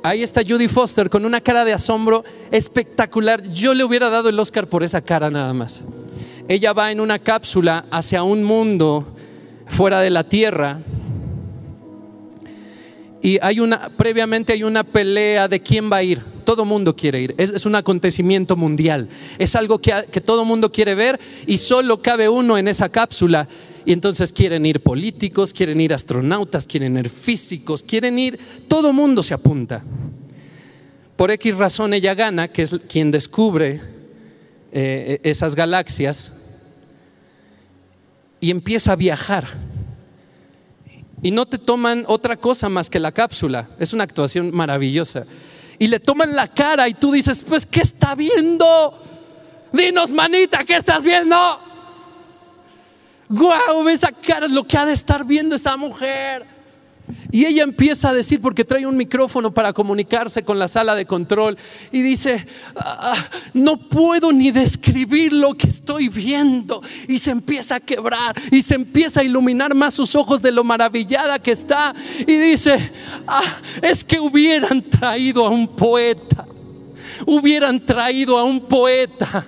Ahí 0.02 0.22
está 0.22 0.42
Judy 0.46 0.66
Foster 0.66 1.08
con 1.10 1.26
una 1.26 1.42
cara 1.42 1.64
de 1.64 1.74
asombro 1.74 2.24
espectacular. 2.50 3.42
Yo 3.42 3.74
le 3.74 3.84
hubiera 3.84 4.08
dado 4.08 4.30
el 4.30 4.38
Oscar 4.38 4.66
por 4.66 4.82
esa 4.82 5.02
cara 5.02 5.30
nada 5.30 5.52
más. 5.52 5.82
ella 6.48 6.72
va 6.72 6.90
en 6.90 7.00
una 7.00 7.18
cápsula 7.18 7.84
hacia 7.90 8.22
un 8.22 8.44
mundo 8.44 9.06
fuera 9.66 10.00
de 10.00 10.10
la 10.10 10.24
Tierra. 10.24 10.80
Y 13.24 13.38
hay 13.40 13.58
una, 13.58 13.88
previamente 13.88 14.52
hay 14.52 14.64
una 14.64 14.84
pelea 14.84 15.48
de 15.48 15.58
quién 15.60 15.90
va 15.90 15.96
a 15.96 16.02
ir. 16.02 16.20
Todo 16.44 16.66
mundo 16.66 16.94
quiere 16.94 17.22
ir. 17.22 17.34
Es, 17.38 17.64
un 17.64 17.74
acontecimiento 17.74 18.54
mundial. 18.54 19.08
Es 19.38 19.56
algo 19.56 19.78
que, 19.78 19.94
que 20.12 20.20
todo 20.20 20.44
mundo 20.44 20.70
quiere 20.70 20.94
ver 20.94 21.18
y 21.46 21.56
solo 21.56 22.02
cabe 22.02 22.28
uno 22.28 22.58
en 22.58 22.68
esa 22.68 22.90
cápsula. 22.90 23.48
Y 23.86 23.94
entonces 23.94 24.30
quieren 24.30 24.66
ir 24.66 24.80
políticos, 24.80 25.54
quieren 25.54 25.80
ir 25.80 25.94
astronautas, 25.94 26.66
quieren 26.66 26.98
ir 26.98 27.08
físicos, 27.08 27.82
quieren 27.82 28.18
ir, 28.18 28.38
todo 28.68 28.92
mundo 28.92 29.22
se 29.22 29.32
apunta. 29.32 29.82
Por 31.16 31.30
X 31.30 31.56
razón 31.56 31.94
ella 31.94 32.12
gana, 32.12 32.48
que 32.48 32.60
es 32.60 32.78
quien 32.90 33.10
descubre 33.10 33.80
eh, 34.70 35.20
esas 35.22 35.54
galaxias, 35.54 36.30
y 38.38 38.50
empieza 38.50 38.92
a 38.92 38.96
viajar. 38.96 39.73
Y 41.24 41.30
no 41.30 41.46
te 41.46 41.56
toman 41.56 42.04
otra 42.06 42.36
cosa 42.36 42.68
más 42.68 42.90
que 42.90 43.00
la 43.00 43.10
cápsula. 43.10 43.70
Es 43.78 43.94
una 43.94 44.04
actuación 44.04 44.54
maravillosa. 44.54 45.24
Y 45.78 45.86
le 45.86 45.98
toman 45.98 46.36
la 46.36 46.48
cara 46.48 46.86
y 46.86 46.92
tú 46.92 47.12
dices, 47.12 47.42
pues, 47.48 47.64
¿qué 47.64 47.80
está 47.80 48.14
viendo? 48.14 49.02
Dinos, 49.72 50.10
manita, 50.10 50.64
¿qué 50.64 50.76
estás 50.76 51.02
viendo? 51.02 51.34
Guau, 53.30 53.88
esa 53.88 54.12
cara, 54.12 54.48
lo 54.48 54.64
que 54.64 54.76
ha 54.76 54.84
de 54.84 54.92
estar 54.92 55.24
viendo 55.24 55.56
esa 55.56 55.78
mujer. 55.78 56.44
Y 57.30 57.44
ella 57.44 57.64
empieza 57.64 58.10
a 58.10 58.12
decir, 58.14 58.40
porque 58.40 58.64
trae 58.64 58.86
un 58.86 58.96
micrófono 58.96 59.52
para 59.52 59.72
comunicarse 59.72 60.42
con 60.42 60.58
la 60.58 60.68
sala 60.68 60.94
de 60.94 61.04
control, 61.04 61.58
y 61.92 62.00
dice, 62.00 62.46
ah, 62.76 63.16
no 63.52 63.76
puedo 63.76 64.32
ni 64.32 64.50
describir 64.50 65.32
lo 65.32 65.54
que 65.54 65.68
estoy 65.68 66.08
viendo. 66.08 66.80
Y 67.08 67.18
se 67.18 67.30
empieza 67.30 67.76
a 67.76 67.80
quebrar 67.80 68.34
y 68.50 68.62
se 68.62 68.74
empieza 68.74 69.20
a 69.20 69.24
iluminar 69.24 69.74
más 69.74 69.94
sus 69.94 70.14
ojos 70.14 70.40
de 70.42 70.52
lo 70.52 70.64
maravillada 70.64 71.38
que 71.38 71.52
está. 71.52 71.94
Y 72.20 72.36
dice, 72.36 72.92
ah, 73.26 73.58
es 73.82 74.04
que 74.04 74.20
hubieran 74.20 74.82
traído 74.82 75.46
a 75.46 75.50
un 75.50 75.68
poeta, 75.68 76.46
hubieran 77.26 77.84
traído 77.84 78.38
a 78.38 78.44
un 78.44 78.60
poeta. 78.60 79.46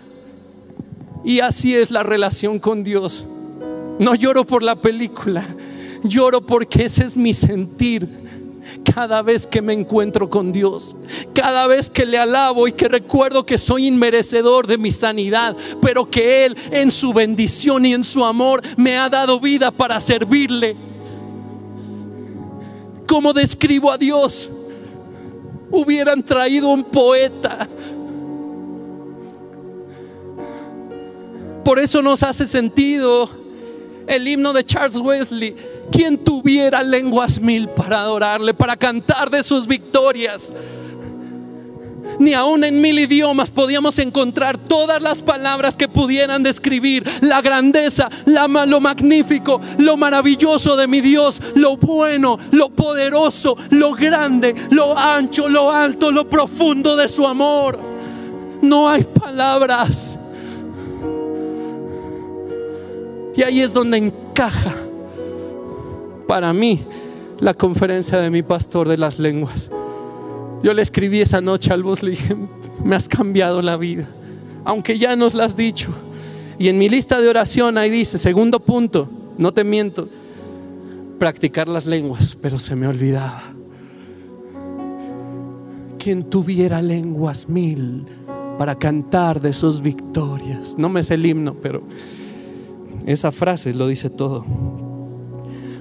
Y 1.25 1.41
así 1.41 1.75
es 1.75 1.91
la 1.91 2.03
relación 2.03 2.59
con 2.59 2.85
Dios. 2.85 3.25
No 3.99 4.15
lloro 4.15 4.45
por 4.45 4.63
la 4.63 4.77
película, 4.77 5.45
lloro 6.09 6.41
porque 6.41 6.85
ese 6.85 7.05
es 7.05 7.17
mi 7.17 7.33
sentir 7.33 8.09
cada 8.95 9.23
vez 9.23 9.47
que 9.47 9.63
me 9.63 9.73
encuentro 9.73 10.29
con 10.29 10.53
Dios, 10.53 10.97
cada 11.33 11.67
vez 11.67 11.91
que 11.91 12.07
le 12.07 12.19
alabo 12.19 12.67
y 12.69 12.73
que 12.73 12.89
recuerdo 12.89 13.45
que 13.45 13.59
soy 13.59 13.87
inmerecedor 13.87 14.67
de 14.67 14.79
mi 14.79 14.91
sanidad, 14.91 15.57
pero 15.81 16.09
que 16.11 16.47
Él 16.47 16.57
en 16.71 16.91
su 16.91 17.13
bendición 17.13 17.87
y 17.87 17.95
en 17.95 18.05
su 18.05 18.25
amor 18.25 18.63
me 18.77 18.99
ha 18.99 19.09
dado 19.09 19.41
vida 19.41 19.71
para 19.71 20.01
servirle. 20.01 20.77
¿Cómo 23.07 23.33
describo 23.33 23.91
a 23.91 23.99
Dios? 23.99 24.51
Hubieran 25.71 26.23
traído 26.23 26.69
un 26.69 26.85
poeta. 26.85 27.69
Por 31.65 31.79
eso 31.79 32.01
nos 32.03 32.23
hace 32.23 32.47
sentido 32.47 33.29
el 34.07 34.27
himno 34.27 34.53
de 34.53 34.65
Charles 34.65 34.99
Wesley. 34.99 35.57
Quien 35.91 36.19
tuviera 36.19 36.83
lenguas 36.83 37.41
mil 37.41 37.69
para 37.69 38.01
adorarle, 38.01 38.55
para 38.55 38.77
cantar 38.77 39.31
de 39.31 39.43
sus 39.43 39.67
victorias. 39.67 40.53
Ni 42.19 42.35
aún 42.35 42.65
en 42.65 42.81
mil 42.81 42.99
idiomas 42.99 43.51
podíamos 43.51 43.99
encontrar 43.99 44.57
todas 44.57 45.03
las 45.03 45.23
palabras 45.23 45.77
que 45.77 45.89
pudieran 45.89 46.43
describir 46.43 47.05
la 47.21 47.43
grandeza, 47.43 48.09
la, 48.25 48.47
lo 48.47 48.81
magnífico, 48.81 49.61
lo 49.79 49.97
maravilloso 49.97 50.77
de 50.77 50.87
mi 50.87 51.01
Dios, 51.01 51.43
lo 51.57 51.77
bueno, 51.77 52.39
lo 52.53 52.71
poderoso, 52.71 53.57
lo 53.71 53.93
grande, 53.93 54.55
lo 54.71 54.97
ancho, 54.97 55.49
lo 55.49 55.73
alto, 55.73 56.11
lo 56.11 56.31
profundo 56.31 56.97
de 56.97 57.09
su 57.09 57.27
amor. 57.27 57.79
No 58.63 58.89
hay 58.89 59.03
palabras 59.03 60.19
Y 63.37 63.43
ahí 63.43 63.61
es 63.61 63.75
donde 63.75 63.99
encaja 63.99 64.75
para 66.27 66.53
mí 66.53 66.81
la 67.39 67.55
conferencia 67.55 68.19
de 68.19 68.31
mi 68.31 68.43
pastor 68.43 68.89
de 68.89 68.97
las 68.97 69.19
lenguas. 69.19 69.71
Yo 70.63 70.73
le 70.73 70.83
escribí 70.83 71.21
esa 71.21 71.41
noche 71.41 71.73
al 71.73 71.83
voz, 71.83 72.03
le 72.03 72.13
dije, 72.13 72.37
me 72.83 72.97
has 72.97 73.09
cambiado 73.09 73.63
la 73.63 73.77
vida, 73.77 74.09
aunque 74.65 74.99
ya 74.99 75.15
nos 75.17 75.35
la 75.35 75.45
has 75.45 75.57
dicho. 75.57 75.91
Y 76.59 76.69
en 76.69 76.79
mi 76.79 76.89
lista 76.89 77.21
de 77.21 77.29
oración 77.29 77.77
ahí 77.77 77.91
dice, 77.91 78.19
segundo 78.19 78.61
punto, 78.61 79.09
no 79.37 79.53
te 79.53 79.65
miento, 79.65 80.09
practicar 81.19 81.69
las 81.69 81.87
lenguas, 81.87 82.37
pero 82.41 82.59
se 82.59 82.75
me 82.75 82.89
olvidaba. 82.89 83.43
Quien 85.99 86.23
tuviera 86.23 86.81
lenguas 86.81 87.49
mil 87.49 88.07
para 88.59 88.75
cantar 88.77 89.41
de 89.41 89.53
sus 89.53 89.83
victorias. 89.83 90.77
No 90.79 90.89
me 90.89 91.03
sé 91.03 91.15
el 91.15 91.27
himno, 91.27 91.55
pero 91.55 91.83
esa 93.05 93.33
frase 93.33 93.75
lo 93.75 93.89
dice 93.89 94.09
todo. 94.09 94.45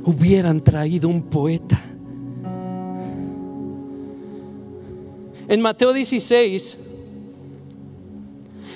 Hubieran 0.05 0.61
traído 0.61 1.09
un 1.09 1.23
poeta. 1.23 1.81
En 5.47 5.61
Mateo 5.61 5.93
16, 5.93 6.77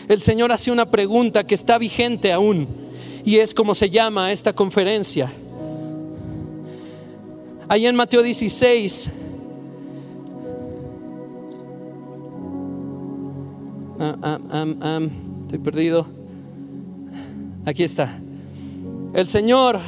el 0.08 0.22
Señor 0.22 0.52
hace 0.52 0.72
una 0.72 0.90
pregunta 0.90 1.46
que 1.46 1.56
está 1.56 1.78
vigente 1.78 2.32
aún 2.32 2.68
y 3.24 3.38
es 3.38 3.54
como 3.54 3.76
se 3.76 3.90
llama 3.90 4.32
esta 4.32 4.54
conferencia. 4.54 5.32
Ahí 7.68 7.86
en 7.86 7.96
Mateo 7.96 8.24
16, 8.24 9.10
ah, 14.00 14.18
ah, 14.24 14.40
ah, 14.82 15.00
estoy 15.44 15.60
perdido. 15.60 16.08
Aquí 17.66 17.84
está. 17.84 18.20
El 19.14 19.28
Señor 19.28 19.80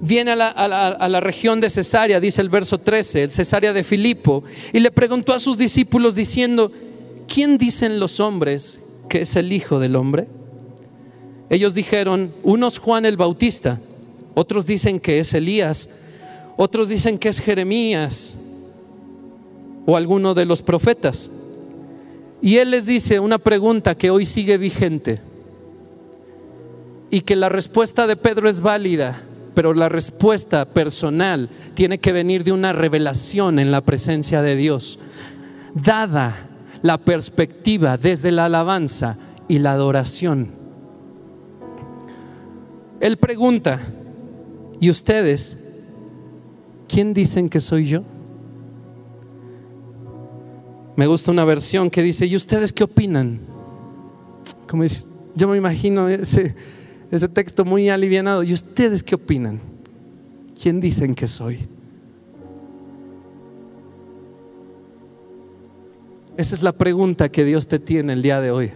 viene 0.00 0.32
a 0.32 0.36
la, 1.08 1.20
región 1.20 1.60
de 1.60 1.70
Cesarea, 1.70 2.20
dice 2.20 2.40
el 2.40 2.48
verso 2.48 2.78
13, 2.78 3.24
el 3.24 3.30
Cesarea 3.30 3.72
de 3.72 3.84
Filipo, 3.84 4.44
y 4.72 4.80
le 4.80 4.90
preguntó 4.90 5.32
a 5.32 5.38
sus 5.38 5.58
discípulos 5.58 6.14
diciendo, 6.14 6.70
¿quién 7.26 7.58
dicen 7.58 8.00
los 8.00 8.20
hombres 8.20 8.80
que 9.08 9.22
es 9.22 9.36
el 9.36 9.52
Hijo 9.52 9.78
del 9.78 9.96
Hombre? 9.96 10.28
Ellos 11.50 11.74
dijeron, 11.74 12.32
unos 12.42 12.78
Juan 12.78 13.06
el 13.06 13.16
Bautista, 13.16 13.80
otros 14.34 14.66
dicen 14.66 15.00
que 15.00 15.18
es 15.18 15.34
Elías, 15.34 15.88
otros 16.56 16.88
dicen 16.88 17.18
que 17.18 17.28
es 17.28 17.40
Jeremías 17.40 18.36
o 19.86 19.96
alguno 19.96 20.34
de 20.34 20.44
los 20.44 20.62
profetas. 20.62 21.30
Y 22.40 22.58
él 22.58 22.70
les 22.70 22.86
dice 22.86 23.18
una 23.18 23.38
pregunta 23.38 23.96
que 23.96 24.10
hoy 24.10 24.26
sigue 24.26 24.58
vigente 24.58 25.20
y 27.10 27.22
que 27.22 27.36
la 27.36 27.48
respuesta 27.48 28.06
de 28.06 28.16
Pedro 28.16 28.48
es 28.48 28.60
válida, 28.60 29.22
pero 29.58 29.74
la 29.74 29.88
respuesta 29.88 30.66
personal 30.66 31.50
tiene 31.74 31.98
que 31.98 32.12
venir 32.12 32.44
de 32.44 32.52
una 32.52 32.72
revelación 32.72 33.58
en 33.58 33.72
la 33.72 33.80
presencia 33.80 34.40
de 34.40 34.54
Dios, 34.54 35.00
dada 35.74 36.48
la 36.82 36.98
perspectiva 36.98 37.96
desde 37.96 38.30
la 38.30 38.44
alabanza 38.44 39.18
y 39.48 39.58
la 39.58 39.72
adoración. 39.72 40.52
Él 43.00 43.16
pregunta, 43.16 43.80
¿y 44.78 44.90
ustedes 44.90 45.56
quién 46.86 47.12
dicen 47.12 47.48
que 47.48 47.58
soy 47.58 47.86
yo? 47.86 48.04
Me 50.94 51.08
gusta 51.08 51.32
una 51.32 51.44
versión 51.44 51.90
que 51.90 52.04
dice, 52.04 52.26
¿y 52.26 52.36
ustedes 52.36 52.72
qué 52.72 52.84
opinan? 52.84 53.40
Como 54.68 54.84
yo 55.34 55.48
me 55.48 55.56
imagino 55.56 56.08
ese 56.08 56.54
ese 57.10 57.28
texto 57.28 57.64
muy 57.64 57.88
alivianado. 57.88 58.42
¿Y 58.42 58.52
ustedes 58.52 59.02
qué 59.02 59.14
opinan? 59.14 59.60
¿Quién 60.60 60.80
dicen 60.80 61.14
que 61.14 61.26
soy? 61.26 61.68
Esa 66.36 66.54
es 66.54 66.62
la 66.62 66.72
pregunta 66.72 67.30
que 67.30 67.44
Dios 67.44 67.66
te 67.66 67.78
tiene 67.78 68.12
el 68.12 68.22
día 68.22 68.40
de 68.40 68.50
hoy. 68.50 68.72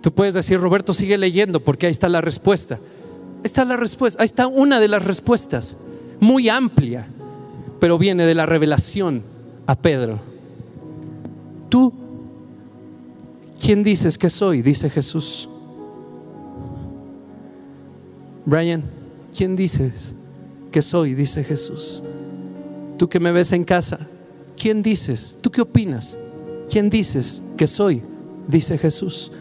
Tú 0.00 0.12
puedes 0.12 0.34
decir, 0.34 0.58
Roberto, 0.58 0.94
sigue 0.94 1.18
leyendo 1.18 1.60
porque 1.60 1.86
ahí 1.86 1.92
está 1.92 2.08
la 2.08 2.20
respuesta. 2.20 2.76
Ahí 2.76 3.42
está 3.44 3.64
la 3.64 3.76
respuesta, 3.76 4.22
ahí 4.22 4.24
está 4.24 4.46
una 4.46 4.80
de 4.80 4.88
las 4.88 5.04
respuestas, 5.04 5.76
muy 6.20 6.48
amplia, 6.48 7.06
pero 7.78 7.98
viene 7.98 8.24
de 8.24 8.34
la 8.34 8.46
revelación 8.46 9.22
a 9.66 9.76
Pedro. 9.76 10.20
¿Tú 11.68 11.92
quién 13.60 13.82
dices 13.82 14.16
que 14.16 14.30
soy? 14.30 14.62
Dice 14.62 14.88
Jesús. 14.88 15.48
Brian, 18.46 18.84
¿quién 19.36 19.56
dices 19.56 20.14
que 20.70 20.80
soy? 20.80 21.14
Dice 21.14 21.44
Jesús. 21.44 22.02
Tú 22.96 23.08
que 23.08 23.20
me 23.20 23.32
ves 23.32 23.52
en 23.52 23.64
casa, 23.64 23.98
¿quién 24.56 24.82
dices? 24.82 25.36
¿Tú 25.42 25.50
qué 25.50 25.60
opinas? 25.60 26.16
¿Quién 26.70 26.88
dices 26.88 27.42
que 27.58 27.66
soy? 27.66 28.02
dice 28.48 28.78
Jesús. 28.78 29.32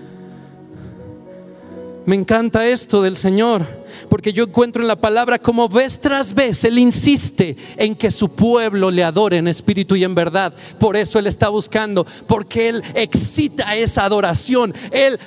Me 2.05 2.15
encanta 2.15 2.67
esto 2.67 3.01
del 3.01 3.17
Señor, 3.17 3.65
porque 4.09 4.31
yo 4.31 4.43
encuentro 4.43 4.81
en 4.81 4.87
la 4.87 4.95
palabra 4.95 5.39
como 5.39 5.67
vez 5.67 5.99
tras 5.99 6.35
vez 6.35 6.63
Él 6.63 6.77
insiste 6.77 7.55
en 7.77 7.95
que 7.95 8.11
su 8.11 8.29
pueblo 8.29 8.91
le 8.91 9.03
adore 9.03 9.37
en 9.37 9.47
espíritu 9.47 9.95
y 9.95 10.03
en 10.03 10.13
verdad. 10.13 10.53
Por 10.79 10.95
eso 10.95 11.17
Él 11.17 11.25
está 11.25 11.49
buscando, 11.49 12.05
porque 12.27 12.69
Él 12.69 12.83
excita 12.93 13.75
esa 13.75 14.05
adoración. 14.05 14.73
Él 14.91 15.19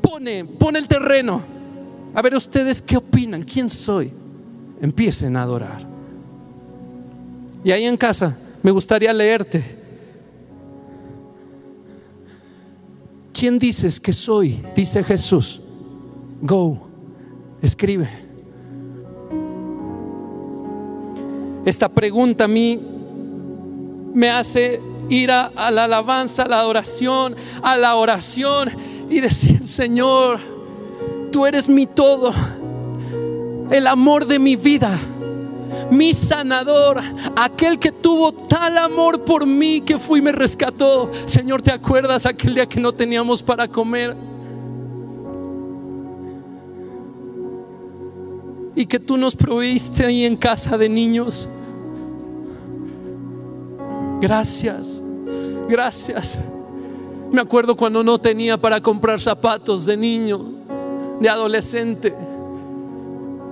pone, 0.00 0.46
pone 0.46 0.78
el 0.78 0.88
terreno. 0.88 1.61
A 2.14 2.22
ver 2.22 2.34
ustedes 2.34 2.82
qué 2.82 2.96
opinan, 2.96 3.42
quién 3.42 3.70
soy. 3.70 4.12
Empiecen 4.80 5.36
a 5.36 5.42
adorar. 5.42 5.86
Y 7.64 7.70
ahí 7.70 7.84
en 7.84 7.96
casa 7.96 8.36
me 8.62 8.70
gustaría 8.70 9.12
leerte. 9.12 9.62
¿Quién 13.32 13.58
dices 13.58 13.98
que 13.98 14.12
soy? 14.12 14.62
Dice 14.76 15.02
Jesús. 15.02 15.60
Go, 16.40 16.86
escribe. 17.60 18.08
Esta 21.64 21.88
pregunta 21.88 22.44
a 22.44 22.48
mí 22.48 22.80
me 24.14 24.28
hace 24.28 24.80
ir 25.08 25.30
a, 25.30 25.70
la 25.70 25.84
alabanza, 25.84 26.42
a 26.42 26.48
la 26.48 26.60
adoración, 26.60 27.36
a 27.62 27.76
la 27.76 27.96
oración 27.96 28.70
y 29.08 29.20
decir, 29.20 29.64
Señor, 29.64 30.51
tú 31.32 31.46
eres 31.46 31.68
mi 31.68 31.86
todo, 31.86 32.32
el 33.70 33.86
amor 33.88 34.26
de 34.26 34.38
mi 34.38 34.54
vida, 34.54 34.96
mi 35.90 36.12
sanador, 36.12 37.00
aquel 37.34 37.78
que 37.78 37.90
tuvo 37.90 38.32
tal 38.32 38.78
amor 38.78 39.24
por 39.24 39.46
mí 39.46 39.80
que 39.80 39.98
fui 39.98 40.20
y 40.20 40.22
me 40.22 40.30
rescató. 40.32 41.10
Señor, 41.24 41.62
¿te 41.62 41.72
acuerdas 41.72 42.26
aquel 42.26 42.54
día 42.54 42.66
que 42.66 42.78
no 42.78 42.92
teníamos 42.92 43.42
para 43.42 43.66
comer? 43.66 44.16
y 48.74 48.86
que 48.86 48.98
tú 48.98 49.16
nos 49.16 49.36
proveíste 49.36 50.04
ahí 50.04 50.24
en 50.24 50.36
casa 50.36 50.78
de 50.78 50.88
niños. 50.88 51.48
Gracias, 54.20 55.02
gracias. 55.68 56.40
Me 57.30 57.40
acuerdo 57.40 57.76
cuando 57.76 58.04
no 58.04 58.18
tenía 58.18 58.56
para 58.56 58.80
comprar 58.80 59.20
zapatos 59.20 59.84
de 59.84 59.96
niño, 59.96 60.51
de 61.22 61.28
adolescente. 61.28 62.14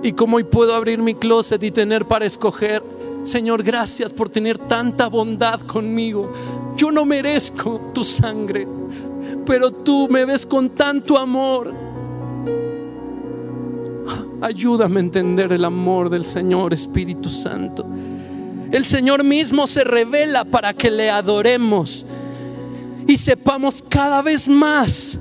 Y 0.03 0.11
como 0.13 0.37
hoy 0.37 0.43
puedo 0.43 0.75
abrir 0.75 0.99
mi 0.99 1.15
closet 1.15 1.63
y 1.63 1.71
tener 1.71 2.05
para 2.05 2.25
escoger. 2.25 2.83
Señor, 3.23 3.63
gracias 3.63 4.11
por 4.11 4.29
tener 4.29 4.57
tanta 4.57 5.07
bondad 5.07 5.61
conmigo. 5.61 6.31
Yo 6.75 6.91
no 6.91 7.05
merezco 7.05 7.91
tu 7.93 8.03
sangre, 8.03 8.67
pero 9.45 9.71
tú 9.71 10.07
me 10.09 10.25
ves 10.25 10.45
con 10.45 10.69
tanto 10.69 11.17
amor 11.17 11.91
Ayúdame 14.41 14.97
a 14.97 15.03
entender 15.03 15.53
el 15.53 15.63
amor 15.63 16.09
del 16.09 16.25
Señor 16.25 16.73
Espíritu 16.73 17.29
Santo. 17.29 17.85
El 18.71 18.85
Señor 18.85 19.23
mismo 19.23 19.67
se 19.67 19.83
revela 19.83 20.45
para 20.45 20.73
que 20.73 20.89
le 20.89 21.11
adoremos 21.11 22.03
y 23.05 23.17
sepamos 23.17 23.83
cada 23.87 24.23
vez 24.23 24.47
más 24.47 25.19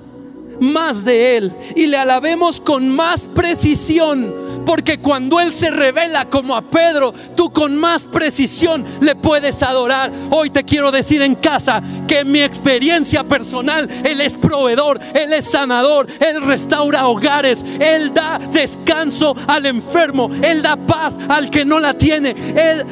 más 0.61 1.05
de 1.05 1.37
Él 1.37 1.53
y 1.75 1.87
le 1.87 1.97
alabemos 1.97 2.61
con 2.61 2.89
más 2.89 3.27
precisión. 3.27 4.35
Porque 4.65 5.01
cuando 5.01 5.41
Él 5.41 5.53
se 5.53 5.71
revela 5.71 6.29
como 6.29 6.55
a 6.55 6.63
Pedro, 6.63 7.13
tú 7.35 7.51
con 7.51 7.77
más 7.77 8.07
precisión 8.07 8.85
le 9.01 9.17
puedes 9.17 9.63
adorar. 9.63 10.13
Hoy 10.31 10.51
te 10.51 10.65
quiero 10.65 10.93
decir 10.93 11.23
en 11.23 11.35
casa 11.35 11.83
que 12.07 12.21
en 12.21 12.31
mi 12.31 12.43
experiencia 12.43 13.27
personal, 13.27 13.89
Él 14.05 14.21
es 14.21 14.37
proveedor, 14.37 15.01
Él 15.15 15.33
es 15.33 15.47
sanador, 15.47 16.07
Él 16.21 16.43
restaura 16.43 17.09
hogares, 17.09 17.65
Él 17.81 18.13
da 18.13 18.39
descanso 18.39 19.35
al 19.47 19.67
enfermo, 19.67 20.29
Él 20.43 20.63
da 20.63 20.77
paz 20.77 21.19
al 21.29 21.51
que 21.51 21.65
no 21.65 21.81
la 21.81 21.95
tiene, 21.95 22.35
Él 22.55 22.85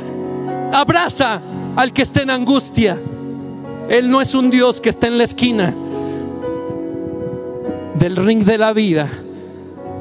abraza 0.73 1.41
al 1.77 1.93
que 1.93 2.03
está 2.03 2.23
en 2.23 2.31
angustia. 2.31 2.99
Él 3.89 4.11
no 4.11 4.21
es 4.21 4.35
un 4.35 4.51
Dios 4.51 4.81
que 4.81 4.91
está 4.91 5.07
en 5.07 5.19
la 5.19 5.25
esquina 5.25 5.75
del 7.99 8.17
ring 8.17 8.45
de 8.45 8.59
la 8.59 8.73
vida 8.73 9.09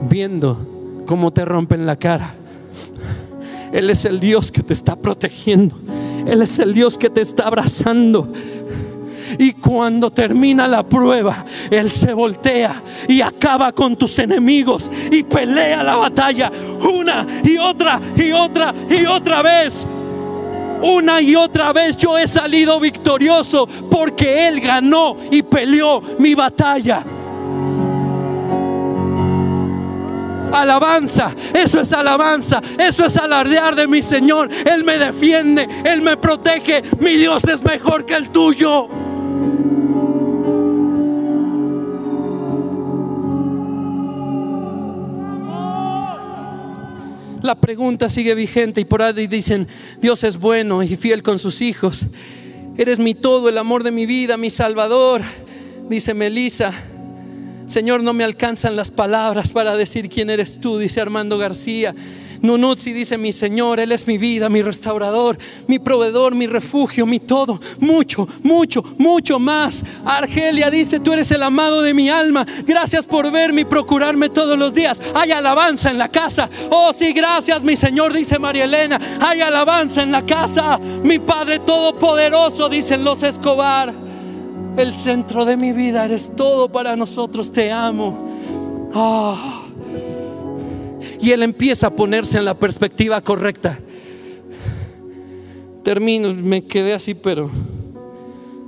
viendo 0.04 1.04
cómo 1.06 1.32
te 1.32 1.46
rompen 1.46 1.86
la 1.86 1.96
cara. 1.96 2.36
Él 3.72 3.90
es 3.90 4.06
el 4.06 4.20
Dios 4.20 4.52
que 4.52 4.62
te 4.62 4.74
está 4.74 4.96
protegiendo. 4.96 5.76
Él 6.26 6.42
es 6.42 6.60
el 6.60 6.74
Dios 6.74 6.98
que 6.98 7.10
te 7.10 7.22
está 7.22 7.48
abrazando. 7.48 8.32
Y 9.40 9.54
cuando 9.54 10.12
termina 10.12 10.68
la 10.68 10.88
prueba, 10.88 11.46
Él 11.70 11.90
se 11.90 12.14
voltea 12.14 12.82
y 13.08 13.22
acaba 13.22 13.74
con 13.74 13.98
tus 13.98 14.20
enemigos 14.20 14.92
y 15.12 15.24
pelea 15.24 15.84
la 15.84 15.96
batalla 15.96 16.50
una 16.82 17.26
y 17.44 17.58
otra 17.58 18.00
y 18.16 18.32
otra 18.32 18.74
y 18.90 19.06
otra 19.06 19.42
vez. 19.42 19.88
Una 20.82 21.20
y 21.22 21.36
otra 21.36 21.74
vez 21.74 21.98
yo 21.98 22.18
he 22.18 22.28
salido 22.28 22.80
victorioso 22.80 23.68
porque 23.90 24.48
Él 24.48 24.62
ganó 24.62 25.18
y 25.32 25.42
peleó 25.42 26.02
mi 26.20 26.36
batalla. 26.36 27.04
Alabanza. 30.52 31.34
Eso 31.54 31.82
es 31.82 31.94
alabanza. 31.94 32.62
Eso 32.78 33.06
es 33.06 33.18
alardear 33.18 33.76
de 33.76 33.88
mi 33.88 34.02
Señor. 34.02 34.50
Él 34.66 34.84
me 34.84 34.98
defiende. 34.98 35.68
Él 35.86 36.02
me 36.02 36.18
protege. 36.18 36.82
Mi 37.00 37.18
Dios 37.18 37.44
es 37.46 37.64
mejor 37.64 38.06
que 38.06 38.16
el 38.16 38.30
tuyo. 38.30 38.88
La 47.42 47.56
pregunta 47.56 48.10
sigue 48.10 48.36
vigente 48.36 48.82
y 48.82 48.86
por 48.86 49.02
ahí 49.02 49.28
dicen, 49.28 49.68
Dios 50.02 50.24
es 50.26 50.38
bueno 50.38 50.84
y 50.84 50.98
fiel 50.98 51.24
con 51.24 51.40
sus 51.40 51.62
hijos. 51.62 52.06
Eres 52.78 53.00
mi 53.00 53.16
todo, 53.16 53.48
el 53.48 53.58
amor 53.58 53.84
de 53.84 53.92
mi 53.92 54.06
vida, 54.06 54.36
mi 54.36 54.50
salvador. 54.50 55.22
Dice 55.88 56.14
Melissa, 56.14 56.74
Señor, 57.68 58.02
no 58.02 58.14
me 58.14 58.24
alcanzan 58.24 58.78
las 58.78 58.92
palabras 58.92 59.52
para 59.52 59.76
decir 59.76 60.10
quién 60.10 60.30
eres 60.30 60.60
tú, 60.60 60.78
dice 60.78 61.02
Armando 61.02 61.38
García. 61.38 61.94
Nunuzzi 62.42 62.94
dice, 62.94 63.18
mi 63.18 63.34
Señor, 63.34 63.80
Él 63.80 63.92
es 63.92 64.08
mi 64.08 64.18
vida, 64.18 64.48
mi 64.48 64.62
restaurador, 64.62 65.38
mi 65.68 65.80
proveedor, 65.80 66.36
mi 66.36 66.48
refugio, 66.48 67.06
mi 67.06 67.20
todo. 67.20 67.60
Mucho, 67.80 68.28
mucho, 68.44 68.84
mucho 68.98 69.38
más. 69.40 69.84
Argelia 70.06 70.70
dice, 70.70 71.00
tú 71.00 71.14
eres 71.14 71.30
el 71.32 71.44
amado 71.44 71.82
de 71.82 71.94
mi 71.94 72.10
alma. 72.10 72.46
Gracias 72.66 73.06
por 73.06 73.30
verme 73.32 73.62
y 73.62 73.66
procurarme 73.66 74.30
todos 74.30 74.58
los 74.58 74.74
días. 74.74 75.02
Hay 75.14 75.32
alabanza 75.32 75.90
en 75.90 75.98
la 75.98 76.10
casa. 76.10 76.50
Oh, 76.70 76.94
sí, 76.94 77.12
gracias, 77.12 77.64
mi 77.64 77.76
Señor, 77.76 78.14
dice 78.14 78.40
María 78.40 78.66
Elena. 78.66 79.00
Hay 79.20 79.42
alabanza 79.42 80.04
en 80.04 80.12
la 80.12 80.26
casa. 80.26 80.80
Mi 81.04 81.20
Padre 81.20 81.60
Todopoderoso, 81.60 82.70
dicen 82.70 83.04
los 83.04 83.24
Escobar 83.24 84.07
el 84.78 84.94
centro 84.94 85.46
de 85.46 85.58
mi 85.58 85.74
vida, 85.74 86.06
eres 86.06 86.32
todo 86.36 86.72
para 86.72 86.96
nosotros, 86.96 87.52
te 87.52 87.72
amo. 87.72 88.90
Ah. 88.94 89.64
Y 91.20 91.32
él 91.32 91.44
empieza 91.44 91.88
a 91.88 91.90
ponerse 91.90 92.38
en 92.38 92.46
la 92.46 92.54
perspectiva 92.54 93.22
correcta. 93.22 93.80
Termino, 95.84 96.34
me 96.34 96.66
quedé 96.66 96.94
así, 96.94 97.14
pero, 97.14 97.50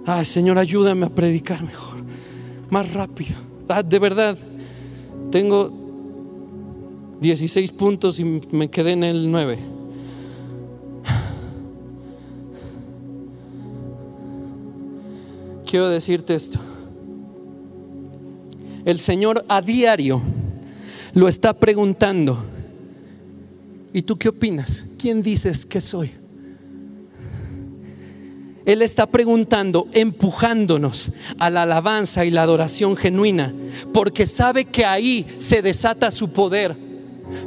ay 0.06 0.26
Señor, 0.26 0.58
ayúdame 0.58 1.06
a 1.06 1.10
predicar 1.10 1.62
mejor, 1.64 1.98
más 2.70 2.94
rápido. 2.94 3.36
Ah, 3.68 3.84
de 3.84 4.00
verdad, 4.00 4.38
tengo 5.32 5.72
16 7.20 7.72
puntos 7.74 8.20
y 8.20 8.24
me 8.24 8.70
quedé 8.70 8.94
en 8.94 9.04
el 9.04 9.30
9. 9.30 9.79
Quiero 15.70 15.90
decirte 15.90 16.34
esto. 16.34 16.60
El 18.86 19.00
Señor 19.00 19.46
a 19.48 19.62
diario 19.62 20.20
lo 21.14 21.28
está 21.28 21.54
preguntando. 21.54 22.44
¿Y 23.94 24.02
tú 24.02 24.18
qué 24.18 24.30
opinas? 24.30 24.86
¿Quién 24.98 25.22
dices 25.22 25.66
que 25.68 25.80
soy? 25.80 26.12
Él 28.66 28.82
está 28.82 29.06
preguntando, 29.08 29.88
empujándonos 29.94 31.12
a 31.38 31.50
la 31.50 31.64
alabanza 31.64 32.26
y 32.26 32.32
la 32.32 32.44
adoración 32.44 32.96
genuina, 32.96 33.54
porque 33.94 34.26
sabe 34.26 34.66
que 34.66 34.86
ahí 34.86 35.26
se 35.38 35.62
desata 35.62 36.12
su 36.12 36.30
poder. 36.30 36.76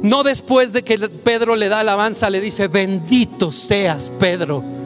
No 0.01 0.23
después 0.23 0.71
de 0.71 0.83
que 0.83 0.97
Pedro 0.97 1.55
le 1.55 1.67
da 1.67 1.81
alabanza, 1.81 2.29
le 2.29 2.39
dice, 2.39 2.67
bendito 2.67 3.51
seas, 3.51 4.11
Pedro 4.17 4.82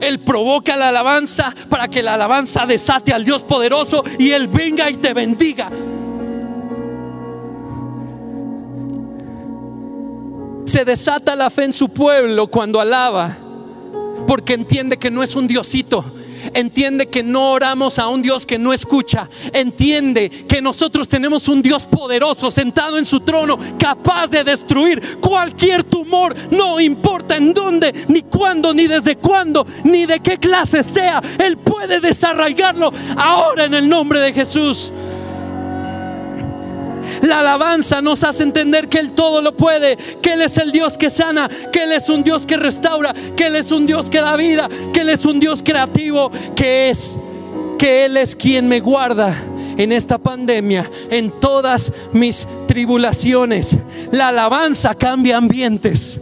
él 0.00 0.20
provoca 0.20 0.76
la 0.76 0.88
alabanza 0.88 1.54
para 1.68 1.88
que 1.88 2.02
la 2.02 2.14
alabanza 2.14 2.66
desate 2.66 3.12
al 3.12 3.24
Dios 3.24 3.44
poderoso 3.44 4.02
y 4.18 4.30
Él 4.30 4.48
venga 4.48 4.90
y 4.90 4.96
te 4.96 5.12
bendiga. 5.12 5.70
Se 10.64 10.84
desata 10.84 11.34
la 11.36 11.50
fe 11.50 11.64
en 11.64 11.72
su 11.72 11.88
pueblo 11.88 12.46
cuando 12.46 12.80
alaba, 12.80 13.36
porque 14.26 14.54
entiende 14.54 14.98
que 14.98 15.10
no 15.10 15.22
es 15.22 15.34
un 15.34 15.48
diosito, 15.48 16.04
Entiende 16.54 17.08
que 17.08 17.22
no 17.22 17.52
oramos 17.52 17.98
a 17.98 18.08
un 18.08 18.22
Dios 18.22 18.46
que 18.46 18.58
no 18.58 18.72
escucha. 18.72 19.28
Entiende 19.52 20.30
que 20.30 20.62
nosotros 20.62 21.08
tenemos 21.08 21.48
un 21.48 21.62
Dios 21.62 21.86
poderoso 21.86 22.50
sentado 22.50 22.98
en 22.98 23.06
su 23.06 23.20
trono, 23.20 23.58
capaz 23.78 24.28
de 24.28 24.44
destruir 24.44 25.18
cualquier 25.20 25.84
tumor, 25.84 26.34
no 26.50 26.80
importa 26.80 27.36
en 27.36 27.52
dónde, 27.52 28.06
ni 28.08 28.22
cuándo, 28.22 28.72
ni 28.74 28.86
desde 28.86 29.16
cuándo, 29.16 29.66
ni 29.84 30.06
de 30.06 30.20
qué 30.20 30.38
clase 30.38 30.82
sea. 30.82 31.20
Él 31.38 31.58
puede 31.58 32.00
desarraigarlo 32.00 32.90
ahora 33.16 33.64
en 33.64 33.74
el 33.74 33.88
nombre 33.88 34.20
de 34.20 34.32
Jesús. 34.32 34.92
La 37.22 37.40
alabanza 37.40 38.00
nos 38.00 38.24
hace 38.24 38.42
entender 38.42 38.88
que 38.88 38.98
Él 38.98 39.12
todo 39.12 39.42
lo 39.42 39.56
puede, 39.56 39.96
que 40.22 40.32
Él 40.32 40.42
es 40.42 40.56
el 40.58 40.72
Dios 40.72 40.96
que 40.96 41.10
sana, 41.10 41.48
que 41.72 41.82
Él 41.84 41.92
es 41.92 42.08
un 42.08 42.22
Dios 42.22 42.46
que 42.46 42.56
restaura, 42.56 43.14
que 43.36 43.46
Él 43.46 43.56
es 43.56 43.72
un 43.72 43.86
Dios 43.86 44.08
que 44.08 44.20
da 44.20 44.36
vida, 44.36 44.68
que 44.92 45.00
Él 45.00 45.10
es 45.10 45.24
un 45.26 45.40
Dios 45.40 45.62
creativo, 45.62 46.30
que 46.54 46.90
es, 46.90 47.16
que 47.78 48.06
Él 48.06 48.16
es 48.16 48.34
quien 48.34 48.68
me 48.68 48.80
guarda 48.80 49.36
en 49.76 49.92
esta 49.92 50.18
pandemia, 50.18 50.90
en 51.10 51.30
todas 51.30 51.92
mis 52.12 52.46
tribulaciones. 52.66 53.76
La 54.10 54.28
alabanza 54.28 54.94
cambia 54.94 55.36
ambientes. 55.36 56.18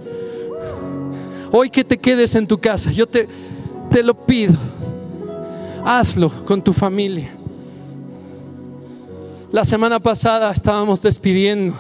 Hoy 1.51 1.71
que 1.71 1.85
te 1.85 1.99
quedes 1.99 2.35
en 2.35 2.47
tu 2.47 2.59
casa, 2.59 2.91
yo 2.91 3.07
te, 3.07 3.29
te 3.91 4.03
lo 4.03 4.15
pido. 4.15 4.55
Hazlo 5.85 6.31
con 6.45 6.63
tu 6.63 6.73
familia. 6.73 7.38
La 9.51 9.65
semana 9.65 9.99
pasada 9.99 10.53
estábamos 10.53 11.01
despidiendo, 11.01 11.75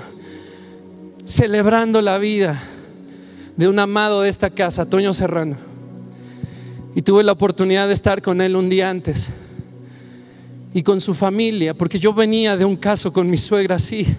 celebrando 1.26 2.00
la 2.00 2.16
vida 2.16 2.58
de 3.58 3.68
un 3.68 3.78
amado 3.78 4.22
de 4.22 4.30
esta 4.30 4.48
casa, 4.48 4.88
Toño 4.88 5.12
Serrano. 5.12 5.54
Y 6.94 7.02
tuve 7.02 7.22
la 7.22 7.32
oportunidad 7.32 7.86
de 7.86 7.92
estar 7.92 8.22
con 8.22 8.40
él 8.40 8.56
un 8.56 8.70
día 8.70 8.88
antes 8.88 9.28
y 10.72 10.82
con 10.82 11.02
su 11.02 11.12
familia, 11.12 11.74
porque 11.74 11.98
yo 11.98 12.14
venía 12.14 12.56
de 12.56 12.64
un 12.64 12.74
caso 12.74 13.12
con 13.12 13.28
mi 13.28 13.36
suegra 13.36 13.74
así. 13.74 14.16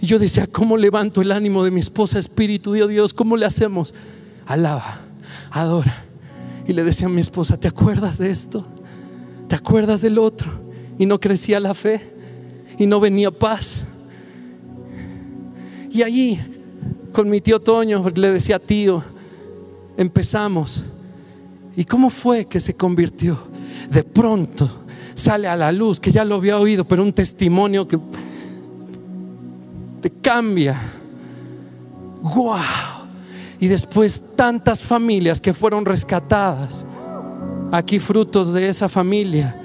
Y 0.00 0.06
yo 0.06 0.18
decía, 0.18 0.46
¿cómo 0.46 0.78
levanto 0.78 1.20
el 1.20 1.32
ánimo 1.32 1.64
de 1.64 1.70
mi 1.70 1.80
esposa, 1.80 2.18
Espíritu 2.18 2.72
de 2.72 2.88
Dios? 2.88 3.12
¿Cómo 3.12 3.36
le 3.36 3.44
hacemos? 3.44 3.92
Alaba, 4.46 5.02
adora. 5.50 6.06
Y 6.66 6.72
le 6.72 6.82
decía 6.82 7.08
a 7.08 7.10
mi 7.10 7.20
esposa, 7.20 7.60
¿te 7.60 7.68
acuerdas 7.68 8.16
de 8.16 8.30
esto? 8.30 8.66
¿Te 9.48 9.54
acuerdas 9.54 10.00
del 10.00 10.16
otro? 10.18 10.50
Y 10.98 11.04
no 11.04 11.20
crecía 11.20 11.60
la 11.60 11.74
fe 11.74 12.15
y 12.78 12.86
no 12.86 13.00
venía 13.00 13.30
paz. 13.30 13.84
Y 15.90 16.02
allí, 16.02 16.38
con 17.12 17.28
mi 17.28 17.40
tío 17.40 17.60
Toño, 17.60 18.04
le 18.14 18.32
decía, 18.32 18.58
tío, 18.58 19.02
empezamos. 19.96 20.84
¿Y 21.76 21.84
cómo 21.84 22.10
fue 22.10 22.44
que 22.46 22.60
se 22.60 22.74
convirtió? 22.74 23.38
De 23.90 24.02
pronto 24.02 24.68
sale 25.14 25.48
a 25.48 25.56
la 25.56 25.72
luz, 25.72 25.98
que 25.98 26.12
ya 26.12 26.24
lo 26.24 26.34
había 26.36 26.58
oído, 26.58 26.84
pero 26.84 27.02
un 27.02 27.12
testimonio 27.12 27.88
que 27.88 27.98
te 30.00 30.10
cambia. 30.10 30.78
¡Wow! 32.22 32.58
Y 33.58 33.68
después 33.68 34.22
tantas 34.36 34.82
familias 34.82 35.40
que 35.40 35.54
fueron 35.54 35.84
rescatadas. 35.86 36.84
Aquí 37.72 37.98
frutos 37.98 38.52
de 38.52 38.68
esa 38.68 38.88
familia 38.88 39.62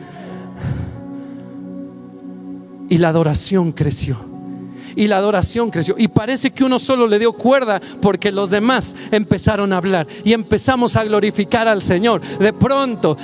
y 2.92 2.98
la 2.98 3.08
adoración 3.08 3.72
creció. 3.72 4.18
Y 4.98 5.08
la 5.08 5.16
adoración 5.16 5.70
creció. 5.70 5.96
Y 5.98 6.10
parece 6.10 6.52
que 6.52 6.66
uno 6.66 6.78
solo 6.78 7.08
le 7.08 7.20
dio 7.20 7.32
cuerda 7.32 7.80
porque 8.02 8.34
los 8.34 8.50
demás 8.50 8.94
empezaron 9.12 9.72
a 9.72 9.78
hablar. 9.78 10.08
Y 10.26 10.34
empezamos 10.34 10.98
a 10.98 11.06
glorificar 11.06 11.70
al 11.70 11.82
Señor. 11.82 12.20
De 12.20 12.52
pronto, 12.52 13.16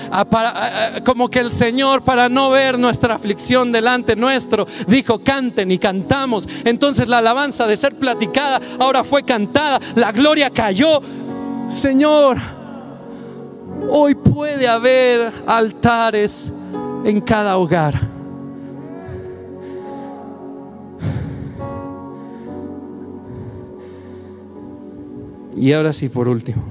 como 1.04 1.30
que 1.30 1.40
el 1.40 1.52
Señor, 1.52 2.06
para 2.06 2.30
no 2.30 2.50
ver 2.50 2.80
nuestra 2.80 3.16
aflicción 3.16 3.74
delante 3.74 4.16
nuestro, 4.16 4.66
dijo, 4.88 5.22
canten 5.22 5.70
y 5.70 5.78
cantamos. 5.78 6.48
Entonces 6.64 7.10
la 7.10 7.18
alabanza 7.18 7.68
de 7.68 7.76
ser 7.76 7.96
platicada 7.96 8.62
ahora 8.80 9.04
fue 9.04 9.24
cantada. 9.24 9.82
La 9.96 10.14
gloria 10.14 10.50
cayó. 10.50 11.02
Señor, 11.68 12.38
hoy 13.90 14.16
puede 14.16 14.66
haber 14.66 15.30
altares 15.46 16.54
en 17.04 17.20
cada 17.20 17.58
hogar 17.58 18.17
Y 25.58 25.74
ahora 25.74 25.92
sí, 25.92 26.08
por 26.08 26.28
último, 26.28 26.62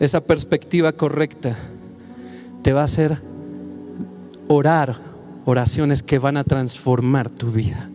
esa 0.00 0.20
perspectiva 0.20 0.92
correcta 0.92 1.56
te 2.62 2.72
va 2.72 2.80
a 2.80 2.84
hacer 2.84 3.18
orar 4.48 4.96
oraciones 5.44 6.02
que 6.02 6.18
van 6.18 6.36
a 6.36 6.44
transformar 6.44 7.30
tu 7.30 7.52
vida. 7.52 7.88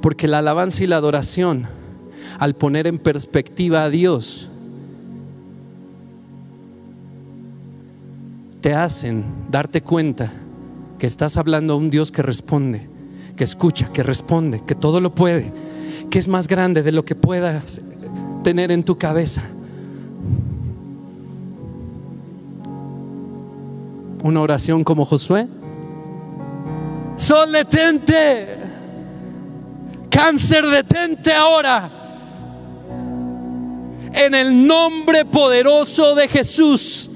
Porque 0.00 0.28
la 0.28 0.38
alabanza 0.38 0.84
y 0.84 0.86
la 0.86 0.96
adoración, 0.96 1.66
al 2.38 2.54
poner 2.54 2.86
en 2.86 2.98
perspectiva 2.98 3.82
a 3.82 3.90
Dios, 3.90 4.48
te 8.60 8.72
hacen 8.72 9.24
darte 9.50 9.82
cuenta 9.82 10.32
que 10.98 11.08
estás 11.08 11.36
hablando 11.36 11.72
a 11.72 11.76
un 11.76 11.90
Dios 11.90 12.12
que 12.12 12.22
responde, 12.22 12.88
que 13.36 13.42
escucha, 13.42 13.90
que 13.92 14.04
responde, 14.04 14.62
que 14.64 14.76
todo 14.76 15.00
lo 15.00 15.12
puede 15.14 15.52
que 16.10 16.18
es 16.18 16.28
más 16.28 16.48
grande 16.48 16.82
de 16.82 16.92
lo 16.92 17.04
que 17.04 17.14
puedas 17.14 17.80
tener 18.42 18.70
en 18.70 18.82
tu 18.82 18.96
cabeza. 18.96 19.42
Una 24.22 24.40
oración 24.40 24.84
como 24.84 25.04
Josué. 25.04 25.46
Sol 27.16 27.52
detente. 27.52 28.58
Cáncer 30.10 30.66
detente 30.66 31.32
ahora. 31.32 31.90
En 34.12 34.34
el 34.34 34.66
nombre 34.66 35.24
poderoso 35.24 36.14
de 36.14 36.28
Jesús. 36.28 37.10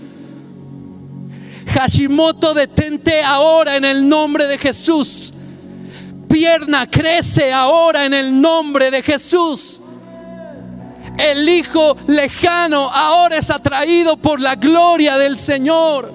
Hashimoto 1.66 2.52
detente 2.52 3.22
ahora 3.22 3.76
en 3.76 3.84
el 3.84 4.08
nombre 4.08 4.46
de 4.46 4.58
Jesús 4.58 5.21
pierna 6.42 6.90
crece 6.90 7.52
ahora 7.52 8.04
en 8.04 8.14
el 8.14 8.40
nombre 8.40 8.90
de 8.90 9.00
Jesús. 9.00 9.80
El 11.16 11.48
Hijo 11.48 11.96
lejano 12.08 12.90
ahora 12.90 13.36
es 13.36 13.48
atraído 13.48 14.16
por 14.16 14.40
la 14.40 14.56
gloria 14.56 15.16
del 15.18 15.38
Señor. 15.38 16.12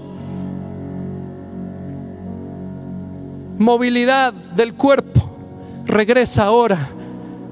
Movilidad 3.57 4.34
del 4.34 4.73
cuerpo 4.73 5.32
regresa 5.86 6.43
ahora 6.43 6.89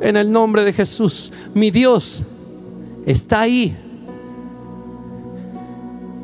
en 0.02 0.18
el 0.18 0.30
nombre 0.30 0.66
de 0.66 0.74
Jesús. 0.74 1.32
Mi 1.54 1.72
Dios 1.72 2.24
está 3.06 3.40
ahí 3.40 3.74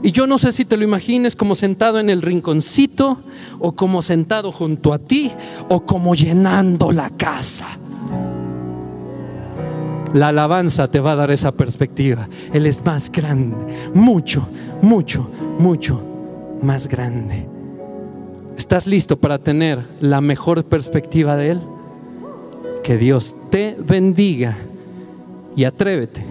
y 0.03 0.11
yo 0.11 0.25
no 0.25 0.37
sé 0.37 0.51
si 0.51 0.65
te 0.65 0.77
lo 0.77 0.83
imagines 0.83 1.35
como 1.35 1.53
sentado 1.53 1.99
en 1.99 2.09
el 2.09 2.21
rinconcito 2.21 3.19
o 3.59 3.73
como 3.73 4.01
sentado 4.01 4.51
junto 4.51 4.93
a 4.93 4.99
ti 4.99 5.31
o 5.69 5.85
como 5.85 6.15
llenando 6.15 6.91
la 6.91 7.09
casa. 7.11 7.67
La 10.13 10.29
alabanza 10.29 10.89
te 10.89 10.99
va 10.99 11.11
a 11.11 11.15
dar 11.15 11.31
esa 11.31 11.51
perspectiva. 11.51 12.27
Él 12.51 12.65
es 12.65 12.83
más 12.83 13.11
grande, 13.11 13.55
mucho, 13.93 14.47
mucho, 14.81 15.29
mucho 15.59 16.01
más 16.61 16.87
grande. 16.87 17.47
¿Estás 18.57 18.87
listo 18.87 19.19
para 19.19 19.37
tener 19.37 19.87
la 20.01 20.19
mejor 20.19 20.65
perspectiva 20.65 21.37
de 21.37 21.51
Él? 21.51 21.61
Que 22.83 22.97
Dios 22.97 23.35
te 23.51 23.77
bendiga 23.79 24.57
y 25.55 25.63
atrévete 25.63 26.25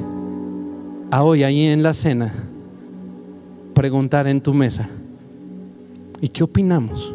a 1.10 1.22
hoy 1.22 1.44
ahí 1.44 1.66
en 1.66 1.82
la 1.82 1.94
cena 1.94 2.49
preguntar 3.74 4.26
en 4.26 4.40
tu 4.40 4.52
mesa, 4.54 4.88
¿y 6.20 6.28
qué 6.28 6.44
opinamos? 6.44 7.14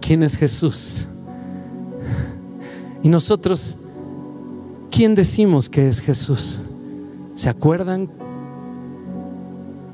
¿Quién 0.00 0.22
es 0.22 0.36
Jesús? 0.36 1.06
Y 3.02 3.08
nosotros, 3.08 3.76
¿quién 4.90 5.14
decimos 5.14 5.68
que 5.68 5.88
es 5.88 6.00
Jesús? 6.00 6.60
¿Se 7.34 7.48
acuerdan 7.48 8.08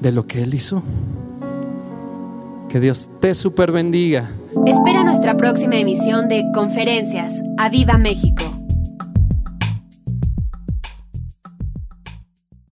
de 0.01 0.13
lo 0.13 0.27
que 0.27 0.43
Él 0.43 0.55
hizo? 0.55 0.83
Que 2.69 2.81
Dios 2.81 3.09
te 3.21 3.35
super 3.35 3.73
bendiga. 3.73 4.31
Espera 4.67 5.03
nuestra 5.05 5.37
próxima 5.37 5.77
emisión 5.77 6.29
de 6.29 6.45
Conferencias. 6.55 7.33
¡A 7.57 7.69
Viva 7.69 7.99
México! 7.99 8.60